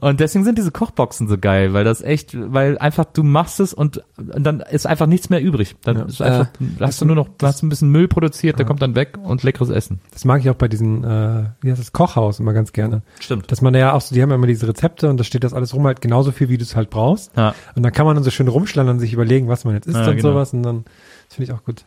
[0.00, 3.72] Und deswegen sind diese Kochboxen so geil, weil das echt, weil einfach du machst es
[3.72, 5.76] und, und dann ist einfach nichts mehr übrig.
[5.82, 6.48] Dann ist einfach,
[6.80, 9.70] hast du nur noch, hast ein bisschen Müll produziert, der kommt dann weg und leckeres
[9.70, 10.00] Essen.
[10.12, 13.02] Das mag ich auch bei diesen, äh, wie heißt das, Kochhaus immer ganz gerne.
[13.20, 13.50] Stimmt.
[13.50, 15.54] Dass man ja auch so, die haben ja immer diese Rezepte und da steht das
[15.54, 17.36] alles rum halt genauso viel, wie du es halt brauchst.
[17.36, 17.54] Ja.
[17.74, 19.96] Und dann kann man dann so schön rumschlendern und sich überlegen, was man jetzt isst
[19.96, 20.30] Ja, und genau.
[20.30, 20.84] sowas und dann,
[21.28, 21.84] das finde ich auch gut.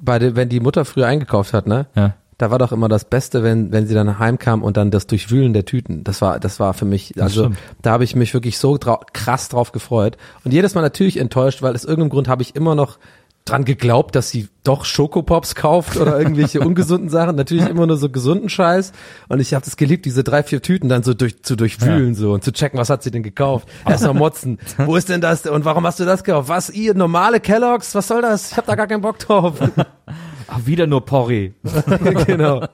[0.00, 1.86] Bei der, wenn die Mutter früher eingekauft hat, ne?
[1.94, 2.14] Ja.
[2.42, 5.52] Da war doch immer das Beste, wenn, wenn sie dann heimkam und dann das Durchwühlen
[5.52, 6.02] der Tüten.
[6.02, 9.48] Das war, das war für mich, also da habe ich mich wirklich so drau krass
[9.48, 10.16] drauf gefreut.
[10.42, 12.98] Und jedes Mal natürlich enttäuscht, weil aus irgendeinem Grund habe ich immer noch
[13.44, 17.36] dran geglaubt, dass sie doch Schokopops kauft oder irgendwelche ungesunden Sachen.
[17.36, 18.90] Natürlich immer nur so gesunden Scheiß.
[19.28, 22.32] Und ich habe das geliebt, diese drei, vier Tüten dann so durch, zu durchwühlen so
[22.32, 23.68] und zu checken, was hat sie denn gekauft.
[23.86, 24.58] Erstmal motzen.
[24.78, 25.46] Wo ist denn das?
[25.46, 26.48] Und warum hast du das gekauft?
[26.48, 27.94] Was, ihr normale Kelloggs?
[27.94, 28.50] Was soll das?
[28.50, 29.54] Ich habe da gar keinen Bock drauf.
[30.54, 31.52] Ach, wieder nur Porree.
[32.26, 32.66] genau.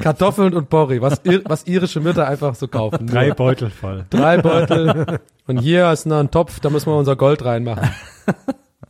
[0.00, 3.04] Kartoffeln und Porree, was, ir was irische Mütter einfach so kaufen.
[3.04, 4.06] Nur Drei Beutel voll.
[4.10, 5.18] drei Beutel.
[5.46, 7.90] Und hier ist noch ein Topf, da müssen wir unser Gold reinmachen.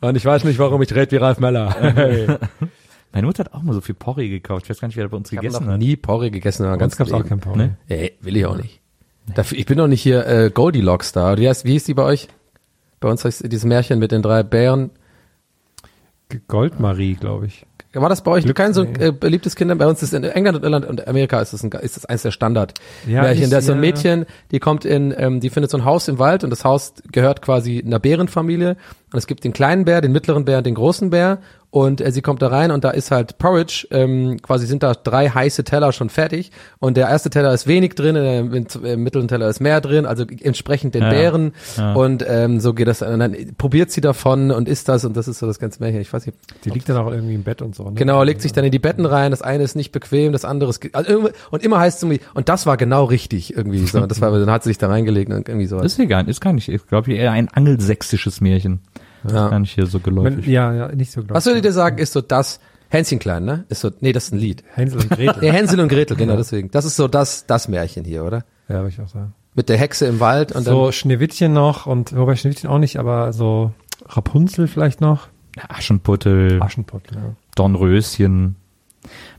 [0.00, 1.74] Und ich weiß nicht, warum ich red wie Ralf Meller.
[1.80, 2.28] Hey.
[3.12, 4.64] Meine Mutter hat auch mal so viel Porree gekauft.
[4.66, 5.78] Ich weiß gar nicht, wer da bei uns Ich habe gegessen noch hat.
[5.80, 7.56] nie Porree gegessen, aber Ganz gab's auch kein Porree.
[7.58, 7.76] Ne?
[7.88, 8.80] Ey, will ich auch nicht.
[9.34, 11.36] Dafür, ich bin doch nicht hier äh, Goldilocks da.
[11.38, 12.28] Wie heißt, wie hieß die bei euch?
[13.00, 14.90] Bei uns heißt dieses Märchen mit den drei Bären.
[16.46, 17.64] Goldmarie, glaube ich.
[17.95, 19.74] War das bei euch kein so äh, beliebtes Kinder?
[19.74, 22.22] Bei uns ist in England und Irland und Amerika ist das, ein, ist das eins
[22.22, 22.74] der Standard.
[23.07, 23.45] Ja, Märchen.
[23.45, 23.80] ich- Da ist so ein.
[23.80, 26.93] Mädchen, die kommt in, ähm, die findet so ein Haus im Wald und das Haus
[27.11, 28.76] gehört quasi einer Bärenfamilie.
[29.12, 31.39] Und es gibt den kleinen Bär, den mittleren Bär und den großen Bär.
[31.70, 34.94] Und äh, sie kommt da rein und da ist halt Porridge, ähm, quasi sind da
[34.94, 36.50] drei heiße Teller schon fertig.
[36.78, 40.06] Und der erste Teller ist wenig drin, äh, im, im mittleren Teller ist mehr drin,
[40.06, 41.10] also entsprechend den Ja.
[41.10, 41.52] Bären.
[41.76, 41.92] Ja.
[41.92, 43.02] Und ähm, so geht das.
[43.02, 46.00] Und dann probiert sie davon und isst das und das ist so das ganze Märchen.
[46.00, 47.84] Ich weiß nicht, Die liegt dann auch irgendwie im Bett und so.
[47.90, 47.96] Ne?
[47.96, 49.30] Genau, legt sich dann in die Betten rein.
[49.30, 52.20] Das eine ist nicht bequem, das andere ist also irgendwie, und immer heißt es irgendwie
[52.32, 53.98] und das war genau richtig irgendwie so.
[54.08, 55.84] Das war dann hat sie sich da reingelegt und irgendwie sowas.
[55.84, 58.80] Ist egal, ist gar nicht, ich glaube eher ein angelsächsisches Märchen.
[59.24, 59.48] Ja.
[59.48, 60.46] Gar nicht hier so Wenn, geläufig.
[60.46, 63.64] ja, ja, nicht so, glaub Was würdet ihr sagen, ist so das Hänschen klein, ne?
[63.68, 64.64] Ist so nee, das ist ein Lied.
[64.74, 65.36] Hänsel und Gretel.
[65.42, 66.70] Nee, Hänsel und Gretel, genau deswegen.
[66.70, 68.44] Das ist so das das Märchen hier, oder?
[68.68, 69.34] ja, würde ich auch sagen.
[69.54, 73.32] Mit der Hexe im Wald und so Schneewittchen noch und, wobei Schneewittchen auch nicht, aber
[73.32, 73.72] so
[74.06, 75.28] Rapunzel vielleicht noch.
[75.68, 77.34] Aschenputtel, Aschenputtel, ja.
[77.56, 78.56] Dornröschen.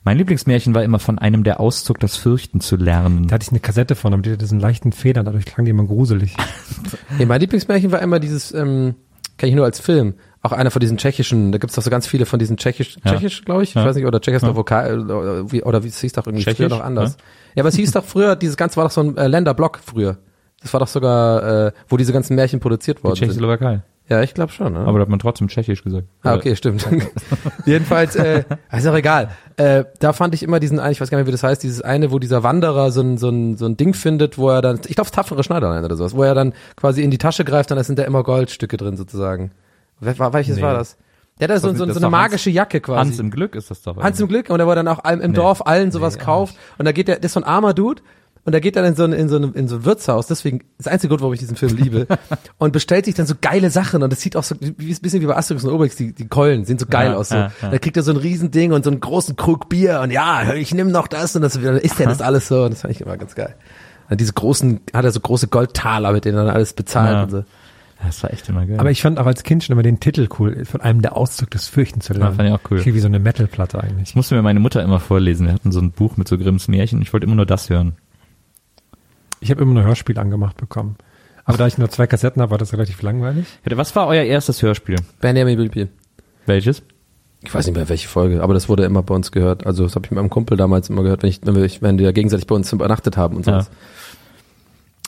[0.04, 3.28] Mein Lieblingsmärchen war immer von einem, der auszog, das Fürchten zu lernen.
[3.28, 5.72] Da hatte ich eine Kassette von, aber die hatte diesen leichten Federn, dadurch klang die
[5.72, 6.36] immer gruselig.
[7.18, 8.96] nee, mein Lieblingsmärchen war immer dieses ähm,
[9.40, 10.14] kenne ich nur als Film.
[10.42, 13.12] Auch einer von diesen tschechischen, da gibt's doch so ganz viele von diesen tschechisch, Ja.
[13.12, 13.86] tschechisch, glaube ich, ich Ja.
[13.86, 16.84] weiß nicht, oder Tschechoslowakei, oder wie, oder wie es hieß doch irgendwie früher Tschechisch, noch
[16.84, 17.18] anders.
[17.56, 20.18] Ja, aber es hieß doch früher, dieses ganze war doch so ein äh, Länderblock früher.
[20.62, 23.42] Das war doch sogar, äh, wo diese ganzen Märchen produziert Die worden sind.
[24.10, 24.74] Ja, ich glaube schon.
[24.74, 24.80] Ne?
[24.80, 26.08] Aber da hat man trotzdem Tschechisch gesagt.
[26.24, 26.88] Ah, okay, stimmt.
[27.66, 28.44] Jedenfalls, äh,
[28.76, 29.30] ist auch egal.
[29.58, 31.62] Äh, da fand ich immer diesen, einen, ich weiß gar nicht mehr, wie das heißt,
[31.62, 34.62] dieses eine, wo dieser Wanderer so ein, so ein, so ein Ding findet, wo er
[34.62, 37.70] dann, ich glaube, tapfere Schneiderlein oder sowas, wo er dann quasi in die Tasche greift,
[37.72, 39.52] dann sind da immer Goldstücke drin sozusagen.
[40.00, 40.62] Welches Nee.
[40.62, 40.98] war das?
[41.40, 43.00] Der hat da so, so, so eine doch Hans- magische Jacke quasi.
[43.10, 43.96] Hans im Glück ist das doch.
[43.98, 45.38] Hans im Glück und er war dann auch allem im Nee.
[45.38, 48.02] Dorf allen sowas kauft und da geht der, das ist so ein armer Dude
[48.46, 50.62] und da geht er in so ein, in so ein, in so ein Wirtshaus, deswegen
[50.78, 52.08] das einzige Grund, warum ich diesen Film liebe
[52.58, 55.22] und bestellt sich dann so geile Sachen und es sieht auch so wie, ein bisschen
[55.22, 57.36] wie bei Asterix und Obelix, die, die Keulen sehen so geil Ja, aus so.
[57.36, 57.70] ja, ja.
[57.72, 60.74] Da kriegt er so ein Riesending und so einen großen Krug Bier und ja, ich
[60.74, 63.02] nehme noch das und das dann isst er das alles so und das fand ich
[63.02, 63.56] immer ganz geil.
[64.10, 67.24] Und diese großen, hat er so große Goldtaler, mit denen er dann alles bezahlt Ja.
[67.24, 67.44] und so.
[68.04, 68.80] Das war echt immer geil.
[68.80, 71.52] Aber ich fand auch als Kind schon immer den Titel cool, von einem der Auszug
[71.52, 72.36] des Fürchten zu lernen.
[72.38, 72.84] fand ich auch cool.
[72.86, 74.10] Wie so eine Metalplatte eigentlich.
[74.10, 75.48] ich musste mir meine Mutter immer vorlesen.
[75.48, 77.02] Wir hatten so ein Buch mit so Grimms Märchen.
[77.02, 77.98] Ich wollte immer nur das hören.
[79.40, 80.96] Ich habe immer nur Hörspiel angemacht bekommen.
[81.46, 83.46] Aber da ich nur zwei Kassetten habe, war das relativ langweilig.
[83.66, 84.98] Was war euer erstes Hörspiel?
[85.20, 85.90] Benjamin Blümchen.
[86.46, 86.84] Welches?
[87.42, 89.66] Ich weiß nicht mehr welche Folge, aber das wurde immer bei uns gehört.
[89.66, 91.98] Also das habe ich mit meinem Kumpel damals immer gehört, wenn ich, wenn wir, wenn
[91.98, 93.72] wir gegenseitig bei uns übernachtet haben und sowas.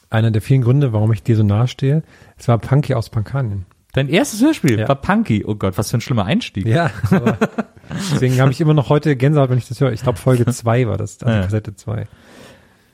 [0.10, 2.04] Einer der vielen Gründe, warum ich dir so nahe stehe,
[2.38, 3.66] es war Punky aus Pankanien.
[3.94, 4.88] Dein erstes Hörspiel Ja.
[4.88, 5.44] war Punky.
[5.46, 6.66] Oh Gott, was für ein schlimmer Einstieg.
[6.66, 7.38] Ja, aber
[8.14, 9.92] deswegen habe ich immer noch heute Gänsehaut, wenn ich das höre.
[9.92, 11.44] Ich glaube, Folge 2 war das, also Ja.
[11.44, 12.08] Kassette 2.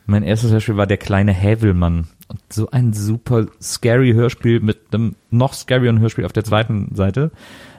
[0.07, 2.07] Mein erstes Hörspiel war der kleine Hävelmann.
[2.29, 7.31] Und so ein super scary Hörspiel mit einem noch scaryeren Hörspiel auf der zweiten Seite.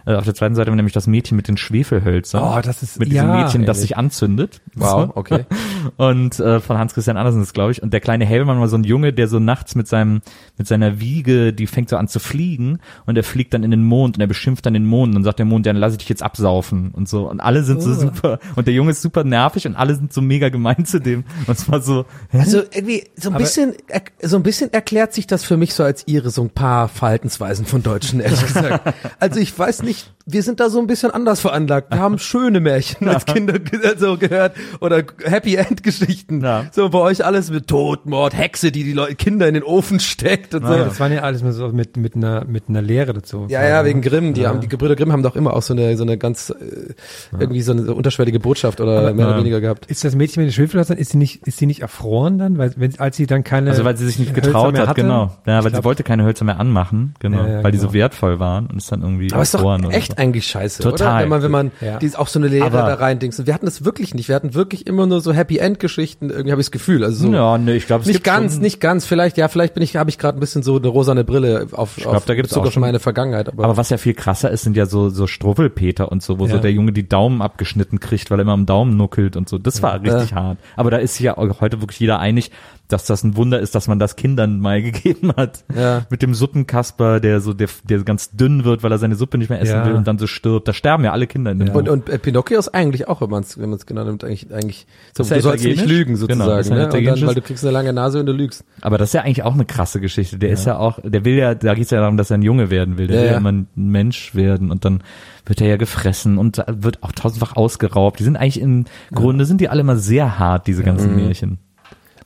[0.09, 2.42] Äh, auf der zweiten Seite nämlich das Mädchen mit den Schwefelhölzern.
[2.42, 4.61] Oh, das ist- mit diesem ja, Mädchen, das sich anzündet.
[4.74, 5.44] Wow, okay.
[5.96, 7.82] Und äh, von Hans Christian Andersen ist, glaube ich.
[7.82, 10.22] Und der kleine Hävelmann war so ein Junge, der so nachts mit seinem
[10.56, 13.84] mit seiner Wiege, die fängt so an zu fliegen und er fliegt dann in den
[13.84, 15.98] Mond und er beschimpft dann den Mond und sagt der Mond, ja, dann lass ich
[15.98, 17.28] dich jetzt absaufen und so.
[17.28, 20.20] Und alle sind so super und der Junge ist super nervig und alle sind so
[20.22, 21.24] mega gemein zu dem.
[21.46, 22.38] Und es war so, hä?
[22.40, 23.74] Also irgendwie so ein Aber- bisschen,
[24.22, 27.66] so ein bisschen erklärt sich das für mich so als ihre so ein paar Verhaltensweisen
[27.66, 28.94] von Deutschen, ehrlich gesagt.
[29.20, 29.97] Also ich weiß nicht,
[30.30, 31.90] wir sind da so ein bisschen anders veranlagt.
[31.90, 36.42] Wir haben schöne Märchen als Kinder ge- so gehört oder Happy End Geschichten.
[36.42, 36.66] Ja.
[36.70, 40.01] So bei euch alles mit Tod, Mord, Hexe, die die Leute, Kinder in den Ofen
[40.01, 40.72] steckt und so.
[40.74, 43.46] Ja, das waren ja alles mit, so mit, mit einer, mit einer Lehre dazu.
[43.49, 44.34] Ja, ja, wegen Grimm.
[44.34, 46.92] Die haben, die Gebrüder Grimm haben doch immer auch so eine, so eine ganz, äh,
[47.38, 49.40] irgendwie so eine so unterschwellige Botschaft oder mehr oder ja.
[49.40, 49.86] weniger gehabt.
[49.86, 52.59] Ist das Mädchen mit den Schwefelhölzern, ist sie nicht, ist sie nicht erfroren dann?
[52.59, 53.70] Weil, wenn, als sie dann keine.
[53.70, 55.01] Also weil sie sich nicht Hölzer getraut hat, hatte?
[55.01, 55.30] genau.
[55.46, 57.78] Ja, Ich weil sie glaub- wollte keine Hölzer mehr anmachen, genau, Ja, ja, weil die
[57.78, 57.94] so genau.
[57.94, 60.16] wertvoll waren und ist dann irgendwie Aber ist erfroren oder echt so.
[60.18, 61.09] eigentlich scheiße, Total.
[61.09, 61.22] oder?
[61.22, 61.99] Wenn man, wenn man, Ja.
[61.99, 63.39] die ist auch so eine Lehre Aber- da rein dings.
[63.39, 64.29] Und wir hatten das wirklich nicht.
[64.29, 66.31] Wir hatten wirklich immer nur so Happy End Geschichten.
[66.31, 67.05] Irgendwie habe ich das Gefühl.
[67.05, 67.33] Also so.
[67.33, 69.05] Ja, ne, ich glaube, Nicht ganz, schon, nicht ganz.
[69.07, 71.97] Vielleicht, ja, vielleicht bin ich, habe ich gerade ein bisschen so eine rosane Brille auf,
[71.97, 73.49] glaub, auf da gibt's auf schon- meine Vergangenheit.
[73.49, 76.47] Aber, Aber was ja viel krasser ist, sind ja so, so Struwwelpeter und so, wo
[76.47, 76.61] so Ja.
[76.61, 79.59] der Junge die Daumen abgeschnitten kriegt, weil er immer am Daumen nuckelt und so.
[79.59, 80.59] Das war richtig hart.
[80.76, 82.51] Aber da ist sich ja heute wirklich jeder einig,
[82.89, 85.64] dass das ein Wunder ist, dass man das Kindern mal gegeben hat.
[85.76, 86.07] Ja.
[86.11, 89.51] Mit dem Suppenkasper, der so, der, der ganz dünn wird, weil er seine Suppe nicht
[89.51, 89.86] mehr essen Ja.
[89.86, 90.66] will und dann so stirbt.
[90.68, 91.74] Da sterben ja alle Kinder in dem Buch.
[91.80, 94.53] und, und äh, Pinocchio ist eigentlich auch, wenn man es wenn man's genau nimmt, eigentlich,
[94.53, 94.86] eigentlich
[95.16, 96.84] so, ja du sollst nicht lügen Genau, sozusagen, ein ne?
[96.86, 98.64] Und dann, weil du kriegst eine lange Nase und du lügst.
[98.80, 100.39] Aber das ist ja eigentlich auch eine krasse Geschichte.
[100.39, 102.43] Der ist ja auch, der will ja, da geht es ja darum, dass er ein
[102.43, 103.07] Junge werden will.
[103.07, 103.39] Der Ja, will ja ja.
[103.39, 105.03] immer ein Mensch werden und dann
[105.45, 108.18] wird er ja gefressen und wird auch tausendfach ausgeraubt.
[108.18, 111.16] Die sind eigentlich im Grunde sind die alle immer sehr hart, diese ganzen Mhm.
[111.24, 111.59] Märchen.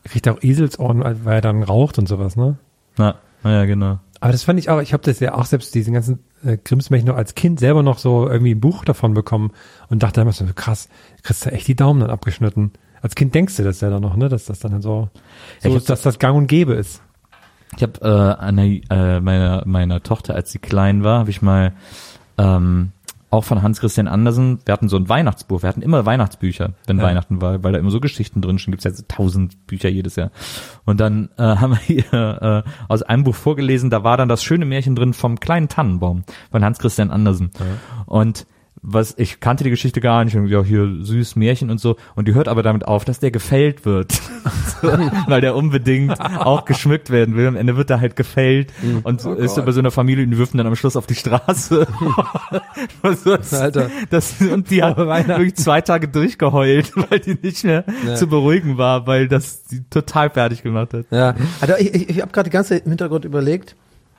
[0.04, 2.56] Kriegt auch Eselsohren, weil er dann raucht und sowas, ne?
[2.96, 3.98] Na, na ja, genau.
[4.20, 7.08] Aber das fand ich auch, ich habe das ja auch selbst diesen ganzen äh, Grimmsmärchen
[7.08, 9.50] noch als Kind selber noch so irgendwie ein Buch davon bekommen
[9.88, 10.88] und dachte immer so, krass,
[11.22, 12.72] kriegst du echt die Daumen dann abgeschnitten.
[13.00, 15.08] Als Kind denkst du das ja dann noch, ne, dass das dann so,
[15.62, 17.02] Ja, so ich ist, dass das gang und gäbe ist.
[17.76, 21.72] Ich habe äh, einer, äh, meiner, meiner Tochter, als sie klein war, habe ich mal
[22.38, 22.92] ähm,
[23.32, 26.98] auch von Hans Christian Andersen, wir hatten so ein Weihnachtsbuch, wir hatten immer Weihnachtsbücher, wenn
[26.98, 27.04] Ja.
[27.04, 30.16] Weihnachten war, weil da immer so Geschichten drin stehen, gibt's ja so tausend Bücher jedes
[30.16, 30.30] Jahr.
[30.84, 34.44] Und dann äh, haben wir hier äh, aus einem Buch vorgelesen, da war dann das
[34.44, 37.50] schöne Märchen drin vom kleinen Tannenbaum von Hans Christian Andersen.
[38.04, 38.46] Und
[38.84, 42.26] was ich kannte die Geschichte gar nicht und ja hier süß Märchen und so und
[42.26, 44.12] die hört aber damit auf, dass der gefällt wird,
[44.82, 44.88] so,
[45.28, 47.46] weil der unbedingt auch geschmückt werden will.
[47.46, 48.72] Am Ende wird er halt gefällt
[49.04, 51.06] und so ist er bei so einer Familie und die wirfen dann am Schluss auf
[51.06, 51.86] die Straße.
[53.02, 53.88] Ist- Alter.
[54.10, 57.84] Das, und die hat wirklich zwei Tage durchgeheult, weil die nicht mehr
[58.16, 61.06] zu beruhigen war, weil das sie total fertig gemacht hat.
[61.10, 63.76] Ja, also ich, ich, ich habe gerade die ganze Hintergrund überlegt,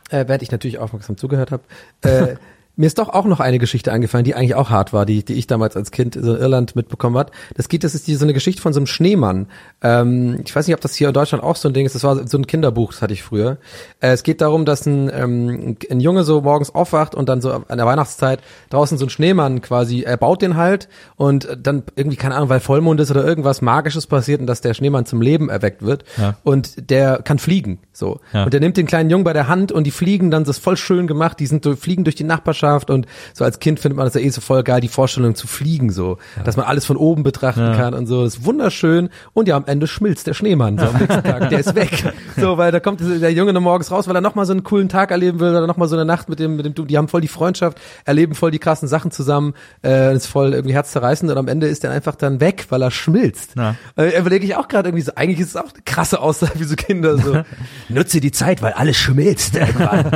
[0.10, 1.64] äh, während ich natürlich aufmerksam zugehört habe.
[2.02, 2.36] Äh,
[2.76, 5.34] mir ist doch auch noch eine Geschichte eingefallen, die eigentlich auch hart war, die, die
[5.34, 7.32] ich damals als Kind so in Irland mitbekommen hat.
[7.56, 9.46] Das geht, das ist die, so eine Geschichte von so einem Schneemann.
[9.84, 11.94] Ähm, ich weiß nicht, ob das hier in Deutschland auch so ein Ding ist.
[11.94, 13.58] Das war so ein Kinderbuch, das hatte ich früher.
[14.00, 17.52] Äh, es geht darum, dass ein, ähm, ein Junge so morgens aufwacht und dann so
[17.52, 18.40] an der Weihnachtszeit
[18.72, 22.60] draußen so ein Schneemann quasi, er baut den halt und dann irgendwie, keine Ahnung, weil
[22.60, 26.06] Vollmond ist oder irgendwas Magisches passiert und dass der Schneemann zum Leben erweckt wird.
[26.18, 26.38] Ja.
[26.44, 28.20] Und der kann fliegen, so.
[28.34, 28.46] Ja.
[28.46, 30.64] Und der nimmt den kleinen Jungen bei der Hand und die fliegen dann, das ist
[30.64, 33.98] voll schön gemacht, die sind so, fliegen durch die Nachbarschaft und so als Kind findet
[33.98, 36.18] man das ja eh so voll geil, die Vorstellung zu fliegen, so.
[36.44, 37.76] Dass man alles von oben betrachten Ja.
[37.76, 38.24] kann und so.
[38.24, 39.10] Das ist wunderschön.
[39.34, 41.50] Und ja, am Ende schmilzt der Schneemann, so am nächsten Tag.
[41.50, 41.92] Der ist weg.
[42.36, 44.90] So, weil da kommt der Junge dann morgens raus, weil er nochmal so einen coolen
[44.90, 46.84] Tag erleben will oder nochmal so eine Nacht mit dem, mit dem Du.
[46.86, 49.54] Die haben voll die Freundschaft, erleben voll die krassen Sachen zusammen,
[49.84, 52.90] äh, ist voll irgendwie herzzerreißend und am Ende ist er einfach dann weg, weil er
[52.92, 53.52] schmilzt.
[53.56, 53.76] Ja.
[53.98, 56.64] Äh, überlege ich auch gerade irgendwie so, eigentlich ist es auch eine krasse Aussage wie
[56.64, 57.44] so Kinder, so.
[57.90, 59.56] Nutze die Zeit, weil alles schmilzt.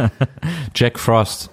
[0.75, 1.49] Jack Frost.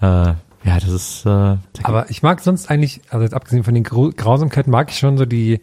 [0.00, 3.84] Äh, ja, das ist äh, Aber ich mag sonst eigentlich, also jetzt abgesehen von den
[3.84, 5.60] Grau Grausamkeiten, mag ich schon so die,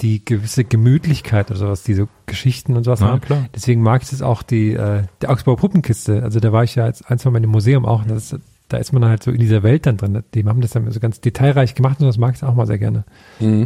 [0.00, 3.00] die gewisse Gemütlichkeit oder sowas, diese Geschichten und sowas.
[3.00, 3.20] Ja, haben.
[3.20, 3.46] klar.
[3.54, 6.22] Deswegen mag ich das auch, die, äh, der Augsburger Puppenkiste.
[6.22, 8.02] Also da war ich ja als ein, zwei Mal im Museum auch.
[8.02, 10.22] Und das ist, da ist man halt so in dieser Welt dann drin.
[10.32, 12.78] Die haben das dann so ganz detailreich gemacht und das mag ich auch mal sehr
[12.78, 13.04] gerne.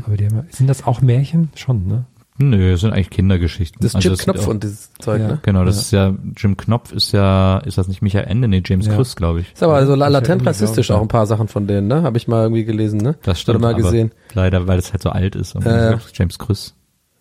[0.07, 1.51] Aber die haben, sind das auch Märchen?
[1.55, 2.05] Schon, ne?
[2.39, 3.79] Nö, das sind eigentlich Kindergeschichten.
[3.81, 5.29] Das ist Also Jim sind Knopf auch- und dieses Zeug, Ja.
[5.29, 5.39] ne?
[5.43, 8.49] Genau, das ist ja, Jim Knopf ist ja, ist das nicht Michael Ende?
[8.49, 8.95] Nee, James Ja.
[8.97, 9.53] Chris, glaube ich.
[9.53, 12.03] Ist aber so Ja, latent irgendwie, rassistisch ich, auch ein paar Sachen von denen, ne?
[12.03, 13.17] Habe ich mal irgendwie gelesen, ne?
[13.23, 14.11] Das stimmt, Oder mal aber gesehen.
[14.35, 15.55] leider, weil es halt so alt ist.
[15.55, 16.01] Und Ja, ja.
[16.13, 16.75] James Chris,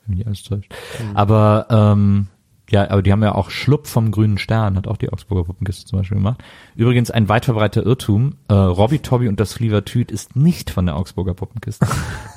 [0.06, 0.74] wenn mich nicht alles täuscht.
[1.14, 2.28] Aber ähm,
[2.70, 5.86] Ja, aber die haben ja auch Schlupp vom grünen Stern, hat auch die Augsburger Puppenkiste
[5.86, 6.42] zum Beispiel gemacht.
[6.76, 10.96] Übrigens ein weit verbreiteter Irrtum, äh, Robbie Tobby und das Flievertüt ist nicht von der
[10.96, 11.86] Augsburger Puppenkiste.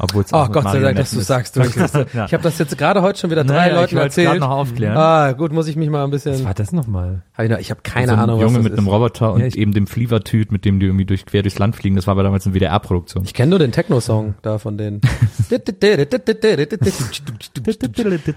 [0.01, 1.57] Obwohl es Oh auch mit Gott sei Dank, dass du sagst.
[1.57, 2.27] Du, ich Ja.
[2.27, 4.41] ich habe das jetzt gerade heute schon wieder drei Naja, ich Leuten gerade erzählt.
[4.41, 4.97] noch aufklären.
[4.97, 6.45] Ah, gut, muss ich mich mal ein Was bisschen.
[6.45, 7.23] war das nochmal?
[7.35, 8.93] Hab ich noch- Ich habe keine so ein Ahnung, Junge was das mit einem ist.
[8.93, 11.77] Roboter und Ja, ich- eben dem Flievertüt, mit dem die irgendwie durch, quer durchs Land
[11.77, 11.95] fliegen.
[11.97, 13.23] Das war aber damals eine WDR-Produktion.
[13.25, 15.01] Ich kenne nur den Techno-Song da von denen.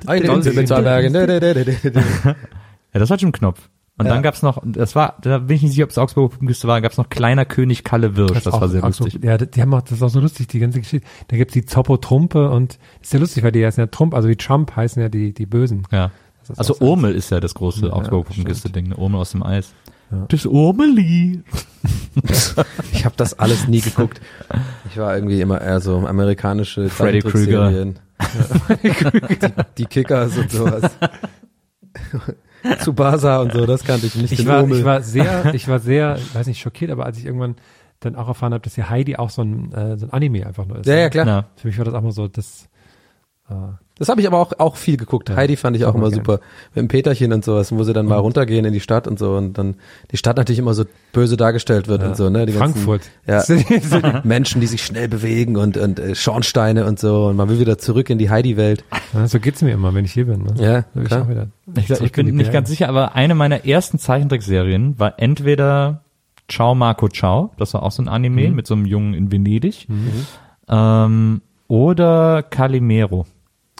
[0.05, 1.78] Eine Insel mit zwei Bergen.
[1.83, 2.35] Ja,
[2.99, 3.69] das war Jim Knopf.
[3.97, 4.13] Und Ja.
[4.13, 6.79] dann gab's noch, das war, da bin ich nicht sicher, ob es Augsburger Puppenkiste war,
[6.79, 8.31] gab's noch Kleiner König Kalle Wirsch.
[8.43, 9.21] Das, auch- war sehr so- lustig.
[9.23, 11.05] Ja, die haben auch, das ist auch so lustig, die ganze Geschichte.
[11.27, 14.13] Da gibt's die Zoppo Trumpe und das ist ja lustig, weil die heißen ja Trump,
[14.13, 15.85] also die Trump heißen ja die, die Bösen.
[15.91, 16.11] Ja.
[16.47, 18.29] Das Also Urmel ist ja das große Ja, Augsburger.
[18.29, 18.95] Puppenkiste-Ding, ne?
[18.95, 19.73] Urmel aus dem Eis.
[20.11, 20.25] Ja.
[20.29, 21.43] Das Urmeli.
[22.91, 24.19] Ich habe das alles nie geguckt.
[24.89, 27.99] Ich war irgendwie immer eher so amerikanische Freddy Zeichentrickserien.
[28.83, 30.91] die, die Kickers und sowas.
[32.79, 34.31] Tsubasa und so, das kannte ich nicht.
[34.31, 34.79] Ich den war, Urmel.
[34.79, 37.55] ich war sehr, ich war sehr, ich weiß nicht, schockiert, aber als ich irgendwann
[37.99, 40.65] dann auch erfahren habe, dass hier Heidi auch so ein, äh, so ein Anime einfach
[40.65, 40.87] nur ist.
[40.87, 41.01] ja, ne?
[41.01, 41.27] ja, klar.
[41.27, 41.45] Ja.
[41.55, 42.67] Für mich war das auch mal so, das, äh,
[43.97, 45.27] Das habe ich aber auch, auch viel geguckt.
[45.27, 46.19] Ja, Heidi fand ich auch immer gern.
[46.23, 46.39] super.
[46.73, 49.35] Mit dem Peterchen und sowas, wo sie dann mal runtergehen in die Stadt und so
[49.35, 49.75] und dann
[50.11, 52.07] die Stadt natürlich immer so böse dargestellt wird Ja.
[52.07, 52.45] und so, ne?
[52.45, 53.01] Die Frankfurt.
[53.25, 57.49] Ganzen, ja, Menschen, die sich schnell bewegen und, und äh, Schornsteine und so und man
[57.49, 58.85] will wieder zurück in die Heidi-Welt.
[59.13, 60.43] ja, so geht's mir immer, wenn ich hier bin.
[60.43, 60.53] Ne?
[60.55, 61.23] Ja, ich klar.
[61.23, 62.51] auch wieder Ich, ich bin nicht Berge.
[62.51, 66.03] ganz sicher, aber eine meiner ersten Zeichentrickserien war entweder
[66.47, 69.87] Ciao Marco Ciao, das war auch so ein Anime mit so einem Jungen in Venedig,
[70.69, 73.25] ähm, oder Calimero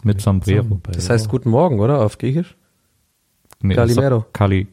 [0.04, 0.80] mit Sombrero.
[0.92, 2.00] Das heißt Guten Morgen, oder?
[2.04, 2.56] Auf Griechisch?
[3.62, 4.24] Nee, das ist doch Calimero.
[4.32, 4.66] Cali,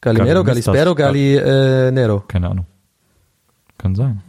[0.00, 0.44] Galimero.
[0.44, 2.20] Galispero, Galinero.
[2.28, 2.66] keine Ahnung.
[3.78, 4.22] Kann sein.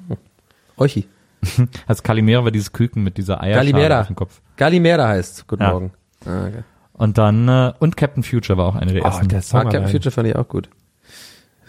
[0.78, 1.08] Ochi.
[1.88, 4.02] Also Calimero war dieses Küken mit dieser Eierschale Calimera.
[4.02, 4.42] auf dem Kopf.
[4.56, 5.72] Galimera heißt Guten Ja.
[5.72, 5.92] Morgen.
[6.26, 6.64] Ah, okay.
[6.94, 9.28] Und dann, äh, und Captain Future war auch eine der Oh, ersten.
[9.28, 9.92] der Song Ah, Captain allein.
[9.92, 10.70] Future fand ich auch gut.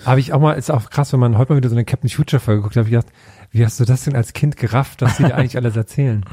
[0.05, 2.09] Habe ich auch mal, ist auch krass, wenn man heute mal wieder so eine Captain
[2.11, 3.09] Future Folge guckt, habe ich gedacht,
[3.51, 6.25] wie hast du das denn als Kind gerafft, dass sie da eigentlich alles erzählen?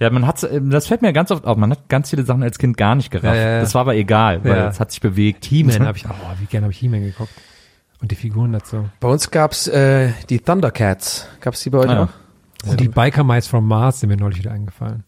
[0.00, 2.58] Ja, man hat, das fällt mir ganz oft auf, man hat ganz viele Sachen als
[2.58, 3.36] Kind gar nicht gerafft.
[3.36, 3.60] Ja, ja, ja.
[3.60, 4.68] Das war aber egal, weil Ja.
[4.68, 5.44] es hat sich bewegt.
[5.44, 7.30] He-Man habe ich, oh, wie gerne habe ich He-Man geguckt.
[8.00, 8.88] Und die Figuren dazu.
[9.00, 11.26] Bei uns gab's äh, die Thundercats.
[11.40, 12.02] Gab's die bei euch Ah, ja.
[12.04, 12.70] auch?
[12.70, 15.04] Und die Biker Mice from Mars sind mir neulich wieder eingefallen.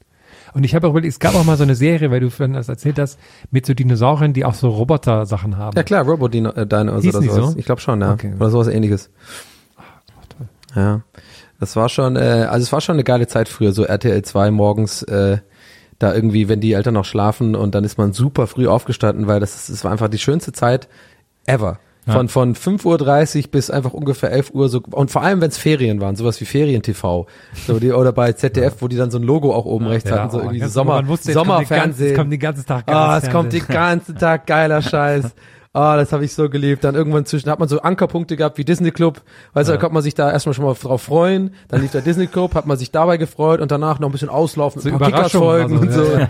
[0.55, 2.55] Und ich habe auch überlegt, es gab auch mal so eine Serie, weil du vorhin
[2.55, 3.19] das erzählt hast,
[3.51, 5.77] mit so Dinosauriern, die auch so Roboter-Sachen haben.
[5.77, 7.53] Ja klar, Robodino äh, oder die sowas.
[7.53, 7.55] so?
[7.59, 8.13] Ich glaube schon, ja.
[8.13, 8.33] Okay.
[8.37, 9.11] Oder sowas ähnliches.
[10.31, 10.47] toll.
[10.75, 11.03] Ja.
[11.61, 14.51] Das war schon, äh, also es war schon eine geile Zeit früher, so RTL 2
[14.51, 15.39] morgens, äh,
[15.99, 19.41] da irgendwie, wenn die Eltern noch schlafen und dann ist man super früh aufgestanden, weil
[19.41, 20.89] das, ist- das war einfach die schönste Zeit
[21.47, 21.79] ever.
[22.09, 25.59] Von, von 5.30 Uhr bis einfach ungefähr 11 Uhr so, und vor allem, wenn es
[25.59, 27.27] Ferien waren, sowas wie Ferien-TV.
[27.67, 30.31] So die, oder bei ZDF, wo die dann so ein Logo auch oben rechts hatten,
[30.31, 31.03] so oh, irgendwie so Sommer,
[31.35, 32.11] Sommerfernsehen.
[32.13, 35.35] Es kommt den ganzen Tag Ah, geiles es kommt den ganzen Tag geiler Scheiß.
[35.77, 36.85] Ah, das habe ich so geliebt.
[36.85, 39.21] Dann irgendwann zwischen hat man so Ankerpunkte gehabt wie Disney Club.
[39.53, 41.51] Weißt du, da konnte man sich da erstmal schon mal drauf freuen.
[41.69, 44.31] Dann lief der Disney Club, hat man sich dabei gefreut und danach noch ein bisschen
[44.31, 46.13] auslaufen So mit ein paar Kickers-Folgen also, und so.
[46.15, 46.29] ja, ja.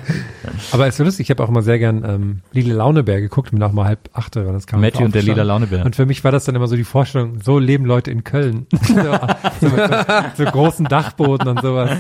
[0.72, 3.53] Aber es ist so lustig, ich habe auch immer sehr gern ähm, Lila Launebär geguckt,
[3.53, 4.80] bin auch mal halb acht, weil das kam.
[4.80, 5.44] Matthew und der lila.
[5.44, 5.84] Launebär.
[5.84, 8.66] Und für mich war das dann immer so die Vorstellung, so leben Leute in Köln.
[8.82, 9.90] so, so, mit
[10.36, 11.90] so, so großen Dachboden und sowas.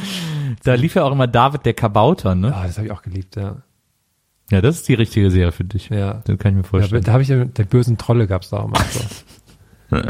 [0.64, 2.52] Da lief ja auch immer David der Kabauter, ne?
[2.52, 3.58] Ah, das habe ich auch geliebt, ja.
[4.50, 5.88] Ja, das ist die richtige Serie für dich.
[5.88, 6.22] Ja.
[6.24, 7.02] Das kann ich mir ja vorstellen.
[7.02, 9.96] da habe ich ja, der bösen Trolle gab's da auch mal so.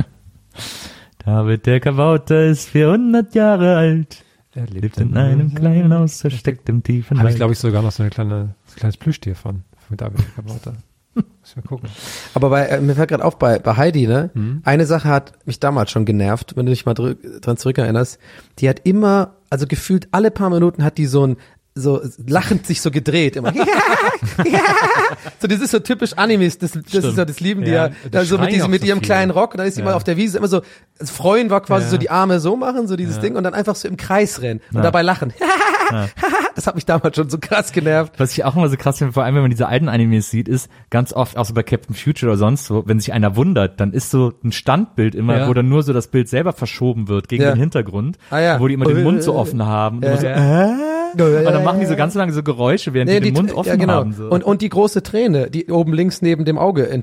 [1.24, 4.24] David der Kabauter ist 400 Jahre alt,
[4.54, 7.92] Er lebt in einem kleinen Haus, versteckt im tiefen Habe ich, glaube ich, sogar noch
[7.92, 10.74] so eine kleine, so ein kleines Plüschtier von, mit David Kabauter.
[11.14, 11.88] Muss ich mal gucken.
[12.34, 14.30] Aber bei, äh, mir fällt gerade auf, bei, bei Heidi, ne?
[14.34, 14.60] Mhm.
[14.64, 18.18] Eine Sache hat mich damals schon genervt, wenn du dich mal drü dran zurückerinnerst.
[18.58, 21.36] Die hat immer, also gefühlt alle paar Minuten hat die so ein,
[21.78, 23.52] so lachend sich so gedreht immer.
[25.40, 28.22] so das ist so typisch Animes, das, das ist so das lieben die Ja, ja,
[28.24, 29.06] die mit diesem mit so ihrem viel.
[29.06, 29.86] kleinen Rock und dann ist sie Ja.
[29.86, 30.62] mal auf der Wiese immer so
[30.98, 31.90] das Freuen war quasi Ja.
[31.90, 33.22] so die Arme so machen, so dieses Ja.
[33.22, 34.82] Ding und dann einfach so im Kreis rennen und Ja.
[34.82, 35.32] dabei lachen.
[36.56, 38.14] das hat mich damals schon so krass genervt.
[38.18, 40.48] Was ich auch immer so krass finde, vor allem wenn man diese alten Animes sieht,
[40.48, 43.78] ist ganz oft auch so bei Captain Future oder sonst wo, wenn sich einer wundert,
[43.80, 45.48] dann ist so ein Standbild immer, Ja.
[45.48, 47.50] wo dann nur so das Bild selber verschoben wird gegen Ja.
[47.52, 48.60] den Hintergrund, Ah ja.
[48.60, 49.98] wo die immer den Äh, Mund so äh, offen haben.
[49.98, 50.10] Und, Ja.
[50.12, 50.95] immer so, äh?
[51.24, 53.76] Und dann machen die so ganz lange so Geräusche, während die den Mund offen ja,
[53.76, 53.92] genau.
[53.94, 54.12] haben.
[54.12, 54.28] So.
[54.28, 57.00] Und, und die große Träne, die oben links neben dem Auge, äh,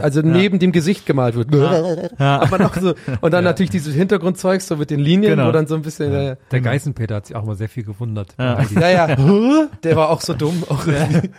[0.00, 1.54] also neben dem Gesicht gemalt wird.
[1.54, 2.40] Ja.
[2.42, 5.48] Aber noch so, und dann natürlich dieses Hintergrundzeug so mit den Linien, Genau.
[5.48, 8.34] wo dann so ein bisschen, äh, Der Geißenpeter hat sich auch mal sehr viel gewundert.
[8.38, 8.58] Ja.
[8.78, 9.16] ja, ja,
[9.84, 10.62] der war auch so dumm.
[10.68, 10.86] Auch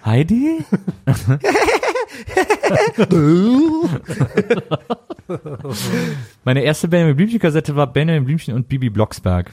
[0.05, 0.59] Heidi?
[6.43, 9.51] Meine erste Benjamin Blümchen Kassette war Benjamin Blümchen und Bibi Blocksberg.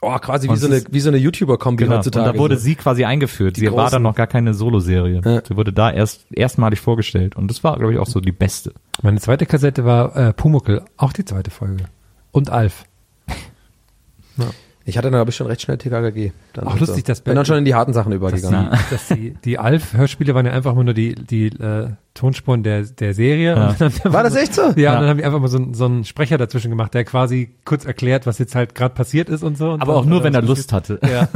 [0.00, 1.94] Oh, quasi wie Und so eine, wie so eine YouTuber-Kombi Genau.
[1.96, 2.32] Und heutzutage.
[2.32, 2.62] da wurde so.
[2.62, 3.56] sie quasi eingeführt.
[3.56, 3.92] Die sie war großen.
[3.92, 5.20] dann noch gar keine Solo-Serie.
[5.24, 5.42] Ja.
[5.46, 7.36] Sie wurde da erst erstmalig vorgestellt.
[7.36, 8.72] Und das war, glaube ich, auch so die beste.
[9.02, 11.84] Meine zweite Kassette war äh, Pumuckel, auch die zweite Folge.
[12.30, 12.84] Und Alf.
[14.88, 16.32] Ich hatte dann, glaube ich, schon recht schnell TKKG.
[16.54, 18.70] Dann Auch und lustig, dass Bin dann schon in die harten Sachen Dass übergegangen.
[18.72, 23.12] die, dass die, die Alf-Hörspiele waren ja einfach nur die, die äh, Tonspuren der, der
[23.14, 23.54] Serie.
[23.54, 23.68] Ja.
[23.68, 24.62] Und dann, War das echt so?
[24.62, 24.94] Ja, und Ja.
[25.00, 27.84] dann haben die einfach mal so, einen- so einen Sprecher dazwischen gemacht, der quasi kurz
[27.84, 29.70] erklärt, was jetzt halt gerade passiert ist und so.
[29.72, 30.98] Und Aber dann auch nur, wenn er Lust hatte.
[31.02, 31.28] Ja.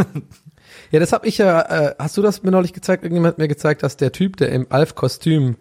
[0.90, 1.60] Ja, das habe ich ja,
[1.90, 3.02] äh, hast du das mir neulich gezeigt?
[3.04, 5.56] Irgendjemand hat mir gezeigt, dass der Typ, der im Alf-Kostüm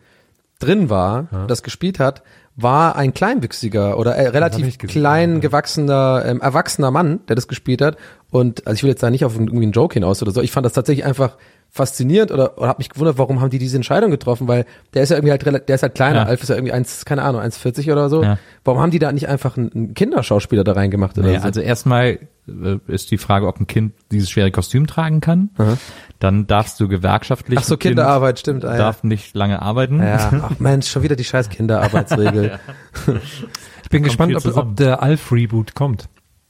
[0.59, 2.21] drin war, das gespielt hat,
[2.55, 7.97] war ein kleinwüchsiger oder äh, relativ klein gewachsener, ähm, erwachsener Mann, der das gespielt hat.
[8.29, 10.41] Und also ich will jetzt da nicht auf irgendwie einen Joke hinaus oder so.
[10.41, 11.37] Ich fand das tatsächlich einfach
[11.69, 15.09] faszinierend oder, oder habe mich gewundert, warum haben die diese Entscheidung getroffen, weil der ist
[15.09, 16.25] ja irgendwie halt der ist halt kleiner, Ja.
[16.25, 18.21] Alf ist ja irgendwie eins, keine Ahnung, 1,40 oder so.
[18.23, 18.37] Ja.
[18.65, 21.45] Warum haben die da nicht einfach einen, Kinderschauspieler da reingemacht oder Nee, so?
[21.45, 25.49] also erstmal äh, ist die Frage, ob ein Kind dieses schwere Kostüm tragen kann.
[26.21, 27.57] Dann darfst du gewerkschaftlich.
[27.57, 28.63] Ach so, ein Kind Kinderarbeit, stimmt.
[28.63, 28.77] Ah, ja.
[28.77, 29.99] Darf nicht lange arbeiten.
[29.99, 32.59] Ja, ach Mensch, schon wieder die scheiß Kinderarbeitsregel.
[33.83, 36.07] Ich bin gespannt, ob, ob der Alf-Reboot kommt.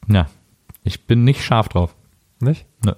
[0.08, 0.28] Ja.
[0.84, 1.96] Ich bin nicht scharf drauf.
[2.40, 2.68] Nicht?
[2.86, 2.96] Ne.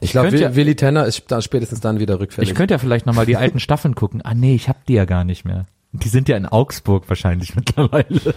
[0.00, 2.48] Ich glaube, könnte ja- Willi Tenner ist da spätestens dann wieder rückfällig.
[2.48, 4.22] Ich könnte ja vielleicht nochmal die alten Staffeln gucken.
[4.24, 5.66] Ah nee, ich hab die ja gar nicht mehr.
[5.92, 8.34] Die sind ja in Augsburg wahrscheinlich mittlerweile.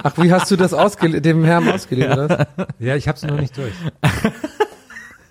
[0.00, 2.46] Ach, wie hast du das ausgele dem Herrn ausgeliehen, oder?
[2.56, 2.66] was?
[2.78, 3.72] Ja, ich hab's noch nicht durch.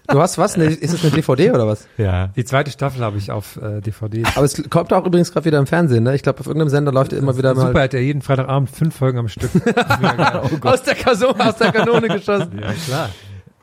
[0.09, 0.55] Du hast was?
[0.57, 1.87] Ne, ist es eine DVD oder was?
[1.97, 2.27] Ja.
[2.35, 4.23] Die zweite Staffel habe ich auf äh, DVD.
[4.35, 6.15] Aber es kommt auch übrigens gerade wieder im Fernsehen, ne?
[6.15, 8.95] Ich glaube, auf irgendeinem Sender läuft immer wieder Super, mal hat er jeden Freitagabend fünf
[8.95, 9.51] Folgen am Stück.
[10.61, 12.59] aus der Kanone, aus der Kanone geschossen.
[12.61, 13.09] ja, klar.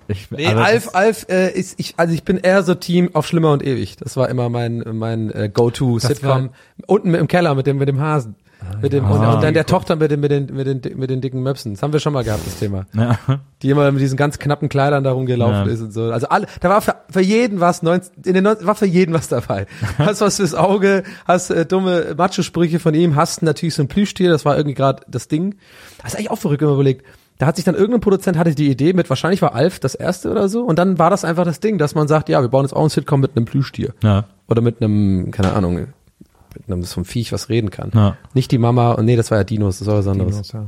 [0.07, 3.53] Ich, Nee, Alf, Alf äh, ist ich also ich bin eher so Team auf schlimmer
[3.53, 3.97] und ewig.
[3.97, 6.51] Das war immer mein mein äh, Go-to Das Sitcom
[6.87, 8.35] unten im Keller mit dem mit dem Hasen.
[8.83, 9.35] Mit dem, und, Ah.
[9.35, 11.75] und dann der Tochter mit den, mit den, mit den, mit den dicken Möpsen.
[11.75, 12.87] Das haben wir schon mal gehabt, das Thema.
[12.93, 13.19] Ja.
[13.63, 15.73] Die immer mit diesen ganz knappen Kleidern da rumgelaufen Ja.
[15.73, 16.05] ist und so.
[16.13, 19.15] Also alle, da war für, für jeden was, 19, in den 90, war für jeden
[19.15, 19.67] was dabei.
[19.99, 24.31] Hast was fürs Auge, hast äh, dumme Macho-Sprüche von ihm, hast natürlich so ein Plüschtier,
[24.31, 25.55] das war irgendwie gerade das Ding.
[26.03, 27.05] Das ist eigentlich auch verrückt, man überlegt.
[27.39, 30.31] Da hat sich dann irgendein Produzent hatte die Idee mit, wahrscheinlich war Alf das erste
[30.31, 32.65] oder so, und dann war das einfach das Ding, dass man sagt, ja, wir bauen
[32.65, 33.93] jetzt auch ein Sitcom mit einem Plüschtier.
[34.05, 34.25] Ja.
[34.47, 35.89] Oder mit einem, keine Ahnung,
[36.55, 37.91] mit einem so einem Viech, was reden kann.
[37.95, 38.17] Ja.
[38.33, 40.33] Nicht die Mama, und nee, das war ja Dinos, das war was anderes.
[40.33, 40.67] Dinos, ja.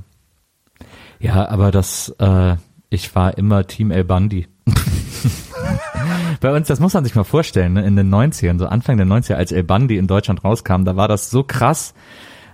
[1.19, 2.57] Ja, aber das, äh,
[2.91, 4.47] ich war immer Team El Bandi.
[6.41, 7.87] Bei uns, das muss man sich mal vorstellen, ne?
[7.87, 11.09] in den 90ern, so Anfang der 90er, als El Bandi in Deutschland rauskam, da war
[11.09, 11.95] das so krass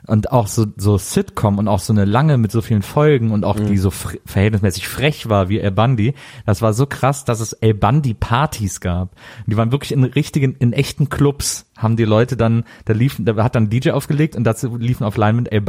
[0.07, 3.45] und auch so, so Sitcom und auch so eine lange mit so vielen Folgen und
[3.45, 6.15] auch die so verhältnismäßig frech war wie El Bandi.
[6.47, 9.11] Das war so krass, dass es El Bandi Partys gab.
[9.39, 13.25] Und die waren wirklich in richtigen, in echten Clubs haben die Leute dann, da liefen,
[13.25, 15.63] da hat dann DJ aufgelegt und dazu liefen auf Leinwand El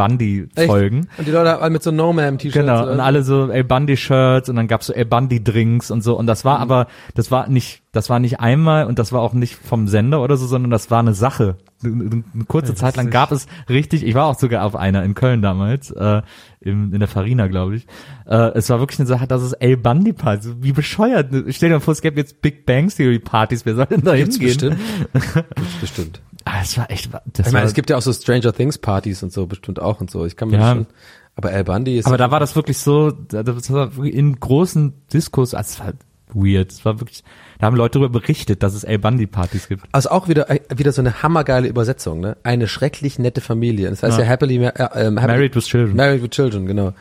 [0.56, 0.68] Echt?
[0.68, 1.08] Folgen.
[1.18, 2.54] Und die Leute alle mit so No-Man-T-Shirts.
[2.54, 2.92] Genau, oder?
[2.92, 6.18] und alle so El Bandi Shirts und dann gab's so El Bandi Drinks und so
[6.18, 6.50] und das Mhm.
[6.50, 9.88] war aber das war nicht das war nicht einmal und das war auch nicht vom
[9.88, 11.56] Sender oder so, sondern das war eine Sache.
[11.84, 15.42] Eine kurze Zeit lang gab es richtig, ich war auch sogar auf einer in Köln
[15.42, 16.22] damals, äh,
[16.60, 17.88] im, in der Farina, glaube ich.
[18.26, 21.30] Äh, es war wirklich eine Sache, das ist El Bandi Party, wie bescheuert.
[21.50, 24.16] Stell dir mal vor, es gäbe jetzt Big Bang Theory Partys, wer soll denn da
[24.16, 24.78] Gibt's hingehen?
[25.14, 25.44] bestimmt.
[25.56, 26.22] Gibt's bestimmt.
[26.46, 29.24] Ah, es war echt, das Ich meine, es gibt ja auch so Stranger Things Partys
[29.24, 30.26] und so bestimmt auch und so.
[30.26, 30.74] Ich kann mir Ja.
[30.74, 30.88] schon.
[31.36, 32.06] Aber Al Bundy ist.
[32.06, 35.94] Aber da war das wirklich so, da- das war in großen Diskurs, also es war
[36.34, 36.72] weird.
[36.72, 37.24] Es war wirklich,
[37.60, 39.84] da haben Leute darüber berichtet, dass es El Bandi Partys gibt.
[39.92, 42.38] also auch wieder äh, wieder so eine hammergeile Übersetzung, ne?
[42.44, 43.90] Eine schrecklich nette Familie.
[43.90, 44.30] Das heißt ja, Ja.
[44.30, 45.96] happily, äh, ähm, happily Married with Children.
[45.96, 46.94] Married with Children, genau.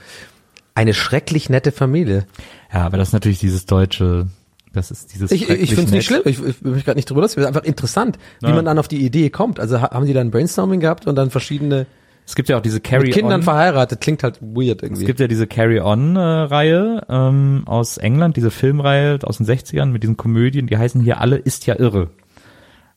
[0.74, 2.26] Eine schrecklich nette Familie.
[2.72, 4.28] Ja, aber das ist natürlich dieses deutsche,
[4.72, 5.30] das ist dieses.
[5.30, 6.22] Ich, ich finde es nicht schlimm.
[6.24, 7.38] Ich, ich will mich gerade nicht drüber lustig.
[7.38, 8.54] Es ist einfach interessant, wie Ja.
[8.54, 9.60] man dann auf die Idee kommt.
[9.60, 11.86] Also ha- haben die dann Brainstorming gehabt und dann verschiedene.
[12.27, 13.43] Es gibt ja auch diese Carry mit Kindern On.
[13.43, 14.01] verheiratet.
[14.01, 15.03] Klingt halt weird irgendwie.
[15.03, 20.16] Es gibt ja diese Carry-On-Reihe ähm, aus England, diese Filmreihe aus den 60ern mit diesen
[20.16, 22.11] Komödien, die heißen hier alle Ist ja irre.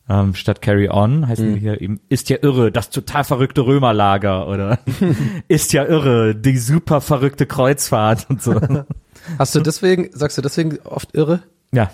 [0.08, 4.78] Ähm, statt Carry-On heißen die hier eben Ist ja irre, das total verrückte Römerlager oder
[5.48, 8.60] Ist ja irre, die super verrückte Kreuzfahrt und so.
[9.38, 11.42] Hast du deswegen, sagst du deswegen oft irre?
[11.72, 11.90] ja,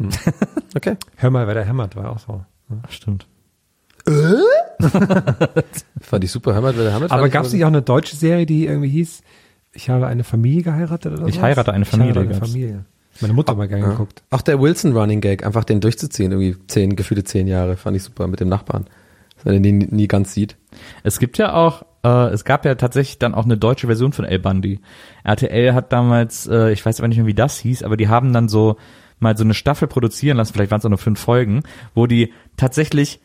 [0.76, 0.96] Okay.
[1.16, 2.44] Hör mal, wer der hämmert, war auch so.
[2.88, 3.26] stimmt.
[6.00, 6.54] Fand ich super.
[6.76, 9.22] Wer Hammer Aber gab es nicht auch eine deutsche Serie, die irgendwie hieß,
[9.72, 11.46] ich habe eine Familie geheiratet oder Ich sowas?
[11.46, 12.46] heirate eine Familie, Ich heirate eine.
[12.46, 12.84] Familie.
[13.20, 14.22] Meine Mutter hat mal gerne geguckt.
[14.30, 18.02] Auch der Wilson Running Gag, einfach den durchzuziehen, irgendwie zehn, gefühlte zehn Jahre, fand ich
[18.02, 18.86] super mit dem Nachbarn.
[19.36, 20.56] Dass man den nie, nie ganz sieht.
[21.02, 24.24] Es gibt ja auch, äh, es gab ja tatsächlich dann auch eine deutsche Version von
[24.24, 24.80] El Bandi.
[25.24, 28.32] RTL hat damals, äh, ich weiß aber nicht mehr, wie das hieß, aber die haben
[28.32, 28.76] dann so
[29.18, 31.62] mal so eine Staffel produzieren lassen, vielleicht waren es auch nur fünf Folgen,
[31.94, 33.20] wo die tatsächlich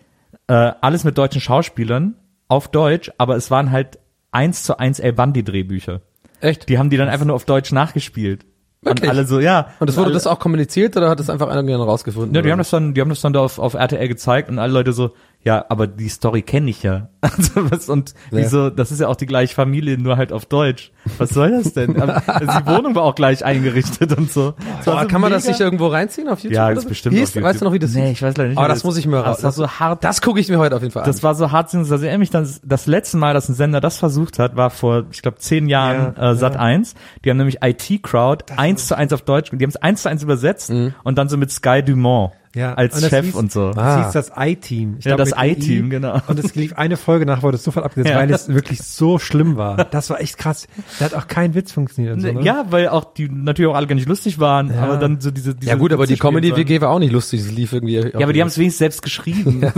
[0.47, 2.15] äh, alles mit deutschen Schauspielern
[2.47, 3.99] auf Deutsch, aber es waren halt
[4.31, 6.01] eins zu eins El Bandi Drehbücher.
[6.41, 6.69] Echt?
[6.69, 8.45] Die haben die dann einfach nur auf Deutsch nachgespielt.
[8.81, 9.09] Und Wirklich?
[9.09, 9.69] alle so, ja.
[9.79, 12.35] Und das wurde alle, das auch kommuniziert oder hat das einfach einer rausgefunden?
[12.35, 14.59] Ja, die haben das dann, die haben das dann da auf, auf RTL gezeigt und
[14.59, 15.11] alle Leute so,
[15.45, 17.07] ja, aber die Story kenne ich ja.
[17.25, 18.37] Also was, und Ja.
[18.37, 20.91] wieso, das ist ja auch die gleiche Familie, nur halt auf Deutsch.
[21.17, 21.99] Was soll das denn?
[21.99, 24.53] Also die Wohnung war auch gleich eingerichtet und so.
[24.77, 26.55] Das war Boah, so kann man das nicht irgendwo reinziehen auf YouTube?
[26.55, 26.79] Ja, das so?
[26.81, 28.11] ist bestimmt Wie auf Weißt du noch, wie das Nee, hieß?
[28.11, 28.57] ich weiß leider nicht.
[28.59, 29.37] Aber wie das muss ich mir raus.
[29.37, 30.03] Das war so hart.
[30.03, 31.23] Das gucke ich mir heute auf jeden Fall Das an.
[31.23, 34.37] war so hart, also erinnere mich dann, das letzte Mal, dass ein Sender das versucht
[34.39, 36.93] hat, war vor, ich glaube, zehn Jahren Ja, äh, Sat 1.
[37.23, 40.09] Die haben nämlich IT Crowd eins zu eins auf Deutsch, die haben es eins zu
[40.09, 40.71] eins übersetzt
[41.03, 43.71] und dann so mit Sky Dumont Ja, als und das Chef hieß- und so.
[43.71, 44.03] Das Ah.
[44.05, 44.95] hieß das I-Team.
[44.99, 46.19] Ich Ja, glaub, das I-Team, genau.
[46.27, 48.17] Und es lief eine Folge nach, wurde es sofort abgesetzt, Ja.
[48.19, 49.75] weil es wirklich so schlimm war.
[49.85, 50.67] Das war echt krass.
[50.99, 52.15] Da hat auch kein Witz funktioniert.
[52.15, 52.41] Und so, ne?
[52.41, 54.81] Ja, weil auch die natürlich auch alle gar nicht lustig waren, Ja.
[54.83, 56.61] aber dann so diese, diese Ja gut, aber die Witze spielen Comedy sollen.
[56.61, 57.41] WG war auch nicht lustig.
[57.41, 57.95] Es lief irgendwie.
[57.99, 59.61] Ja, aber die haben es wenigstens selbst geschrieben.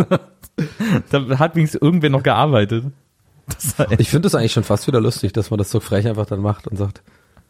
[1.09, 2.85] da hat wenigstens irgendwer noch gearbeitet.
[3.47, 6.25] Das Ich finde das eigentlich schon fast wieder lustig, dass man das so frech einfach
[6.25, 7.01] dann macht und sagt.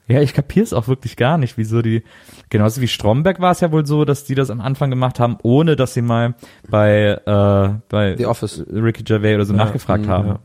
[0.08, 2.04] Ja, ich kapiere es auch wirklich gar nicht, wieso die,
[2.50, 5.38] genauso wie Stromberg war es ja wohl so, dass die das am Anfang gemacht haben,
[5.44, 6.36] ohne dass sie mal
[6.70, 8.64] bei, äh, bei The Office.
[8.72, 10.28] Ricky Gervais oder so nachgefragt mhm, haben.
[10.30, 10.40] ja.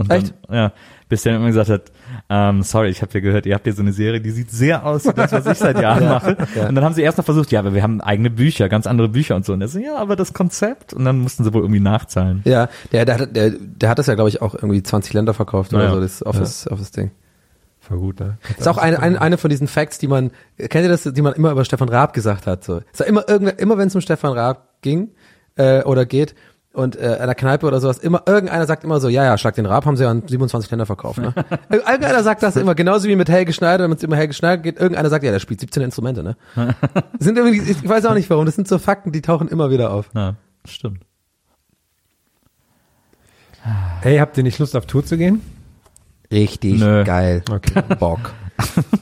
[0.00, 0.34] Und dann, Echt?
[0.48, 0.72] Ja,
[1.08, 1.90] bis der dann immer gesagt hat,
[2.30, 4.86] ähm, sorry, ich habe ja gehört, ihr habt ja so eine Serie, die sieht sehr
[4.86, 6.36] aus wie das, was ich seit Jahren mache.
[6.54, 6.68] ja.
[6.68, 9.08] Und dann haben sie erst noch versucht, ja, aber wir haben eigene Bücher, ganz andere
[9.08, 9.54] Bücher und so.
[9.54, 10.94] Und er so, ja, aber das Konzept.
[10.94, 12.42] Und dann mussten sie wohl irgendwie nachzahlen.
[12.44, 15.34] Ja, der, der, hat- der, der hat das ja, glaube ich, auch irgendwie 20 Länder
[15.34, 15.90] verkauft oder Ja.
[15.90, 17.10] so, das Office, Office Ding.
[17.88, 18.36] Voll gut, ne?
[18.58, 21.32] Ist auch eine, eine, eine von diesen Facts, die man, kennt ihr das, die man
[21.32, 22.82] immer über Stefan Raab gesagt hat, so.
[22.92, 25.10] Ist ja immer, irgendwer, immer wenn es um Stefan Raab ging,
[25.56, 26.34] äh, oder geht,
[26.74, 29.64] und äh, der Kneipe oder sowas, immer, irgendeiner sagt immer so, ja, ja, Schlag den
[29.66, 31.32] Raab haben sie ja an 27 Länder verkauft, ne?
[31.70, 34.58] Ir- irgendeiner sagt das immer, genauso wie mit Helge Schneider, wenn es immer Helge Schneider
[34.62, 36.36] geht, irgendeiner sagt, ja, der spielt 17 Instrumente, ne?
[37.18, 39.90] sind irgendwie, ich weiß auch nicht warum, das sind so Fakten, die tauchen immer wieder
[39.92, 40.10] auf.
[40.14, 40.34] Ja,
[40.66, 41.00] stimmt.
[44.02, 45.40] Hey, habt ihr nicht Lust auf Tour zu gehen?
[46.32, 47.04] Richtig Nö.
[47.04, 47.42] geil.
[47.50, 47.82] Okay.
[47.98, 48.32] Bock.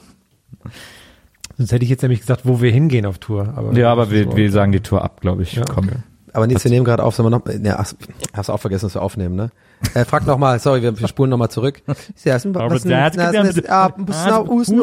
[1.57, 3.53] Sonst hätte ich jetzt nämlich gesagt, wo wir hingehen auf Tour.
[3.55, 5.53] Aber Ja, aber wir, wir sagen die Tour ab, glaube ich.
[5.53, 5.87] Ja, Komm.
[5.87, 5.97] okay.
[6.33, 7.91] Aber Nils, wir nehmen gerade auf, sollen wir noch, ne, ach,
[8.33, 9.49] hast auch vergessen, dass wir aufnehmen, ne?
[9.95, 11.81] Äh, frag noch mal, sorry, wir, wir spulen noch mal zurück.
[12.23, 12.91] Ja, ist ein- was ist ein-
[13.49, 14.79] ist ah, was ist ein- uh, ist ein-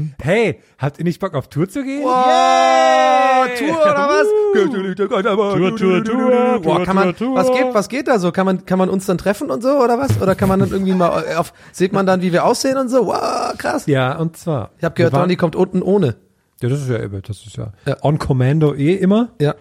[0.00, 0.14] Hase.
[0.22, 2.04] Hey, habt ihr nicht Bock auf Tour zu gehen?
[2.04, 4.26] Wow, Tour oder was?
[4.52, 8.32] Tour, Tour, Tour, Boah, kann man, was geht, was geht da so?
[8.32, 10.20] Kann man, kann man uns dann treffen und so oder was?
[10.20, 13.06] Oder kann man dann irgendwie mal auf, sieht man dann, wie wir aussehen und so?
[13.06, 13.86] Wow, krass.
[13.86, 14.70] Ja, und zwar.
[14.78, 16.16] Ich habe gehört, wir Donny kommt unten ohne.
[16.62, 17.96] Ja, das ist ja, das ist ja, Ja.
[18.02, 19.30] on commando eh immer.
[19.40, 19.54] Ja.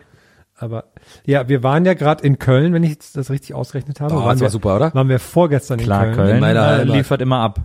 [0.58, 0.86] Aber
[1.26, 4.14] ja, wir waren ja gerade in Köln, wenn ich jetzt das richtig ausgerechnet habe.
[4.14, 4.94] Oh, waren das wir, war super, oder?
[4.94, 6.40] Waren wir vorgestern Klar, in Köln, Köln.
[6.42, 7.62] meiner äh, liefert immer ab.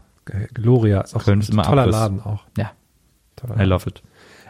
[0.55, 1.97] Gloria ist auch Köln ist ein immer toller Abriss.
[1.97, 2.45] Laden auch.
[2.57, 2.73] Ja,
[3.37, 3.69] Toller I Laden.
[3.71, 4.03] love it.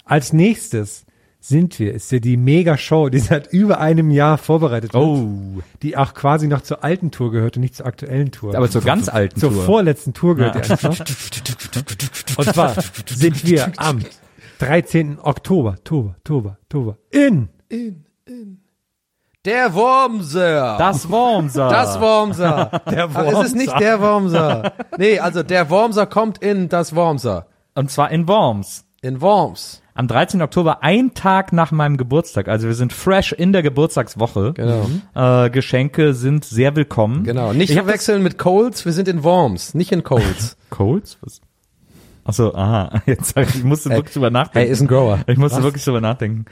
[0.05, 1.07] Als nächstes
[1.41, 5.03] sind wir, ist ja die Mega-Show, die seit über einem Jahr vorbereitet wird.
[5.03, 8.55] Oh, Die auch quasi noch zur alten Tour gehört und nicht zur aktuellen Tour.
[8.57, 9.63] aber zur ganz alten zur Tour.
[9.65, 10.63] vorletzten Tour gehört Ja.
[10.63, 12.37] die eigentlich noch.
[12.39, 12.75] Und zwar
[13.09, 14.01] sind wir am
[14.59, 15.19] 13.
[15.21, 17.49] Oktober, Oktober, Oktober, Oktober in
[19.45, 20.77] Der Wormser.
[20.79, 21.69] Das Wormser.
[21.69, 22.81] Das Wormser.
[22.91, 23.41] Der Wormser.
[23.41, 24.73] Es ist nicht der Wormser.
[24.97, 27.47] Nee, also der Wormser kommt in das Wormser.
[27.75, 28.87] Und zwar in Worms.
[29.03, 29.83] In Worms.
[29.93, 30.41] Am 13.
[30.41, 32.49] Oktober, ein Tag nach meinem Geburtstag.
[32.49, 34.55] Also wir sind fresh in der Geburtstagswoche.
[34.55, 34.87] Genau.
[35.15, 37.25] Äh, Geschenke sind sehr willkommen.
[37.25, 37.53] Genau.
[37.53, 38.87] Nicht verwechseln mit Coles.
[38.87, 40.57] Wir sind in Worms, nicht in Coles.
[40.71, 41.19] Colds?
[41.21, 41.43] Was?
[42.25, 43.03] Achso, aha.
[43.07, 43.99] Jetzt, ich musste Hey.
[43.99, 44.67] wirklich drüber nachdenken.
[44.67, 45.21] Hey, ist ein Grower.
[45.27, 46.47] ich musste wirklich drüber nachdenken.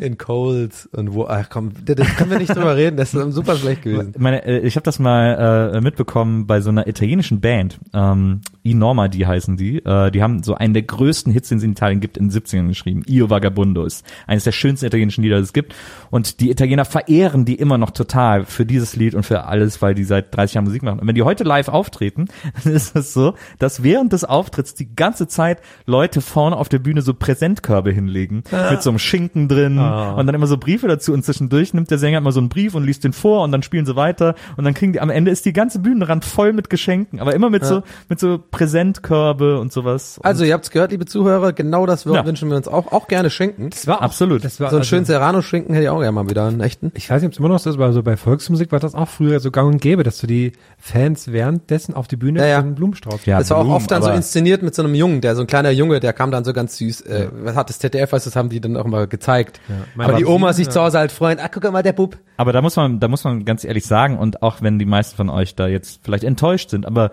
[0.00, 3.32] In Coles und wo, ach komm, da da können wir nicht drüber reden, das ist
[3.32, 4.12] super schlecht gewesen.
[4.18, 8.74] Meine, äh, ich habe das mal äh, mitbekommen bei so einer italienischen Band, ähm, I
[8.74, 9.78] Norma, die heißen die.
[9.84, 12.38] Äh, die haben so einen der größten Hits, den es in Italien gibt, in den
[12.40, 13.02] 70ern geschrieben.
[13.06, 15.74] Io Vagabundo ist eines der schönsten italienischen Lieder, das es gibt.
[16.10, 19.94] Und die Italiener verehren die immer noch total für dieses Lied und für alles, weil
[19.94, 20.98] die seit 30 Jahren Musik machen.
[21.00, 22.26] Und wenn die heute live auftreten,
[22.64, 26.78] dann ist es so, dass während des Auftritts die ganze Zeit Leute vorne auf der
[26.78, 31.12] Bühne so Präsentkörbe hinlegen mit so einem Schinken drin und dann immer so Briefe dazu
[31.12, 33.62] und zwischendurch nimmt der Sänger immer so einen Brief und liest den vor und dann
[33.62, 36.70] spielen sie weiter und dann kriegen die am Ende ist die ganze Bühnenrand voll mit
[36.70, 38.38] Geschenken, aber immer mit so mit so
[38.84, 40.18] Präsentkörbe und sowas.
[40.18, 42.24] Und Also, ihr habt's gehört, liebe Zuhörer, genau das Ja.
[42.26, 43.70] wünschen wir uns auch, auch gerne Schinken.
[43.70, 44.44] Das war auch, Absolut.
[44.44, 46.92] Das war So einen also, schönen Serrano-Schinken hätte ich auch gerne mal wieder, einen echten.
[46.94, 48.94] Ich weiß nicht, ob es immer noch so ist, aber so bei Volksmusik war das
[48.94, 52.46] auch früher so gang und gäbe, dass du die Fans währenddessen auf die Bühne Ja,
[52.46, 52.58] ja.
[52.58, 55.36] einen Blumenstrauß Ja, das war auch oft dann so inszeniert mit so einem Jungen, der
[55.36, 58.12] so ein kleiner Junge, der kam dann so ganz süß, äh, was hat das ZDF,
[58.12, 59.60] was das haben die dann auch mal gezeigt.
[59.94, 60.72] Meine Aber die Oma sich ja.
[60.72, 62.16] zu Hause halt freuen, ach guck mal, der Bub.
[62.38, 65.16] Aber da muss man, da muss man ganz ehrlich sagen, und auch wenn die meisten
[65.16, 67.10] von euch da jetzt vielleicht enttäuscht sind, aber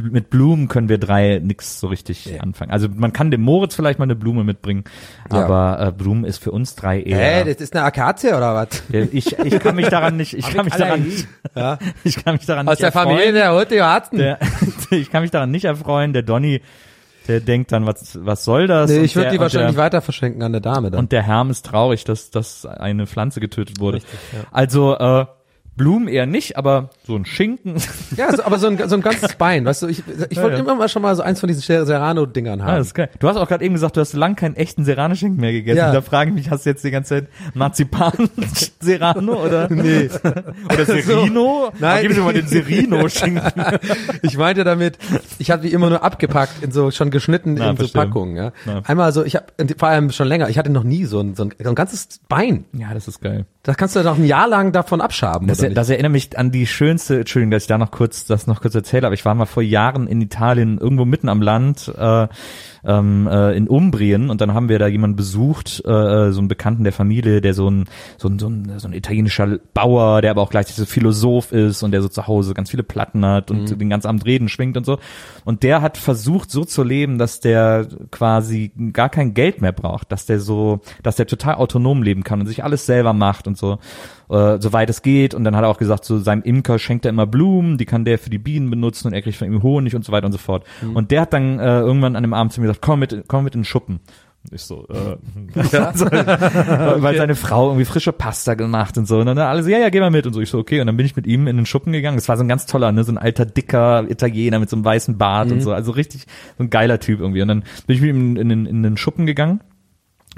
[0.00, 2.70] mit Blumen können wir drei nix so richtig anfangen.
[2.70, 4.84] Also man kann dem Moritz vielleicht mal eine Blume mitbringen,
[5.32, 5.44] Ja.
[5.44, 7.18] aber äh, Blumen ist für uns drei eher.
[7.18, 8.68] Hä, das ist eine Akazie oder was?
[8.92, 11.78] ich, ich kann mich daran nicht, ich kann mich daran nicht, Ja.
[12.04, 13.34] ich kann mich daran Aus nicht der Familie erfreuen.
[13.34, 14.18] der Rote Harten.
[14.18, 14.38] Der,
[14.90, 16.12] ich kann mich daran nicht erfreuen.
[16.12, 16.60] Der Donny,
[17.28, 18.90] der denkt dann, was, was soll das?
[18.90, 21.00] Nee, Und ich würde die wahrscheinlich der, weiter verschenken an der Dame dann.
[21.00, 23.98] Und der Herm ist traurig, dass, dass eine Pflanze getötet wurde.
[23.98, 24.40] Richtig, ja.
[24.50, 25.26] Also, äh,
[25.78, 27.76] Blumen eher nicht, aber so ein Schinken.
[28.16, 30.62] ja, so, aber so ein, so ein ganzes Bein, weißt du, ich, ich wollte ja.
[30.62, 32.76] immer mal schon mal so eins von diesen Serrano-Dingern Ah, haben.
[32.78, 33.08] das ist geil.
[33.18, 35.78] Du hast auch gerade eben gesagt, du hast lang keinen echten Serrano-Schinken mehr gegessen.
[35.78, 35.92] Ja.
[35.92, 39.68] Da frage ich mich, hast du jetzt die ganze Zeit Marzipan-Serrano oder?
[39.78, 40.10] Nee.
[40.72, 41.70] Oder Serino?
[41.78, 42.02] Nein.
[42.02, 43.52] Gib mir mal den Serino-Schinken.
[44.22, 44.98] Ich meinte damit,
[45.38, 48.02] ich habe die immer nur abgepackt in so schon geschnitten Na, in so verstehe.
[48.02, 48.36] Packungen.
[48.36, 48.52] Ja.
[48.66, 48.82] Ja.
[48.84, 49.46] Einmal so, ich habe
[49.78, 52.08] vor allem schon länger, ich hatte noch nie so ein, so ein, so ein ganzes
[52.28, 52.64] Bein.
[52.72, 53.46] ja, das ist geil.
[53.62, 55.46] Da kannst du doch ein Jahr lang davon abschaben.
[55.46, 55.76] Das, nicht?
[55.76, 58.74] das erinnert mich an die schönste, Entschuldigung, dass ich da noch kurz, das noch kurz
[58.74, 62.28] erzähle, aber ich war mal vor Jahren in Italien, irgendwo mitten am Land, äh,
[62.84, 66.84] ähm, äh, in Umbrien und dann haben wir da jemanden besucht, äh, so einen Bekannten
[66.84, 67.84] der Familie, der so ein,
[68.16, 71.82] so ein, so ein, so ein italienischer Bauer, der aber auch gleichzeitig so Philosoph ist
[71.82, 74.76] und der so zu Hause ganz viele Platten hat und den ganzen Abend Reden schwingt
[74.76, 74.98] und so.
[75.44, 80.12] Und der hat versucht, so zu leben, dass der quasi gar kein Geld mehr braucht,
[80.12, 83.56] dass der so, dass der total autonom leben kann und sich alles selber macht und
[83.56, 83.78] so,
[84.30, 85.34] äh, soweit es geht.
[85.34, 88.04] Und dann hat er auch gesagt, so seinem Imker schenkt er immer Blumen, die kann
[88.04, 90.32] der für die Bienen benutzen und er kriegt von ihm Honig und so weiter und
[90.32, 90.64] so fort.
[90.94, 93.44] Und der hat dann äh, irgendwann an dem Abend zu mir gesagt, komm mit, komm
[93.44, 94.00] mit in den Schuppen.
[94.50, 95.16] Ich so, äh,
[97.02, 99.18] weil seine Frau irgendwie frische Pasta gemacht und so.
[99.18, 100.40] Und dann alle so, ja, ja, geh mal mit und so.
[100.40, 100.80] Ich so, okay.
[100.80, 102.16] Und dann bin ich mit ihm in den Schuppen gegangen.
[102.16, 104.84] Das war so ein ganz toller, ne, so ein alter, dicker Italiener mit so einem
[104.84, 105.72] weißen Bart und so.
[105.72, 106.26] Also richtig
[106.56, 107.42] so ein geiler Typ irgendwie.
[107.42, 109.60] Und dann bin ich mit ihm in, den in den Schuppen gegangen.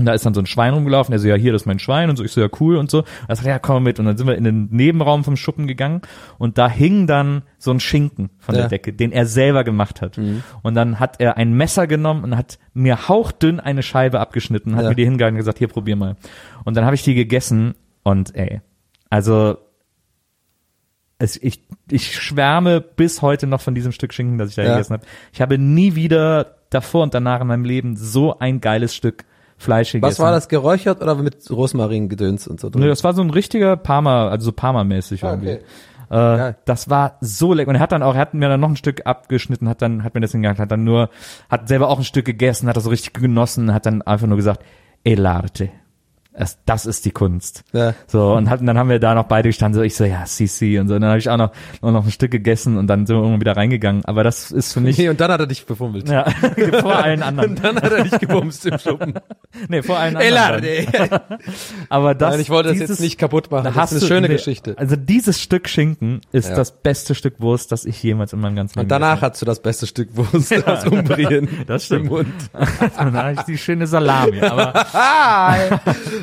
[0.01, 1.79] Und da ist dann so ein Schwein rumgelaufen, der so, ja, hier, das ist mein
[1.79, 2.99] Schwein und so, ich so, ja, cool und so.
[3.01, 3.99] Und er sagt, ja, komm mit.
[4.01, 6.01] Und dann sind wir in den Nebenraum vom Schuppen gegangen
[6.39, 8.63] und da hing dann so ein Schinken von Ja.
[8.63, 10.19] der Decke, den er selber gemacht hat.
[10.63, 14.83] Und dann hat er ein Messer genommen und hat mir hauchdünn eine Scheibe abgeschnitten, hat
[14.85, 14.89] Ja.
[14.89, 16.17] mir die hingehalten und gesagt, hier, probier mal.
[16.65, 18.61] Und dann habe ich die gegessen und ey,
[19.11, 19.59] also
[21.19, 24.73] es, ich, ich schwärme bis heute noch von diesem Stück Schinken, das ich da Ja.
[24.73, 25.05] gegessen habe.
[25.33, 29.25] Ich habe nie wieder davor und danach in meinem Leben so ein geiles Stück
[29.61, 30.11] Fleisch gegessen.
[30.11, 32.81] Was war das, geräuchert oder mit Rosmarin gedöns und so drin?
[32.82, 35.51] Nee, das war so ein richtiger Parma, also so Parma-mäßig Ah, irgendwie.
[35.53, 35.61] okay.
[36.09, 36.57] Äh, Geil.
[36.65, 37.69] das war so lecker.
[37.69, 40.03] Und er hat dann auch, er hat mir dann noch ein Stück abgeschnitten, hat dann,
[40.03, 41.11] hat mir das hingegangen, hat dann nur,
[41.51, 44.37] hat selber auch ein Stück gegessen, hat das so richtig genossen, hat dann einfach nur
[44.37, 44.65] gesagt,
[45.05, 45.69] elarte.
[46.41, 47.62] Das, das ist die Kunst.
[47.73, 47.95] Ja.
[48.07, 50.25] So, und, hat, und dann haben wir da noch beide gestanden, so ich so, ja,
[50.25, 50.95] CC und so.
[50.95, 51.53] Und dann habe ich auch noch,
[51.83, 54.05] noch, noch ein Stück gegessen und dann sind wir irgendwann wieder reingegangen.
[54.07, 56.09] Aber das ist für mich, Nee, und dann hat er dich befummelt.
[56.09, 56.25] ja,
[56.81, 57.51] vor allen anderen.
[57.51, 59.15] Und dann hat er dich gebumst im Schuppen.
[59.69, 60.87] Nee, vor allen anderen.
[60.91, 61.21] dann.
[61.89, 63.65] Aber das, Nein, ich wollte das dieses- jetzt nicht kaputt machen.
[63.65, 64.75] Da Das ist eine du- schöne nee, Geschichte.
[64.79, 66.57] Also dieses Stück Schinken ist Ja.
[66.57, 69.43] das beste Stück Wurst, das ich jemals in meinem ganzen Leben Und danach gegessen hast
[69.43, 71.49] du das beste Stück Wurst aus Umbrien.
[71.67, 72.07] Das stimmt.
[72.07, 72.27] Im Mund.
[72.55, 72.91] habe.
[72.97, 74.73] Danach ich die schöne Salami, aber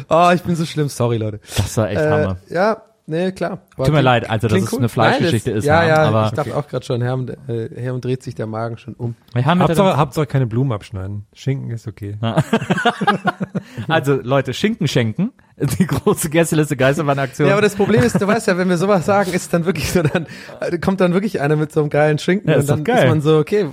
[0.10, 0.90] Oh, ich bin so schlimm.
[0.90, 1.40] Sorry, Leute.
[1.58, 2.38] das war echt Äh, Hammer.
[2.50, 3.60] ja, nee, klar.
[3.76, 6.32] Aber Tut mir leid, also, dass es eine Fleischgeschichte Nein, ist, Ja, ja, aber- ich
[6.32, 9.16] dachte auch gerade schon, Herm, äh, Herm dreht sich der Magen schon um.
[9.36, 11.26] Hauptsache, Hauptsache keine Blumen abschneiden.
[11.34, 12.18] Schinken ist okay.
[13.88, 17.48] also Leute, Schinken schenken, die große Gästeliste Geisterbahn-Aktion.
[17.48, 19.92] Ja, aber das Problem ist, du weißt ja, wenn wir sowas sagen, ist dann wirklich
[19.92, 20.28] so, dann
[20.60, 23.04] äh, kommt dann wirklich einer mit so einem geilen Schinken Ja, und dann geil.
[23.04, 23.68] ist man so, okay,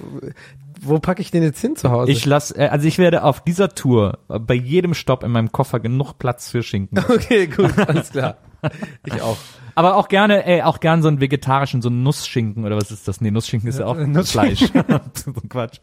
[0.85, 2.11] wo packe ich den jetzt hin zu Hause?
[2.12, 5.52] ich lass, äh, also ich werde auf dieser Tour äh, bei jedem Stopp in meinem
[5.52, 6.98] Koffer genug Platz für Schinken.
[7.09, 8.36] okay, gut, alles klar.
[9.05, 9.36] Ich auch.
[9.77, 13.09] Aber auch gerne, ey, auch gern so einen vegetarischen, so einen Nussschinken oder was ist
[13.09, 13.20] das?
[13.20, 14.56] Nee, Nussschinken ist ja auch Nussschinken.
[14.56, 14.70] Fleisch.
[15.15, 15.81] so ein Quatsch.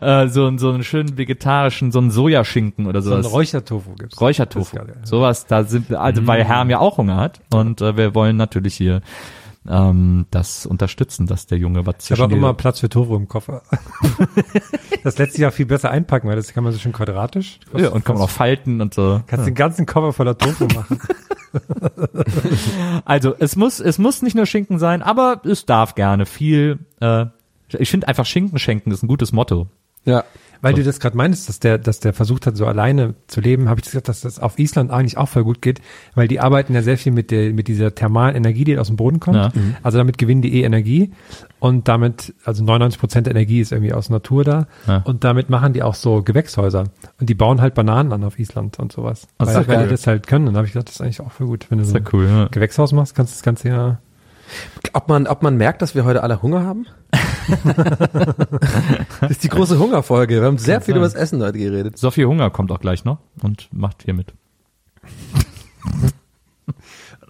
[0.00, 3.32] Äh, so, einen- so einen schönen vegetarischen, so einen Sojaschinken oder So ein sowas.
[3.32, 4.20] Räuchertofu gibt's.
[4.20, 4.76] Räuchertofu.
[5.04, 8.74] Sowas, da sind also weil Herm ja auch Hunger hat und äh, wir wollen natürlich
[8.74, 9.00] hier
[9.68, 13.14] ähm, das unterstützen, dass der Junge was Ich habe zwischen auch immer Platz für Tofu
[13.16, 13.62] im Koffer.
[15.04, 17.60] das lässt sich auch viel besser einpacken, weil das kann man so schön quadratisch.
[17.76, 19.22] ja, und kann man auch falten und so.
[19.26, 21.00] Kannst den ganzen Koffer voller Tofu machen.
[23.04, 26.78] Also es muss, es muss nicht nur Schinken sein, aber es darf gerne viel.
[27.00, 27.26] Äh,
[27.68, 29.68] ich finde einfach Schinken schenken ist ein gutes Motto.
[30.04, 30.24] Ja.
[30.62, 33.68] Weil du das gerade meinst, dass der, dass der versucht hat, so alleine zu leben,
[33.68, 35.80] habe ich gesagt, dass das auf Island eigentlich auch voll gut geht,
[36.14, 38.96] weil die arbeiten ja sehr viel mit der, mit dieser thermalen Energie, die aus dem
[38.96, 39.36] Boden kommt.
[39.36, 39.52] Ja.
[39.82, 41.10] Also damit gewinnen die eh Energie
[41.58, 44.98] und damit, also 99 Prozent der Energie ist irgendwie aus Natur da Ja.
[44.98, 46.84] und damit machen die auch so Gewächshäuser
[47.20, 49.26] und die bauen halt Bananen an auf Island und sowas.
[49.38, 50.46] Das weil, weil die das halt können.
[50.46, 52.02] Und da habe ich gedacht, das ist eigentlich auch voll gut, wenn du so Sehr
[52.12, 52.26] cool.
[52.26, 52.42] Ja.
[52.44, 54.00] ein Gewächshaus machst, kannst du das ganze Jahr.
[54.92, 56.86] Ob man, ob man merkt, dass wir heute alle Hunger haben?
[59.20, 60.40] das ist die große Hungerfolge.
[60.40, 60.98] Wir haben sehr viel sein.
[60.98, 61.98] über das Essen heute geredet.
[61.98, 64.34] Sophie Hunger kommt auch gleich noch und macht hier mit.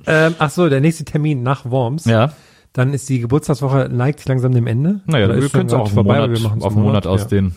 [0.06, 2.06] Ähm, ach so, der nächste Termin nach Worms.
[2.06, 2.32] Ja.
[2.72, 5.00] Dann ist die Geburtstagswoche neigt sich langsam dem Ende.
[5.06, 7.10] Naja, Oder wir können es auch vorbei, Monat, wir machen's auf einen Monat ja.
[7.10, 7.54] ausdehnen.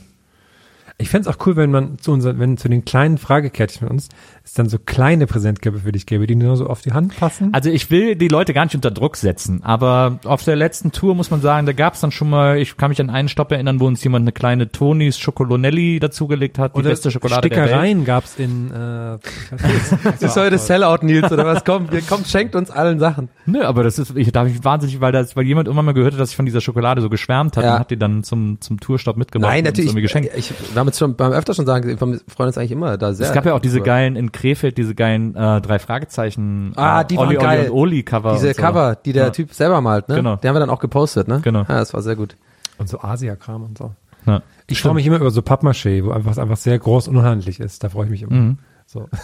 [0.98, 4.10] Ich fänd's auch cool, wenn man zu unseren, wenn zu den kleinen Fragekärtchen von uns
[4.46, 7.50] es dann so kleine Präsentkörbe für dich gäbe, die nur so auf die Hand passen.
[7.54, 11.16] Also ich will die Leute gar nicht unter Druck setzen, aber auf der letzten Tour
[11.16, 13.52] muss man sagen, da gab es dann schon mal, ich kann mich an einen Stopp
[13.52, 17.48] erinnern, wo uns jemand eine kleine Tonis Schokolonelli dazugelegt hat, die beste Schokolade.
[17.48, 21.66] Stickereien gab's in äh, ich Das ist heute Sellout, Nils, oder was?
[21.66, 23.30] Komm, ihr kommt, schenkt uns allen Sachen.
[23.48, 26.14] Nö, aber das ist, ich darf mich wahnsinnig, weil das, weil jemand immer mal gehört
[26.14, 27.74] hat, dass ich von dieser Schokolade so geschwärmt hat Ja.
[27.74, 29.90] und hat die dann zum, zum Tourstopp mitgebracht Nein, und natürlich.
[29.90, 30.30] irgendwie geschenkt.
[30.36, 33.12] Ich, wir haben jetzt schon beim öfter schon sagen, wir freuen uns eigentlich immer da
[33.14, 33.26] sehr.
[33.26, 37.06] Es gab ja auch diese geilen in Krefeld, diese geilen äh, drei Fragezeichen Ah, äh,
[37.06, 37.60] die waren Olli, geil.
[37.60, 38.34] Olli und Oli Cover.
[38.34, 38.62] Diese so.
[38.62, 39.30] Cover, die der Ja.
[39.32, 40.16] Typ selber malt, ne?
[40.16, 40.36] Genau.
[40.36, 41.40] Die haben wir dann auch gepostet, ne?
[41.44, 41.60] Genau.
[41.62, 42.36] Ja, das war sehr gut.
[42.78, 43.91] und so Asia-Kram und so.
[44.26, 44.41] Ja.
[44.68, 47.84] Ich freue mich immer über so Pappmaché, wo einfach einfach sehr groß und unhandlich ist.
[47.84, 48.34] Da freue ich mich immer.
[48.36, 48.57] Mhm.
[48.86, 49.10] So.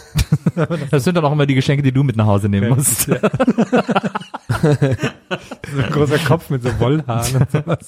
[0.92, 3.02] Das sind dann auch immer die Geschenke, die du mit nach Hause nehmen musst.
[3.06, 3.14] so
[4.68, 7.88] ein großer Kopf mit so Wollhaaren und sowas.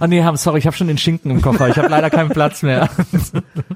[0.00, 1.68] Ah nee, Ham, sorry, ich habe schon den Schinken im Koffer.
[1.68, 2.88] Ich habe leider keinen Platz mehr.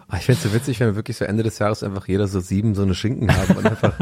[0.08, 2.38] Ah, Ich find's so witzig, wenn wir wirklich so Ende des Jahres einfach jeder so
[2.40, 3.92] sieben so eine Schinken haben und einfach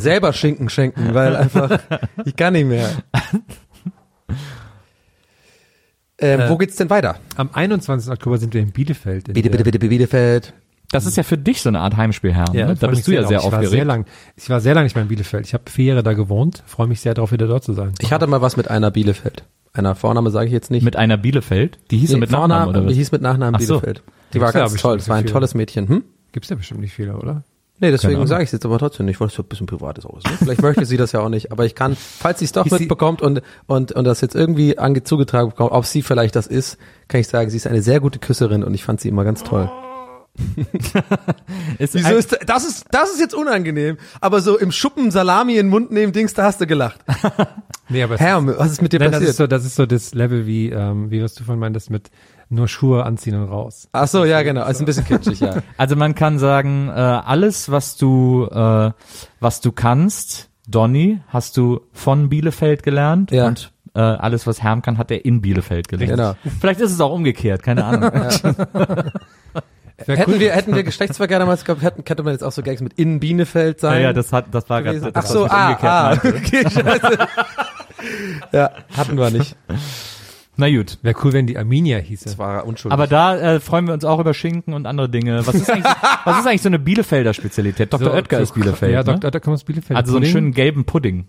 [0.00, 1.80] selber Schinken schenken, weil einfach,
[2.24, 2.88] ich kann nicht mehr.
[6.20, 7.16] Ähm, Äh, wo geht's denn weiter?
[7.36, 8.10] Am 21.
[8.12, 9.28] Oktober sind wir in Bielefeld.
[9.28, 10.52] In Bitte, bitte, bitte, Bielefeld.
[10.90, 12.46] Das ist ja für dich so eine Art Heimspiel, Herr.
[12.54, 12.74] Ja, ne?
[12.76, 13.46] Da bist du ja sehr drauf.
[13.48, 13.86] ich War sehr aufgeregt.
[13.86, 14.04] lang,
[14.36, 15.46] ich war sehr lange nicht mehr in Bielefeld.
[15.46, 16.62] Ich habe vier Jahre da gewohnt.
[16.66, 17.92] Freue mich sehr darauf, wieder dort zu sein.
[18.00, 19.44] Ich hatte mal was mit einer Bielefeld.
[19.74, 20.82] Einer Vorname sage ich jetzt nicht.
[20.84, 21.78] Mit einer Bielefeld?
[21.90, 22.94] Die hieß so Nee, mit Nachnamen Vorname, oder Die was?
[22.96, 23.74] hieß mit Nachnamen Ach so.
[23.80, 24.02] Bielefeld.
[24.32, 24.96] Die war Gibt's ja ganz toll.
[24.96, 25.88] Das war ein so tolles Mädchen.
[25.88, 26.04] Hm?
[26.32, 27.44] Gibt's ja bestimmt nicht viele, oder?
[27.80, 30.04] Nee, deswegen sage ich es jetzt aber trotzdem nicht, weil das so ein bisschen privates
[30.04, 30.24] aus.
[30.24, 30.32] Ne?
[30.38, 32.72] Vielleicht möchte sie das ja auch nicht, aber ich kann, falls sie es doch Ist
[32.72, 36.76] mitbekommt und, und, und das jetzt irgendwie ange zugetragen bekommt, ob sie vielleicht das ist,
[37.06, 39.44] kann ich sagen, sie ist eine sehr gute Küsserin und ich fand sie immer ganz
[39.44, 39.70] toll.
[41.78, 45.52] Ist Wieso ist das, das ist, das ist jetzt unangenehm, aber so im Schuppen Salami
[45.52, 47.00] in den Mund nehmen, Dings, da hast du gelacht.
[47.90, 49.30] Nee, aber Herr, was ist mit dir Nein, das passiert?
[49.30, 52.10] ist so, das ist so das Level wie, ähm, wie was du vorhin meintest mit
[52.50, 53.88] nur Schuhe anziehen und raus.
[53.92, 55.62] Ach so, ja, genau, ist ein bisschen kitschig, ja.
[55.78, 58.90] Also man kann sagen, äh, alles, was du, äh,
[59.40, 63.46] was du kannst, Donny, hast du von Bielefeld gelernt Ja.
[63.46, 66.10] und äh, alles, was Herm kann, hat er in Bielefeld gelernt.
[66.12, 66.34] Genau.
[66.60, 68.10] Vielleicht ist es auch umgekehrt, keine Ahnung.
[70.06, 70.40] Hätten cool.
[70.40, 73.18] wir, hätten wir Geschlechtsverkehr damals gehabt, hätten, könnte man jetzt auch so Gags mit in
[73.18, 73.94] Bielefeld sein.
[74.00, 76.70] Ja, ja, das hat, das war gerade Ach so, was ich ah, umgekehrt ah, okay,
[77.02, 77.28] scheiße.
[78.52, 79.56] ja, hatten wir nicht.
[80.56, 80.98] Na gut.
[81.02, 82.24] Wäre cool, wenn die Arminia hieße.
[82.24, 82.92] Das war unschuldig.
[82.92, 85.46] Aber da äh, freuen wir uns auch über Schinken und andere Dinge.
[85.46, 85.84] Was ist eigentlich,
[86.24, 87.92] was ist eigentlich so eine Bielefelder Spezialität?
[87.92, 88.10] Dr.
[88.10, 88.92] So- Oetker so ist Bielefeld.
[88.92, 89.04] Ja, ne?
[89.04, 89.28] Dr.
[89.28, 89.96] Oetker kommt aus Bielefeld.
[89.96, 90.32] Also so einen Pudding.
[90.32, 91.26] schönen gelben Pudding.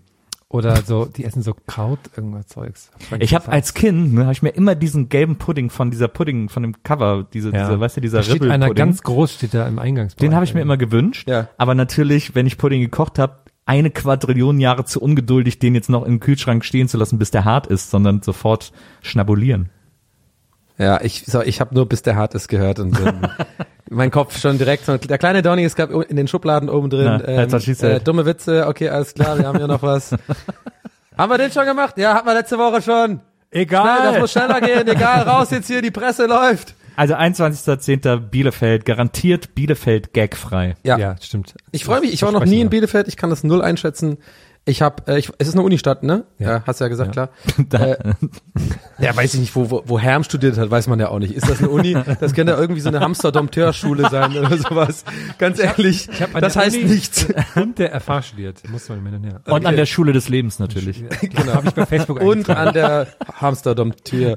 [0.52, 2.90] Oder so, die essen so Kraut, irgendwas Zeugs.
[3.20, 6.48] Ich habe als Kind, ne, habe ich mir immer diesen gelben Pudding von dieser Pudding,
[6.48, 7.66] von dem Cover, diese, ja.
[7.68, 10.28] diese weißt du, dieser da steht einer ganz groß, steht da im Eingangsbereich.
[10.28, 11.28] Den habe ich mir immer gewünscht.
[11.28, 11.48] Ja.
[11.56, 16.04] Aber natürlich, wenn ich Pudding gekocht habe, eine Quadrillion Jahre zu ungeduldig, den jetzt noch
[16.04, 18.72] im Kühlschrank stehen zu lassen, bis der hart ist, sondern sofort
[19.02, 19.70] schnabulieren.
[20.80, 23.20] Ja, ich, so, ich habe nur bis der hart ist gehört und ähm,
[23.90, 27.22] mein Kopf schon direkt so, der kleine Donny ist gerade in den Schubladen oben drin.
[27.26, 27.82] Na, said.
[27.82, 30.12] äh, dumme Witze, okay, alles klar, wir haben hier noch was.
[31.18, 31.98] haben wir den schon gemacht?
[31.98, 33.20] Ja, hatten wir letzte Woche schon.
[33.50, 33.84] Egal.
[33.84, 36.74] Nein, das muss schneller gehen, egal, raus jetzt hier, die Presse läuft.
[36.96, 38.18] Also 21.10.
[38.18, 40.76] Bielefeld, garantiert Bielefeld gagfrei.
[40.82, 41.54] Ja, Ja, stimmt.
[41.72, 42.70] ich freue mich, ich war noch nie in.
[42.70, 44.18] Bielefeld, ich kann das null einschätzen.
[44.66, 46.24] Ich habe, äh, ich, es ist eine Unistadt, ne?
[46.38, 46.62] Ja, Ja.
[46.66, 47.28] hast du ja gesagt, Ja.
[47.28, 47.80] klar.
[47.80, 47.96] Äh,
[48.98, 51.32] ja, weiß ich nicht, wo, wo, wo Herm studiert hat, weiß man ja auch nicht.
[51.34, 51.96] Ist das eine Uni?
[52.20, 55.04] Das könnte ja irgendwie so eine Hamster-Dompteur-Schule sein oder sowas.
[55.38, 57.26] Ganz ehrlich, Ich hab das heißt Uni nichts.
[57.54, 59.40] Und der FH studiert, muss man mir her.
[59.46, 61.02] Und an der Schule des Lebens natürlich.
[61.20, 61.54] Genau.
[61.54, 63.06] Habe ich bei Facebook Und an der
[63.40, 64.36] Hamster-Dompteur,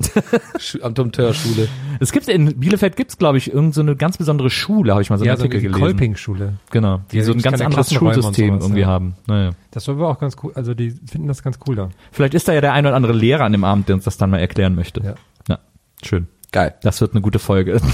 [0.60, 1.68] Schu- am Dompteur-Schule.
[2.00, 5.10] Es gibt in Bielefeld gibt's glaube ich irgend so eine ganz besondere Schule, habe ich
[5.10, 5.82] mal so einen ja, so Artikel die gelesen.
[5.82, 6.54] Kolping-Schule.
[6.72, 8.88] Genau, die Ja, so ein ganz anderes Schulsystem sowas, irgendwie ja.
[8.88, 9.16] haben.
[9.28, 9.52] Naja.
[9.72, 10.52] Das war aber auch ganz cool.
[10.56, 11.90] Also die finden das ganz cool da.
[12.12, 14.18] Vielleicht ist da ja der ein oder andere Lehrer an dem Abend, der uns das
[14.18, 15.02] dann mal erklären möchte.
[15.04, 15.16] Ja.
[15.48, 15.60] ja
[16.04, 16.28] schön.
[16.52, 16.76] Geil.
[16.82, 17.82] Das wird eine gute Folge.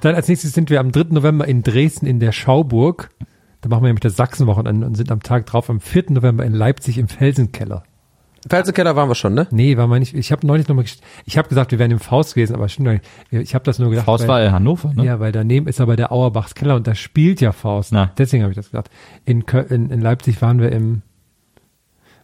[0.00, 1.06] Dann als nächstes sind wir am 3.
[1.10, 3.10] November in Dresden in der Schauburg.
[3.60, 6.06] Da machen wir nämlich das Sachsenwochenende und sind am Tag drauf am 4.
[6.10, 7.84] November in Leipzig im Felsenkeller.
[8.48, 9.46] Felsenkeller waren wir schon, ne?
[9.50, 10.14] Nee, war mal nicht.
[10.14, 10.84] Ich habe neulich nochmal,
[11.24, 13.04] ich habe gesagt, wir wären im Faust gewesen, aber stimmt nicht.
[13.30, 14.06] Ich habe das nur gedacht.
[14.06, 15.04] Faust weil, war in Hannover, ne?
[15.04, 17.92] Ja, weil daneben ist aber der Auerbachs Keller und da spielt ja Faust.
[17.92, 18.10] Na.
[18.18, 18.90] Deswegen habe ich das gesagt.
[19.24, 21.02] In, in, in Leipzig waren wir im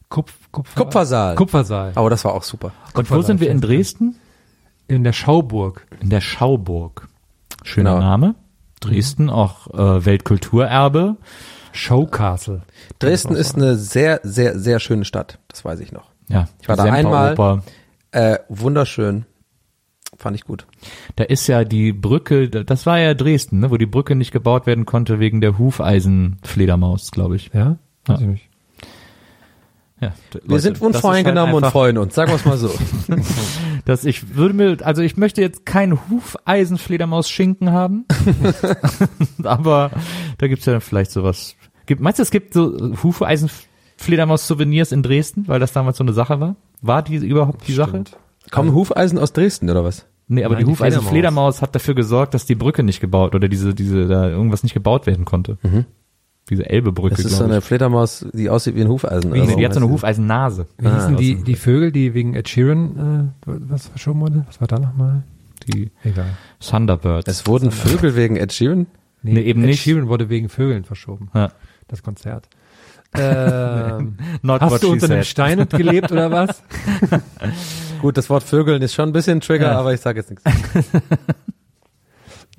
[0.08, 1.34] Kupf, Kupfer, Kupfersaal.
[1.34, 1.92] Kupfersaal.
[1.94, 2.72] Aber das war auch super.
[2.94, 4.16] Und wo sind wir in Dresden?
[4.86, 5.86] In der Schauburg.
[6.00, 7.08] In der Schauburg.
[7.62, 8.02] Schöner Genau.
[8.04, 8.34] Name.
[8.80, 11.16] Dresden, auch äh, Weltkulturerbe.
[11.78, 12.62] Showcastle.
[12.98, 15.38] Dresden ist eine sehr, sehr, sehr schöne Stadt.
[15.48, 16.10] Das weiß ich noch.
[16.28, 17.62] Ja, Ich war da einmal.
[18.10, 19.24] Äh, wunderschön.
[20.16, 20.66] Fand ich gut.
[21.16, 24.66] Da ist ja die Brücke, das war ja Dresden, ne, wo die Brücke nicht gebaut
[24.66, 27.50] werden konnte wegen der Hufeisenfledermaus, glaube ich.
[27.54, 27.76] Ja?
[28.06, 28.26] Weiß Ja.
[28.26, 28.48] ich nicht.
[30.00, 30.12] Ja,
[30.44, 32.72] Wir sind unvoreingenommen und freuen uns, sagen wir es mal so.
[33.84, 38.04] Dass ich würde mir, also ich möchte jetzt keinen Hufeisenfledermaus-Schinken haben,
[39.42, 39.90] aber
[40.38, 41.56] da gibt's ja dann vielleicht sowas.
[41.88, 46.38] Gibt, meinst du, es gibt so Hufeisenfledermaus-Souvenirs in Dresden, weil das damals so eine Sache
[46.40, 46.56] war?
[46.82, 48.04] War die überhaupt die Sache?
[48.50, 50.06] Kommen Hufeisen aus Dresden oder was?
[50.28, 50.96] Nee, aber Nein, die die Fledermaus.
[51.00, 54.74] Hufeisenfledermaus hat dafür gesorgt, dass die Brücke nicht gebaut oder diese, diese, da irgendwas nicht
[54.74, 55.56] gebaut werden konnte.
[56.50, 57.64] Diese Elbebrücke, Das ist so eine ich.
[57.64, 59.30] Fledermaus, die aussieht wie ein Hufeisen.
[59.32, 60.66] Nee, oder die hat so eine Hufeisennase.
[60.78, 64.44] Wie hießen Ah, die, aus- die Vögel, die wegen Ed Sheeran, äh, was verschoben wurde?
[64.46, 65.22] Was war da nochmal?
[65.66, 66.26] Die Egal.
[66.60, 67.28] Thunderbirds.
[67.28, 68.86] Es wurden Vögel wegen Ed Sheeran?
[69.22, 69.82] Nee, eben Ed nicht.
[69.82, 71.28] Sheeran wurde wegen Vögeln verschoben.
[71.34, 71.50] Ja.
[71.88, 72.48] Das Konzert.
[73.14, 75.26] Ähm, hast du unter einem said.
[75.26, 76.62] Stein und gelebt oder was?
[78.02, 79.78] Gut, das Wort Vögeln ist schon ein bisschen Trigger, Ja.
[79.78, 80.44] aber ich sage jetzt nichts.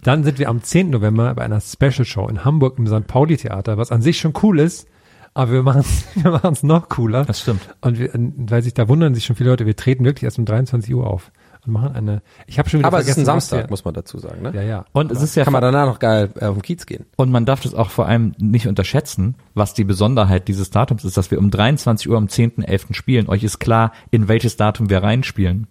[0.02, 0.90] Dann sind wir am 10.
[0.90, 3.06] November bei einer Special Show in Hamburg im St.
[3.06, 4.88] Pauli Theater, was an sich schon cool ist,
[5.36, 7.26] aber wir machen es wir machen's noch cooler.
[7.26, 7.62] Das stimmt.
[7.82, 10.46] Und wir, weil sich da wundern sich schon viele Leute, wir treten wirklich erst um
[10.46, 11.32] 23 Uhr auf
[11.66, 13.86] und machen eine, ich habe schon wieder Aber es ist ein vergessen, Samstag, wir- muss
[13.86, 14.42] man dazu sagen.
[14.42, 14.52] Ne?
[14.56, 14.86] Ja, ja.
[14.94, 17.06] Und es ist ja Kann man danach noch geil äh, auf den Kiez gehen.
[17.18, 21.18] Und man darf das auch vor allem nicht unterschätzen, was die Besonderheit dieses Datums ist,
[21.18, 22.94] dass wir um 23 Uhr am 10.11.
[22.94, 23.28] spielen.
[23.30, 25.68] Euch ist klar, in welches Datum wir reinspielen.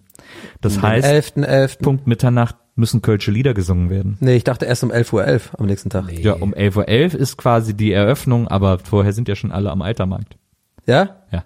[0.61, 1.07] Das heißt,
[1.37, 1.81] 11.11.
[1.81, 4.15] Punkt Mitternacht müssen kölsche Lieder gesungen werden.
[4.21, 5.13] Nee, ich dachte erst um 11.11
[5.53, 6.11] Uhr am nächsten Tag.
[6.11, 9.81] Ja, um 11.11 Uhr ist quasi die Eröffnung, aber vorher sind ja schon alle am
[9.81, 10.37] Altermarkt.
[10.85, 11.17] Ja?
[11.31, 11.43] Ja,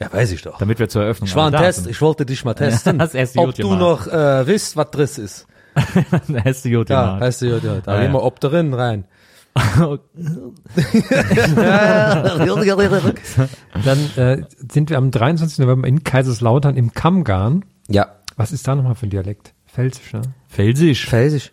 [0.00, 0.58] Ja, weiß ich doch.
[0.58, 1.90] damit wir zur Eröffnung Ich war ein Test, sind.
[1.90, 3.80] ich wollte dich mal testen, das erste ob du gemacht.
[3.80, 5.46] noch äh, wisst, was drin ist.
[5.74, 8.24] Da hast du gut Ja, heißt du, ja, da Ah, gehen wir ja.
[8.24, 9.04] ob drin rein.
[13.84, 14.42] Dann äh,
[14.72, 15.58] sind wir am 23.
[15.58, 17.64] November in Kaiserslautern im Kammgarn.
[17.88, 19.54] ja, Was ist da nochmal für ein Dialekt?
[19.66, 20.22] Pfälzisch, ne?
[20.48, 21.06] Felsisch.
[21.06, 21.52] felsisch.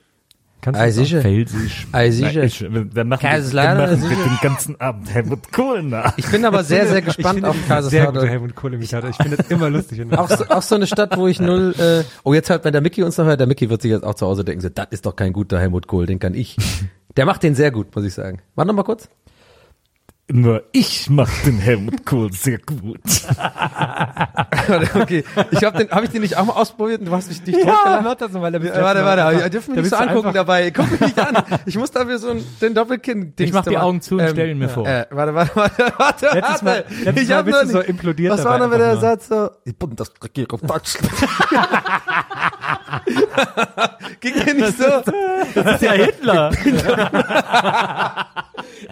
[0.62, 1.04] Kannst Ei, das auch?
[1.04, 1.22] sicher.
[1.22, 1.88] Felsisch.
[1.92, 2.44] Ei, sicher.
[2.44, 6.18] Ich, wir machen, Kaiserslautern, wir machen den ganzen Abend Helmut Kohl nach.
[6.18, 8.28] Ich bin aber sehr, sehr gespannt auf Sehr guter Kaiserslautern.
[8.28, 9.10] Helmut Kohl Imitator.
[9.12, 10.02] Ich finde das immer lustig.
[10.12, 12.82] Auch so, auch so eine Stadt, wo ich null, äh, oh jetzt halt, wenn der
[12.82, 14.88] Mickey uns noch hört, der Mickey wird sich jetzt auch zu Hause denken, so, das
[14.90, 16.58] ist doch kein guter Helmut Kohl, den kann ich.
[17.16, 18.42] Der macht den sehr gut, muss ich sagen.
[18.56, 19.08] Warte noch mal kurz.
[20.28, 22.98] Nur ich mach den Helmut Kohl sehr gut.
[24.96, 27.46] okay, ich hab den, hab ich den nicht auch mal ausprobiert und du hast mich
[27.46, 28.52] nicht Ja, mach das mal.
[28.52, 30.72] da bist Ja, warte, warte, ihr dürft mich da nicht so angucken dabei.
[30.72, 31.44] Guck mich nicht an.
[31.68, 33.34] Ich muss dafür so ein, den Doppelkinn.
[33.38, 34.88] Ich mach die Augen zu und stell ihn mir vor.
[34.88, 36.26] Äh, warte, warte, warte, warte.
[36.34, 36.94] Letztes Mal- warte.
[37.04, 39.28] letztes ich Mal hab bist noch du so implodiert Was war noch wieder der Satz
[39.28, 39.52] so?
[39.64, 41.12] Ich bin das Regierung Deutschland.
[44.20, 44.84] Ging mir nicht so.
[45.54, 46.52] Das ist ja Hitler.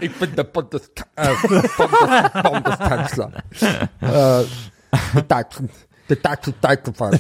[0.02, 1.72] Ich bin der Bundes äh, Bundes
[2.44, 3.32] Bundeskanzler.
[4.02, 4.44] äh,
[5.14, 5.70] der Deutschen,
[6.10, 7.20] der deutsche, deutsche Volk.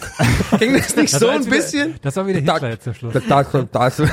[0.59, 1.95] Ging das nicht so ein wieder- bisschen?
[2.01, 3.13] Das war wieder Der Hitler jetzt zum Schluss.
[3.13, 4.09] Der deutsche, deutsche.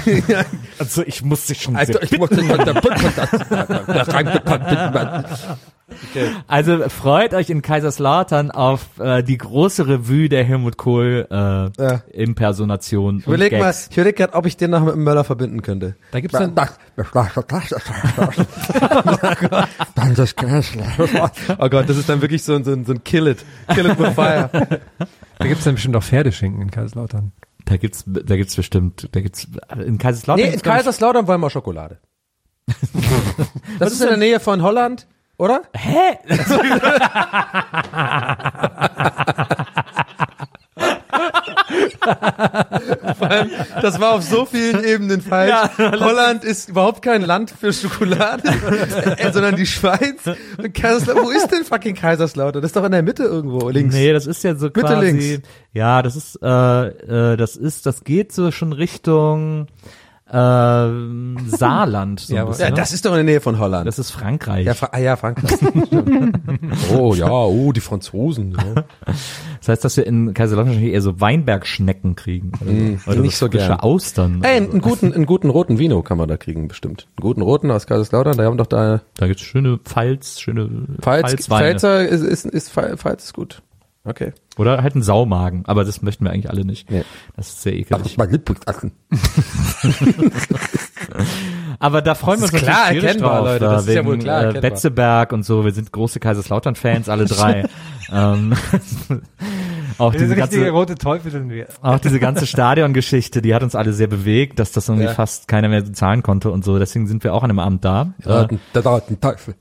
[0.78, 3.28] Also ich muss dich schon Also sehr ich muss nicht von der Bundes der
[5.90, 11.34] reingekommen Also freut euch in Kaiserslautern auf äh, die große Revue der Helmut Kohl äh,
[11.34, 12.02] Ja.
[12.12, 13.18] Impersonation.
[13.18, 15.96] Ich überleg mal, ich überleg gerade, ob ich den noch mit dem Möller verbinden könnte.
[16.12, 16.54] Da gibt's dann,
[21.58, 23.44] Oh Gott, das ist dann wirklich so ein, so ein, so ein Kill it.
[23.74, 24.48] Kill it with fire.
[25.38, 27.32] da gibt's dann bestimmt auch Pferdeschinken in Kaiserslautern.
[27.64, 29.46] Da gibt's, da gibt's bestimmt, da gibt's
[29.84, 30.46] in Kaiserslautern.
[30.46, 31.98] Nee, in Kaiserslautern wollen wir Schokolade.
[33.78, 35.06] Das ist in der Nähe von Holland,
[35.40, 35.62] oder?
[35.74, 36.18] Hä?
[43.82, 45.52] Das war auf so vielen Ebenen falsch.
[45.78, 48.42] Holland ist überhaupt kein Land für Schokolade,
[49.32, 50.20] sondern die Schweiz.
[50.58, 52.62] Und Kaiserslautern, wo ist denn fucking Kaiserslautern?
[52.62, 53.94] Das ist doch in der Mitte irgendwo, links.
[53.94, 55.06] Nee, das ist ja so Bitte quasi.
[55.06, 55.48] links.
[55.72, 59.66] Ja, das ist, äh, äh, das ist, das geht so schon Richtung
[60.32, 62.20] ähm, Saarland.
[62.20, 62.76] So Ja, bisschen, Ja, ne?
[62.76, 63.86] das ist doch in der Nähe von Holland.
[63.86, 64.66] das ist Frankreich.
[64.66, 65.58] ja, Fra ah, ja, Frankreich.
[66.96, 68.52] Oh ja, oh, die Franzosen.
[68.52, 68.84] Ja.
[69.58, 72.52] Das heißt, dass wir in Kaiserslautern eher so Weinbergschnecken kriegen.
[72.60, 73.10] Oder, so.
[73.10, 73.80] oder nicht so frische gern.
[73.80, 74.40] Austern.
[74.42, 77.06] Ey, einen guten, einen guten roten Vino kann man da kriegen, bestimmt.
[77.16, 79.04] Einen guten roten aus Kaiserslautern, da haben doch da so.
[79.16, 80.68] Da gibt's schöne Pfalz, schöne
[81.00, 81.64] Pfalz, Pfalzweine.
[81.70, 83.62] Pfälzer ist, ist, ist, Pfal- Pfalz ist gut.
[84.02, 84.32] Okay.
[84.56, 86.90] Oder halt ein Saumagen, aber das möchten wir eigentlich alle nicht.
[86.90, 87.04] Nee.
[87.36, 88.16] Das ist sehr ekelig.
[88.16, 88.92] mein Lieblingsessen.
[91.78, 93.94] Aber da freuen wir uns Das ist klar natürlich erkennbar, drauf, Leute, das ist ja
[93.96, 94.70] wegen, wohl klar äh, erkennbar.
[94.70, 95.64] Betzeberg und so.
[95.64, 97.64] Wir sind große Kaiserslautern-Fans, alle drei.
[98.12, 98.54] ähm,
[99.98, 101.66] auch diese ganze, rote Teufel sind wir.
[101.82, 105.14] auch diese ganze Stadiongeschichte, die hat uns alle sehr bewegt, dass das irgendwie Ja.
[105.14, 106.78] fast keiner mehr zahlen konnte und so.
[106.78, 108.14] Deswegen sind wir auch an einem Abend da.
[108.24, 109.54] Äh, Der dauert ein Teufel.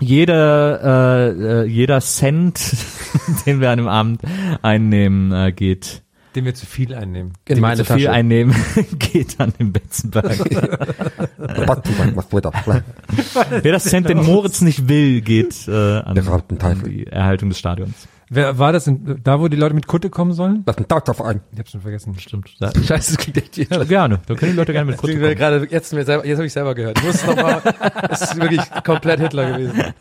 [0.00, 2.76] Jeder, äh, äh, jeder Cent,
[3.46, 4.22] den wir an dem Abend
[4.62, 6.04] einnehmen, äh, geht
[6.34, 7.32] den wir zu viel einnehmen.
[7.46, 8.10] In die meine zu viel Tasche.
[8.10, 8.54] einnehmen,
[8.98, 10.38] geht an den Betzenberg.
[13.62, 16.14] Wer das Cent den Moritz nicht will, geht äh, an
[16.84, 18.08] die Erhaltung des Stadions.
[18.30, 18.86] Wer war das?
[18.86, 20.62] In, da, wo die Leute mit Kutte kommen sollen?
[20.66, 21.40] Lass einen Tag drauf ein.
[21.52, 22.18] Ich hab's schon vergessen.
[22.18, 22.50] Stimmt.
[22.60, 24.20] Da, Scheiße, das klingt echt ja, gerne.
[24.26, 25.34] Da können die Leute gerne mit Kutte kommen.
[25.34, 26.98] gerade jetzt jetzt habe ich selber gehört.
[26.98, 27.62] Ich wusste noch mal,
[28.10, 29.94] es ist wirklich komplett Hitler gewesen.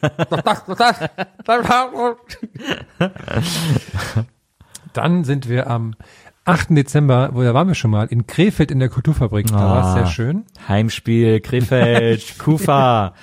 [4.94, 5.96] Dann sind wir am
[6.46, 6.70] 8.
[6.72, 9.48] Dezember, wo da waren wir schon mal, in Krefeld in der Kulturfabrik.
[9.48, 9.94] Da war es Ah.
[9.96, 10.46] sehr schön.
[10.68, 13.14] Heimspiel, Krefeld, Kufa.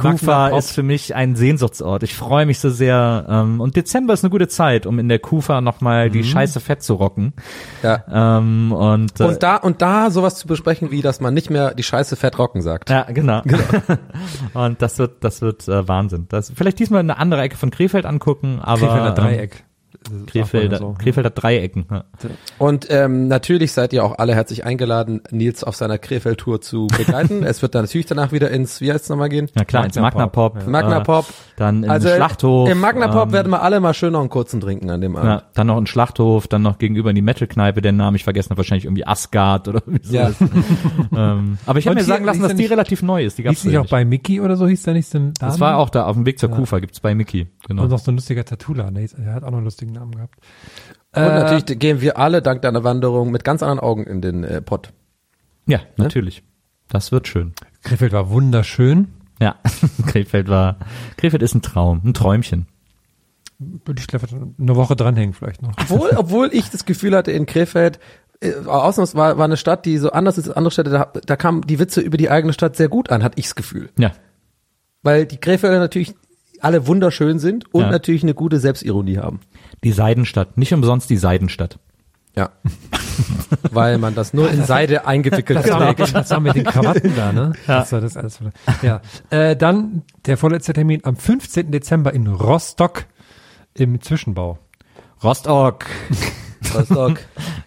[0.00, 2.02] Kufa ist für mich ein Sehnsuchtsort.
[2.02, 3.26] Ich freue mich so sehr.
[3.28, 6.82] Ähm, und Dezember ist eine gute Zeit, um in der Kufa nochmal die Scheiße fett
[6.82, 7.32] zu rocken.
[7.82, 8.04] Ja.
[8.38, 11.74] Ähm, und, äh, Und da, und da sowas zu besprechen, wie, dass man nicht mehr
[11.74, 12.90] die Scheiße fett rocken sagt.
[12.90, 13.42] Ja, genau.
[14.54, 16.26] und das wird, das wird äh, Wahnsinn.
[16.28, 19.52] Das, vielleicht diesmal eine andere Ecke von Krefeld angucken, aber Krefelder ähm, Dreieck.
[19.54, 19.69] Ist
[20.26, 20.94] Krefeld, auch mal so.
[20.98, 21.86] Krefeld hat Dreiecken.
[21.90, 22.04] Ja.
[22.58, 27.42] Und ähm, natürlich seid ihr auch alle herzlich eingeladen, Nils auf seiner Krefeld-Tour zu begleiten.
[27.44, 29.48] es wird dann natürlich danach wieder ins, wie heißt es nochmal gehen?
[29.56, 30.54] Ja klar, ins Magna Magna Pop.
[30.54, 31.26] Pop, äh, Magna Pop.
[31.56, 32.68] Dann im Also Schlachthof.
[32.70, 35.16] Im Magna Pop ähm, werden wir alle mal schön noch einen kurzen trinken an dem
[35.16, 35.28] Abend.
[35.28, 38.50] Ja, dann noch ein Schlachthof, dann noch gegenüber in die Metal-Kneipe, den Namen ich vergessen
[38.50, 40.30] habe, wahrscheinlich irgendwie Asgard oder wie Ja.
[40.32, 40.50] sowas.
[41.16, 43.38] ähm, aber ich habe mir sagen lassen, dass die nicht- relativ neu ist.
[43.38, 45.76] Die gab's Hieß nicht auch bei Mickey oder so, hieß der nicht so Das war
[45.78, 47.48] auch da, auf dem Weg zur Kufa gibt's bei Mickey.
[47.68, 47.82] Genau.
[47.84, 48.94] Und noch so ein lustiger Tattoo-Laden.
[48.94, 50.38] Der hieß- Der hat auch noch einen lustigen Namen gehabt.
[51.14, 54.44] Und Äh, natürlich gehen wir alle dank deiner Wanderung mit ganz anderen Augen in den
[54.44, 54.92] äh, Pott.
[55.66, 56.42] Ja, natürlich.
[56.88, 57.52] Das wird schön.
[57.82, 59.08] Krefeld war wunderschön.
[59.40, 59.56] Ja,
[60.06, 60.76] Krefeld war,
[61.16, 62.66] Krefeld ist ein Traum, ein Träumchen.
[63.58, 65.72] Würde ich vielleicht eine Woche dranhängen vielleicht noch.
[65.78, 67.98] Obwohl, obwohl ich das Gefühl hatte, in Krefeld,
[68.40, 71.36] äh, ausnahms war, war eine Stadt, die so anders ist als andere Städte, da, da
[71.36, 73.90] kamen die Witze über die eigene Stadt sehr gut an, hatte ich das Gefühl.
[73.98, 74.12] Ja,
[75.02, 76.14] Weil die Krefelder natürlich
[76.62, 77.90] alle wunderschön sind und Ja.
[77.90, 79.40] natürlich eine gute Selbstironie haben.
[79.84, 80.58] die Seidenstadt.
[80.58, 81.78] Nicht umsonst die Seidenstadt.
[82.36, 82.50] Ja.
[83.72, 86.08] Weil man das nur in Seide eingewickelt Das war, mit trägt.
[86.10, 87.52] den, das war mit den Krawatten da, ne?
[87.66, 88.38] Das war das alles.
[88.82, 89.00] Ja.
[89.30, 91.70] Äh, dann der vorletzte Termin am 15.
[91.72, 93.06] Dezember in Rostock
[93.74, 94.58] im Zwischenbau.
[95.24, 95.86] Rostock.
[96.74, 97.18] Rostock.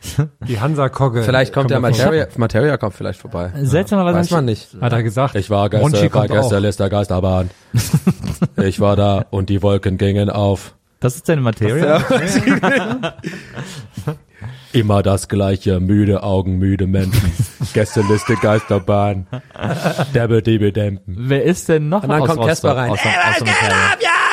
[0.47, 1.23] Die Hansa-Kogge.
[1.23, 1.97] Vielleicht kommt der Kommt.
[1.97, 3.51] Materia, Materia kommt vielleicht vorbei.
[3.61, 4.69] Seltsamerweise Weiß man nicht.
[4.80, 5.35] Hat er gesagt.
[5.35, 6.35] Ich war gestern bei kommt auch.
[6.41, 7.49] Gästeliste Geisterbahn.
[8.57, 10.75] Ich war da und die Wolken gingen auf.
[10.99, 12.01] Das ist deine Materie.
[14.73, 17.31] Immer das gleiche, müde Augen, müde Menschen.
[17.73, 19.27] Gästeliste Geisterbahn.
[20.13, 21.15] Debbe, debbe, dempen.
[21.30, 22.49] Wer ist denn noch Und dann aus kommt Rostock?
[22.49, 22.91] Casper rein.
[22.91, 23.53] Aus, aus der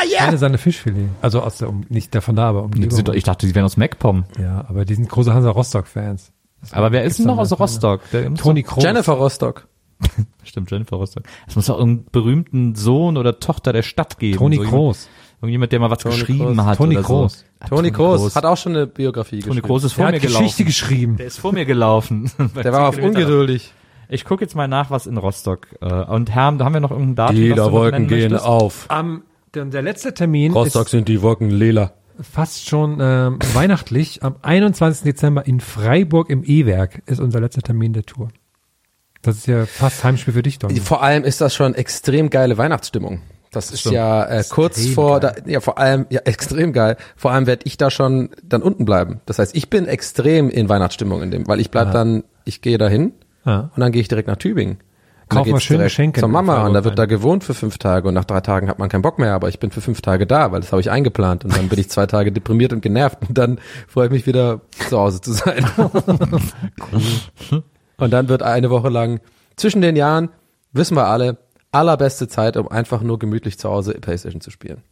[0.04, 0.26] Materie?
[0.28, 1.08] Eine seine Fischfilet.
[1.22, 3.54] Also aus der, um, nicht davon da, aber um Die sind doch- Ich dachte, die
[3.54, 4.24] wären aus MacPom.
[4.40, 6.32] Ja, aber die sind große Hansa Rostock-Fans.
[6.72, 8.00] Aber wer ist denn noch aus Rostock?
[8.12, 8.82] Der Toni Kroos.
[8.84, 9.66] Jennifer Rostock.
[10.44, 11.24] Stimmt, Jennifer Rostock.
[11.46, 14.38] Es muss doch irgendeinen berühmten Sohn oder Tochter der Stadt geben.
[14.38, 15.04] Toni so Kroos.
[15.06, 16.66] Jemand, irgendjemand, der mal was Toni geschrieben Kroos.
[16.66, 17.32] hat Toni Kroos.
[17.40, 17.44] so.
[17.60, 19.66] Ah, Toni Kroos hat auch schon eine Biografie Toni geschrieben.
[19.66, 20.64] Kroos ist Der vor hat mir Geschichte gelaufen.
[20.66, 21.16] geschrieben.
[21.16, 22.30] Der ist vor mir gelaufen.
[22.62, 23.72] Der war auf ungeduldig.
[24.10, 25.68] Ich gucke jetzt mal nach, was in Rostock.
[25.80, 27.48] Äh, und Herr, da haben wir noch irgendein Datum.
[27.50, 28.44] Noch Wolken gehen möchtest?
[28.44, 28.86] auf.
[28.88, 29.22] Am,
[29.54, 31.92] der, der letzte Termin Rostock ist sind die Wolken lila.
[32.20, 34.22] fast schon ähm, weihnachtlich.
[34.22, 35.04] Am 21.
[35.04, 38.28] Dezember in Freiburg im E-Werk ist unser letzter Termin der Tour.
[39.22, 40.74] Das ist ja fast Heimspiel für dich, Don.
[40.76, 43.20] Vor allem ist das schon extrem geile Weihnachtsstimmung.
[43.52, 43.96] Das ist Stimmt.
[43.96, 46.96] ja äh, kurz Extrem vor, da, ja vor allem, ja extrem geil.
[47.16, 49.20] Vor allem werde ich da schon dann unten bleiben.
[49.26, 52.78] Das heißt, ich bin extrem in Weihnachtsstimmung in dem, weil ich bleib dann, ich gehe
[52.78, 53.12] dahin
[53.44, 53.70] Ja.
[53.74, 54.78] und dann gehe ich direkt nach Tübingen.
[55.30, 57.78] Kauf mal geht's schön direkt Geschenke zur Mama und da wird da gewohnt für fünf
[57.78, 60.00] Tage und nach drei Tagen hat man keinen Bock mehr, aber ich bin für fünf
[60.02, 62.80] Tage da, weil das habe ich eingeplant und dann bin ich zwei Tage deprimiert und
[62.82, 63.58] genervt und dann
[63.88, 65.64] freue ich mich wieder zu Hause zu sein.
[67.96, 69.20] und dann wird eine Woche lang
[69.56, 70.30] zwischen den Jahren,
[70.72, 71.38] wissen wir alle,
[71.72, 74.82] allerbeste Zeit, um einfach nur gemütlich zu Hause Playstation zu spielen.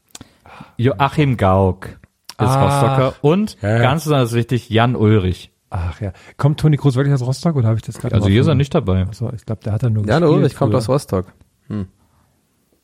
[0.76, 2.64] Joachim Gauck ist Ah.
[2.64, 3.14] Rostocker.
[3.22, 3.78] Und, Ja.
[3.78, 5.50] ganz besonders wichtig, Jan Ulrich.
[5.70, 6.12] Ach ja.
[6.36, 8.54] Kommt Toni Kroos wirklich aus Rostock oder habe ich das gerade Also hier ist er
[8.54, 9.06] nicht dabei.
[9.12, 11.32] So, ich glaube, der hat er nur Jan gespielt Ulrich kommt aus Rostock.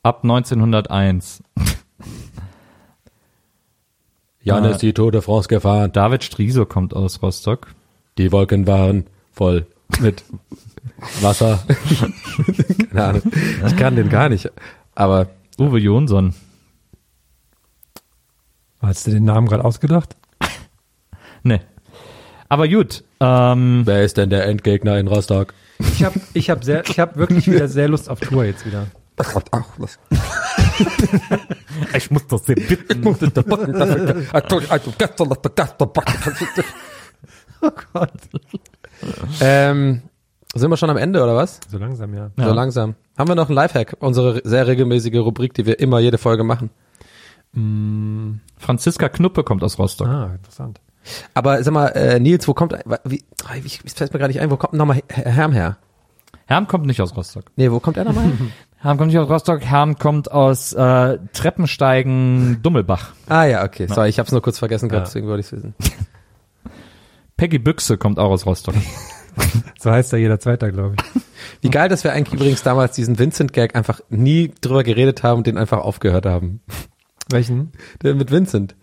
[0.03, 1.43] Ab 1901.
[4.43, 5.91] Jan ist die Tour de France gefahren.
[5.93, 7.69] David Striso kommt aus Rostock.
[8.19, 9.67] Die Wolken waren voll
[10.01, 10.23] mit
[11.23, 11.65] Wasser.
[12.91, 13.23] Keine Ahnung.
[13.67, 14.51] Ich kann den gar nicht.
[14.95, 15.29] Aber
[15.59, 16.35] Uwe Jonsson.
[18.83, 20.17] Hast du den Namen gerade ausgedacht?
[21.43, 21.61] Nee.
[22.49, 23.05] Aber gut.
[23.21, 25.55] Ähm, wer ist denn der Endgegner in Rostock?
[25.79, 28.87] Ich habe ich hab sehr, ich habe wirklich wieder sehr Lust auf Tour jetzt wieder.
[31.97, 33.03] ich muss das sehr bitten.
[37.63, 38.11] Oh Gott.
[39.41, 40.03] ähm,
[40.55, 41.61] sind wir schon am Ende oder was?
[41.71, 42.31] So langsam, ja.
[42.37, 42.49] Ja.
[42.49, 42.95] So langsam.
[43.17, 43.97] Haben wir noch einen Lifehack?
[44.01, 46.71] Unsere sehr regelmäßige Rubrik, die wir immer jede Folge machen.
[48.59, 50.09] Franziska Knuppe kommt aus Rostock.
[50.09, 50.81] Ah, interessant.
[51.35, 52.75] Aber sag mal, äh, Nils, wo kommt,
[53.05, 53.23] wie,
[53.63, 55.79] wie, es fällt mir gar nicht ein, wo kommt nochmal Herm her?
[56.47, 57.45] Herm kommt nicht aus Rostock.
[57.57, 58.33] Nee, wo kommt er nochmal her?
[58.79, 63.13] Herm kommt nicht aus Rostock, Herm kommt aus äh, Treppensteigen Dummelbach.
[63.29, 63.87] ah ja, okay.
[63.87, 65.09] Sorry, ich hab's nur kurz vergessen gehabt, Ja.
[65.09, 65.75] deswegen wollte ich's wissen.
[67.37, 68.75] Peggy Büchse kommt auch aus Rostock.
[69.81, 71.23] So heißt da jeder Zweiter, glaube ich.
[71.61, 75.47] Wie geil, dass wir eigentlich übrigens damals diesen Vincent-Gag einfach nie drüber geredet haben und
[75.47, 76.61] den einfach aufgehört haben.
[77.29, 77.73] Welchen?
[78.03, 78.77] Der mit Vincent.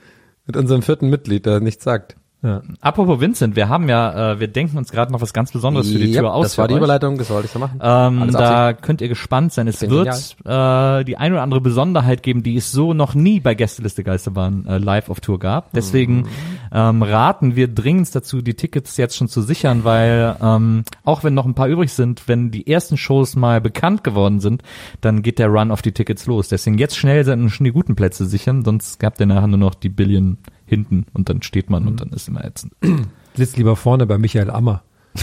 [0.46, 2.18] Mit unserem vierten Mitglied, der nichts sagt.
[2.44, 2.62] Ja.
[2.80, 6.00] Apropos Vincent, wir haben ja, äh, wir denken uns gerade noch was ganz Besonderes für
[6.00, 6.46] die Yep, Tür aus.
[6.46, 6.80] Das war die euch.
[6.80, 7.80] Überleitung, das wollte ich so machen.
[7.82, 9.68] Ähm, da könnt ihr gespannt sein.
[9.68, 13.54] Es wird äh, die ein oder andere Besonderheit geben, die es so noch nie bei
[13.54, 15.72] Gästeliste Geisterbahn äh, live auf Tour gab.
[15.74, 16.28] Deswegen
[16.72, 21.36] ähm, raten wir dringend dazu, die Tickets jetzt schon zu sichern, weil ähm, auch wenn
[21.36, 24.64] noch ein paar übrig sind, wenn die ersten Shows mal bekannt geworden sind,
[25.02, 26.48] dann geht der Run auf die Tickets los.
[26.48, 29.76] Deswegen jetzt schnell sind schon die guten Plätze sichern, sonst habt ihr nachher nur noch
[29.76, 30.38] die Billion
[30.72, 32.74] hinten und dann steht man und dann ist immer ätzend.
[33.36, 34.84] Sitzt lieber vorne bei Michael Ammer.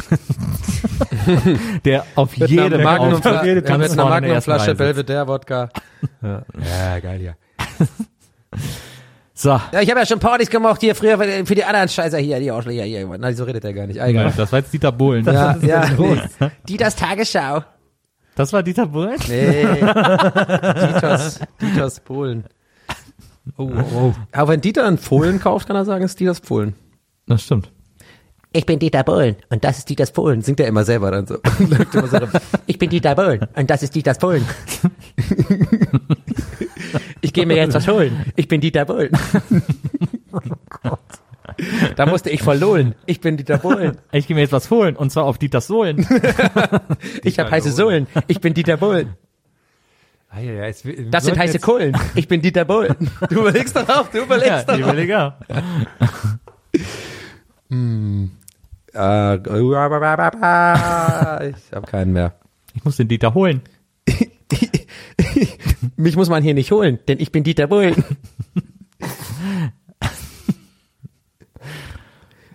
[1.85, 4.79] Der auf einer Magnum, Auftritt ja, mit einer Magnumflasche Reihe sitzt.
[4.79, 5.71] Belvedere-Wodka.
[6.23, 6.43] Ja.
[6.61, 7.33] ja, geil, ja.
[9.33, 12.41] So, Ja, ich habe ja schon Partys gemacht hier früher für die anderen Scheißer hier,
[12.41, 13.07] die Arschlöcher hier.
[13.07, 14.01] Nein, so redet er gar nicht.
[14.01, 14.33] Egal.
[14.37, 15.25] das war jetzt Dieter Bohlen.
[15.25, 15.89] Ja, ja.
[15.97, 16.19] los?
[16.41, 16.51] Nee.
[16.69, 17.63] Die das Tagesschau.
[18.35, 19.17] Das war Dieter Bohlen?
[19.29, 19.63] Nee.
[19.81, 22.45] Dieters, Dieters Polen.
[23.57, 24.15] Oh, oh, oh.
[24.33, 26.75] Aber wenn Dieter einen Fohlen kauft, kann er sagen, es ist Dieters Polen.
[27.27, 27.71] Das stimmt.
[28.53, 30.41] Ich bin Dieter Bohlen und das ist Dieters Polen.
[30.41, 31.37] Singt er immer selber dann so.
[32.67, 34.45] Ich bin Dieter Bohlen und das ist Dieters Polen.
[37.21, 38.25] ich gehe mir jetzt was holen.
[38.37, 39.11] Ich bin Dieter Bohlen.
[41.97, 42.95] Da musste ich verlohlen.
[43.07, 43.97] Ich bin Dieter Bohlen.
[44.13, 46.07] Ich gehe mir jetzt was holen und zwar auf Dieters Sohlen.
[47.25, 48.07] Ich habe heiße Sohlen.
[48.29, 49.15] Ich bin Dieter Bohlen.
[50.31, 51.97] Ah, ja, ja, es, Das sind heiße Kohlen.
[52.15, 52.95] Ich bin Dieter Bohlen.
[53.31, 54.75] Du überlegst doch auch, du ja, überlegst doch.
[54.75, 55.39] die Überleger.
[60.41, 62.35] Äh, ich habe keinen mehr.
[62.75, 63.63] Ich muss den Dieter holen.
[65.97, 68.03] Mich muss man hier nicht holen, denn ich bin Dieter Bohlen.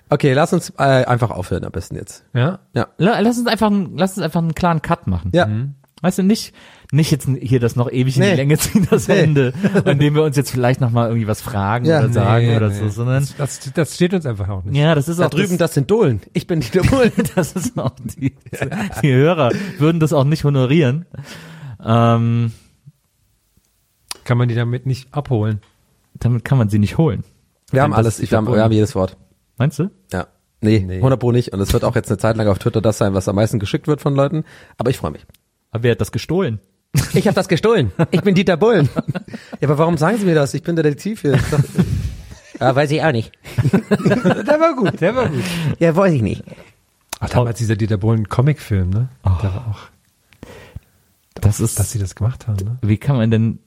[0.09, 2.23] Okay, lass uns äh, einfach aufhören am besten jetzt.
[2.33, 2.59] Ja?
[2.73, 2.87] Ja.
[2.97, 5.31] La- Lass uns einfach, lass uns einfach einen klaren Cut machen.
[5.33, 5.47] Ja.
[6.03, 6.53] Weißt du, nicht,
[6.91, 8.31] nicht jetzt hier das noch ewig in Nee.
[8.31, 9.19] die Länge ziehen, das Nee.
[9.21, 9.53] Ende,
[9.85, 11.99] indem wir uns jetzt vielleicht nochmal irgendwie was fragen Ja.
[11.99, 12.75] oder sagen Nee, oder nee.
[12.75, 14.75] so, sondern, Das, das steht uns einfach auch nicht.
[14.77, 16.21] ja, das ist Da auch drüben, das, das sind Dohlen.
[16.33, 17.11] Ich bin Dieter Bohlen.
[17.35, 18.35] das ist auch die,
[19.01, 19.49] die Hörer
[19.79, 21.05] würden das auch nicht honorieren.
[21.83, 22.51] Ähm,
[24.25, 25.61] Kann man die damit nicht abholen?
[26.19, 27.23] damit kann man sie nicht holen.
[27.71, 29.17] Wir haben alles, das ist wir haben, wir haben jedes Wort.
[29.57, 29.89] Meinst du?
[30.11, 30.27] Ja.
[30.61, 30.97] Nee, Nee.
[30.97, 31.51] 100 Pro nicht.
[31.53, 33.59] Und es wird auch jetzt eine Zeit lang auf Twitter das sein, was am meisten
[33.59, 34.45] geschickt wird von Leuten.
[34.77, 35.25] Aber ich freue mich.
[35.73, 36.59] Aber wer hat das gestohlen?
[37.13, 37.91] Ich habe das gestohlen.
[38.11, 38.87] Ich bin Dieter Bohlen.
[39.59, 40.53] ja, aber warum sagen Sie mir das?
[40.53, 41.39] Ich bin der Detektiv hier.
[42.59, 43.31] Ja, weiß ich auch nicht.
[43.73, 45.43] Der war gut, der war gut.
[45.79, 46.43] Ja, weiß ich nicht.
[47.19, 49.09] Ach, damals dieser Dieter Bohlen Comicfilm, ne?
[49.25, 49.31] Oh.
[49.41, 49.79] Der war auch,
[51.41, 52.77] Das ist, dass sie das gemacht haben, ne?
[52.81, 53.59] wie kann man denn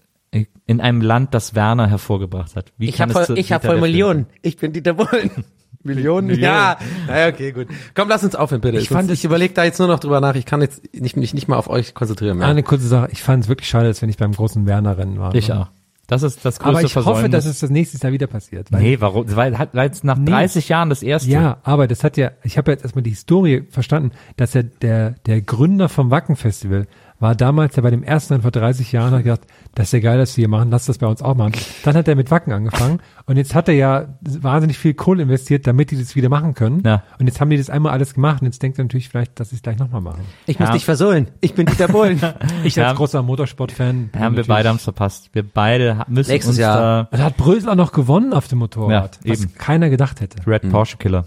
[0.66, 2.72] in einem Land, das Werner hervorgebracht hat?
[2.78, 4.26] Wie Ich kann habe ich hab voll Millionen.
[4.42, 5.44] Ich bin Dieter Bohlen.
[5.86, 6.26] Millionen?
[6.26, 6.42] Millionen.
[6.54, 6.76] Ja.
[7.06, 7.68] Naja, okay, gut.
[7.94, 8.78] Komm, lass uns aufhören, bitte.
[8.78, 10.34] Ich fand ich überlege da jetzt nur noch drüber nach.
[10.34, 12.46] Ich kann jetzt nicht, mich nicht mal auf euch konzentrieren mehr.
[12.46, 15.34] Eine kurze Sache, ich fand es wirklich schade, dass wir nicht beim großen Werner-Rennen waren.
[15.34, 15.60] Ich ne?
[15.60, 15.68] auch.
[16.06, 18.70] Das ist das größte Aber ich hoffe, dass es das nächste Jahr wieder passiert.
[18.70, 19.24] Weil Nee, warum?
[19.34, 20.30] Weil hat weil jetzt nach Nee.
[20.30, 21.28] 30 Jahren das erste.
[21.28, 25.10] Ja, aber das hat ja, ich habe jetzt erstmal die Historie verstanden, dass ja der,
[25.26, 26.86] der Gründer vom Wacken-Festival
[27.18, 30.00] war damals ja bei dem ersten Rennen vor 30 Jahren hat gesagt, das ist ja
[30.00, 31.52] geil, dass wir hier machen, lass das bei uns auch machen.
[31.84, 35.66] Dann hat er mit Wacken angefangen und jetzt hat er ja wahnsinnig viel Kohle investiert,
[35.66, 36.82] damit die das wieder machen können.
[36.84, 37.02] Ja.
[37.18, 39.50] Und jetzt haben die das einmal alles gemacht und jetzt denkt er natürlich vielleicht, dass
[39.50, 40.22] sie es gleich nochmal machen.
[40.46, 40.74] Ich muss Ja.
[40.74, 41.28] dich versohlen.
[41.40, 42.20] Ich bin Dieter Bohlen.
[42.64, 42.88] Ich Ja.
[42.88, 44.10] als großer Motorsport-Fan.
[44.18, 45.30] Haben wir beide haben's verpasst.
[45.32, 47.08] Wir beide müssen Nächstes uns Jahr.
[47.10, 49.54] Da hat Brösel auch noch gewonnen auf dem Motorrad, Ja, was eben.
[49.54, 50.36] keiner gedacht hätte.
[50.44, 51.26] da Red Porsche Killer.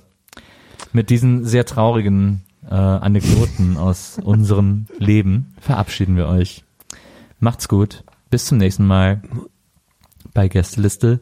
[0.93, 6.63] Mit diesen sehr traurigen äh, Anekdoten aus unserem Leben verabschieden wir euch.
[7.39, 8.03] Macht's gut.
[8.29, 9.21] Bis zum nächsten Mal
[10.33, 11.19] bei Gästeliste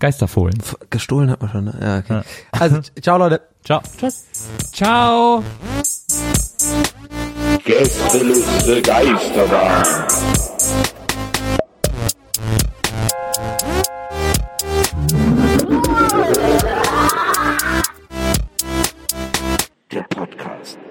[0.00, 0.58] Geisterfohlen.
[0.88, 1.64] Gestohlen hat man schon.
[1.66, 1.78] Ne?
[1.80, 2.14] Ja, okay.
[2.14, 2.24] Ja.
[2.52, 3.42] Also, ciao Leute.
[3.64, 3.82] Ciao.
[3.98, 4.24] Tschüss.
[4.72, 5.44] Ciao.
[7.64, 9.84] Gästeliste Geisterbahn.
[19.92, 20.89] der Podcast.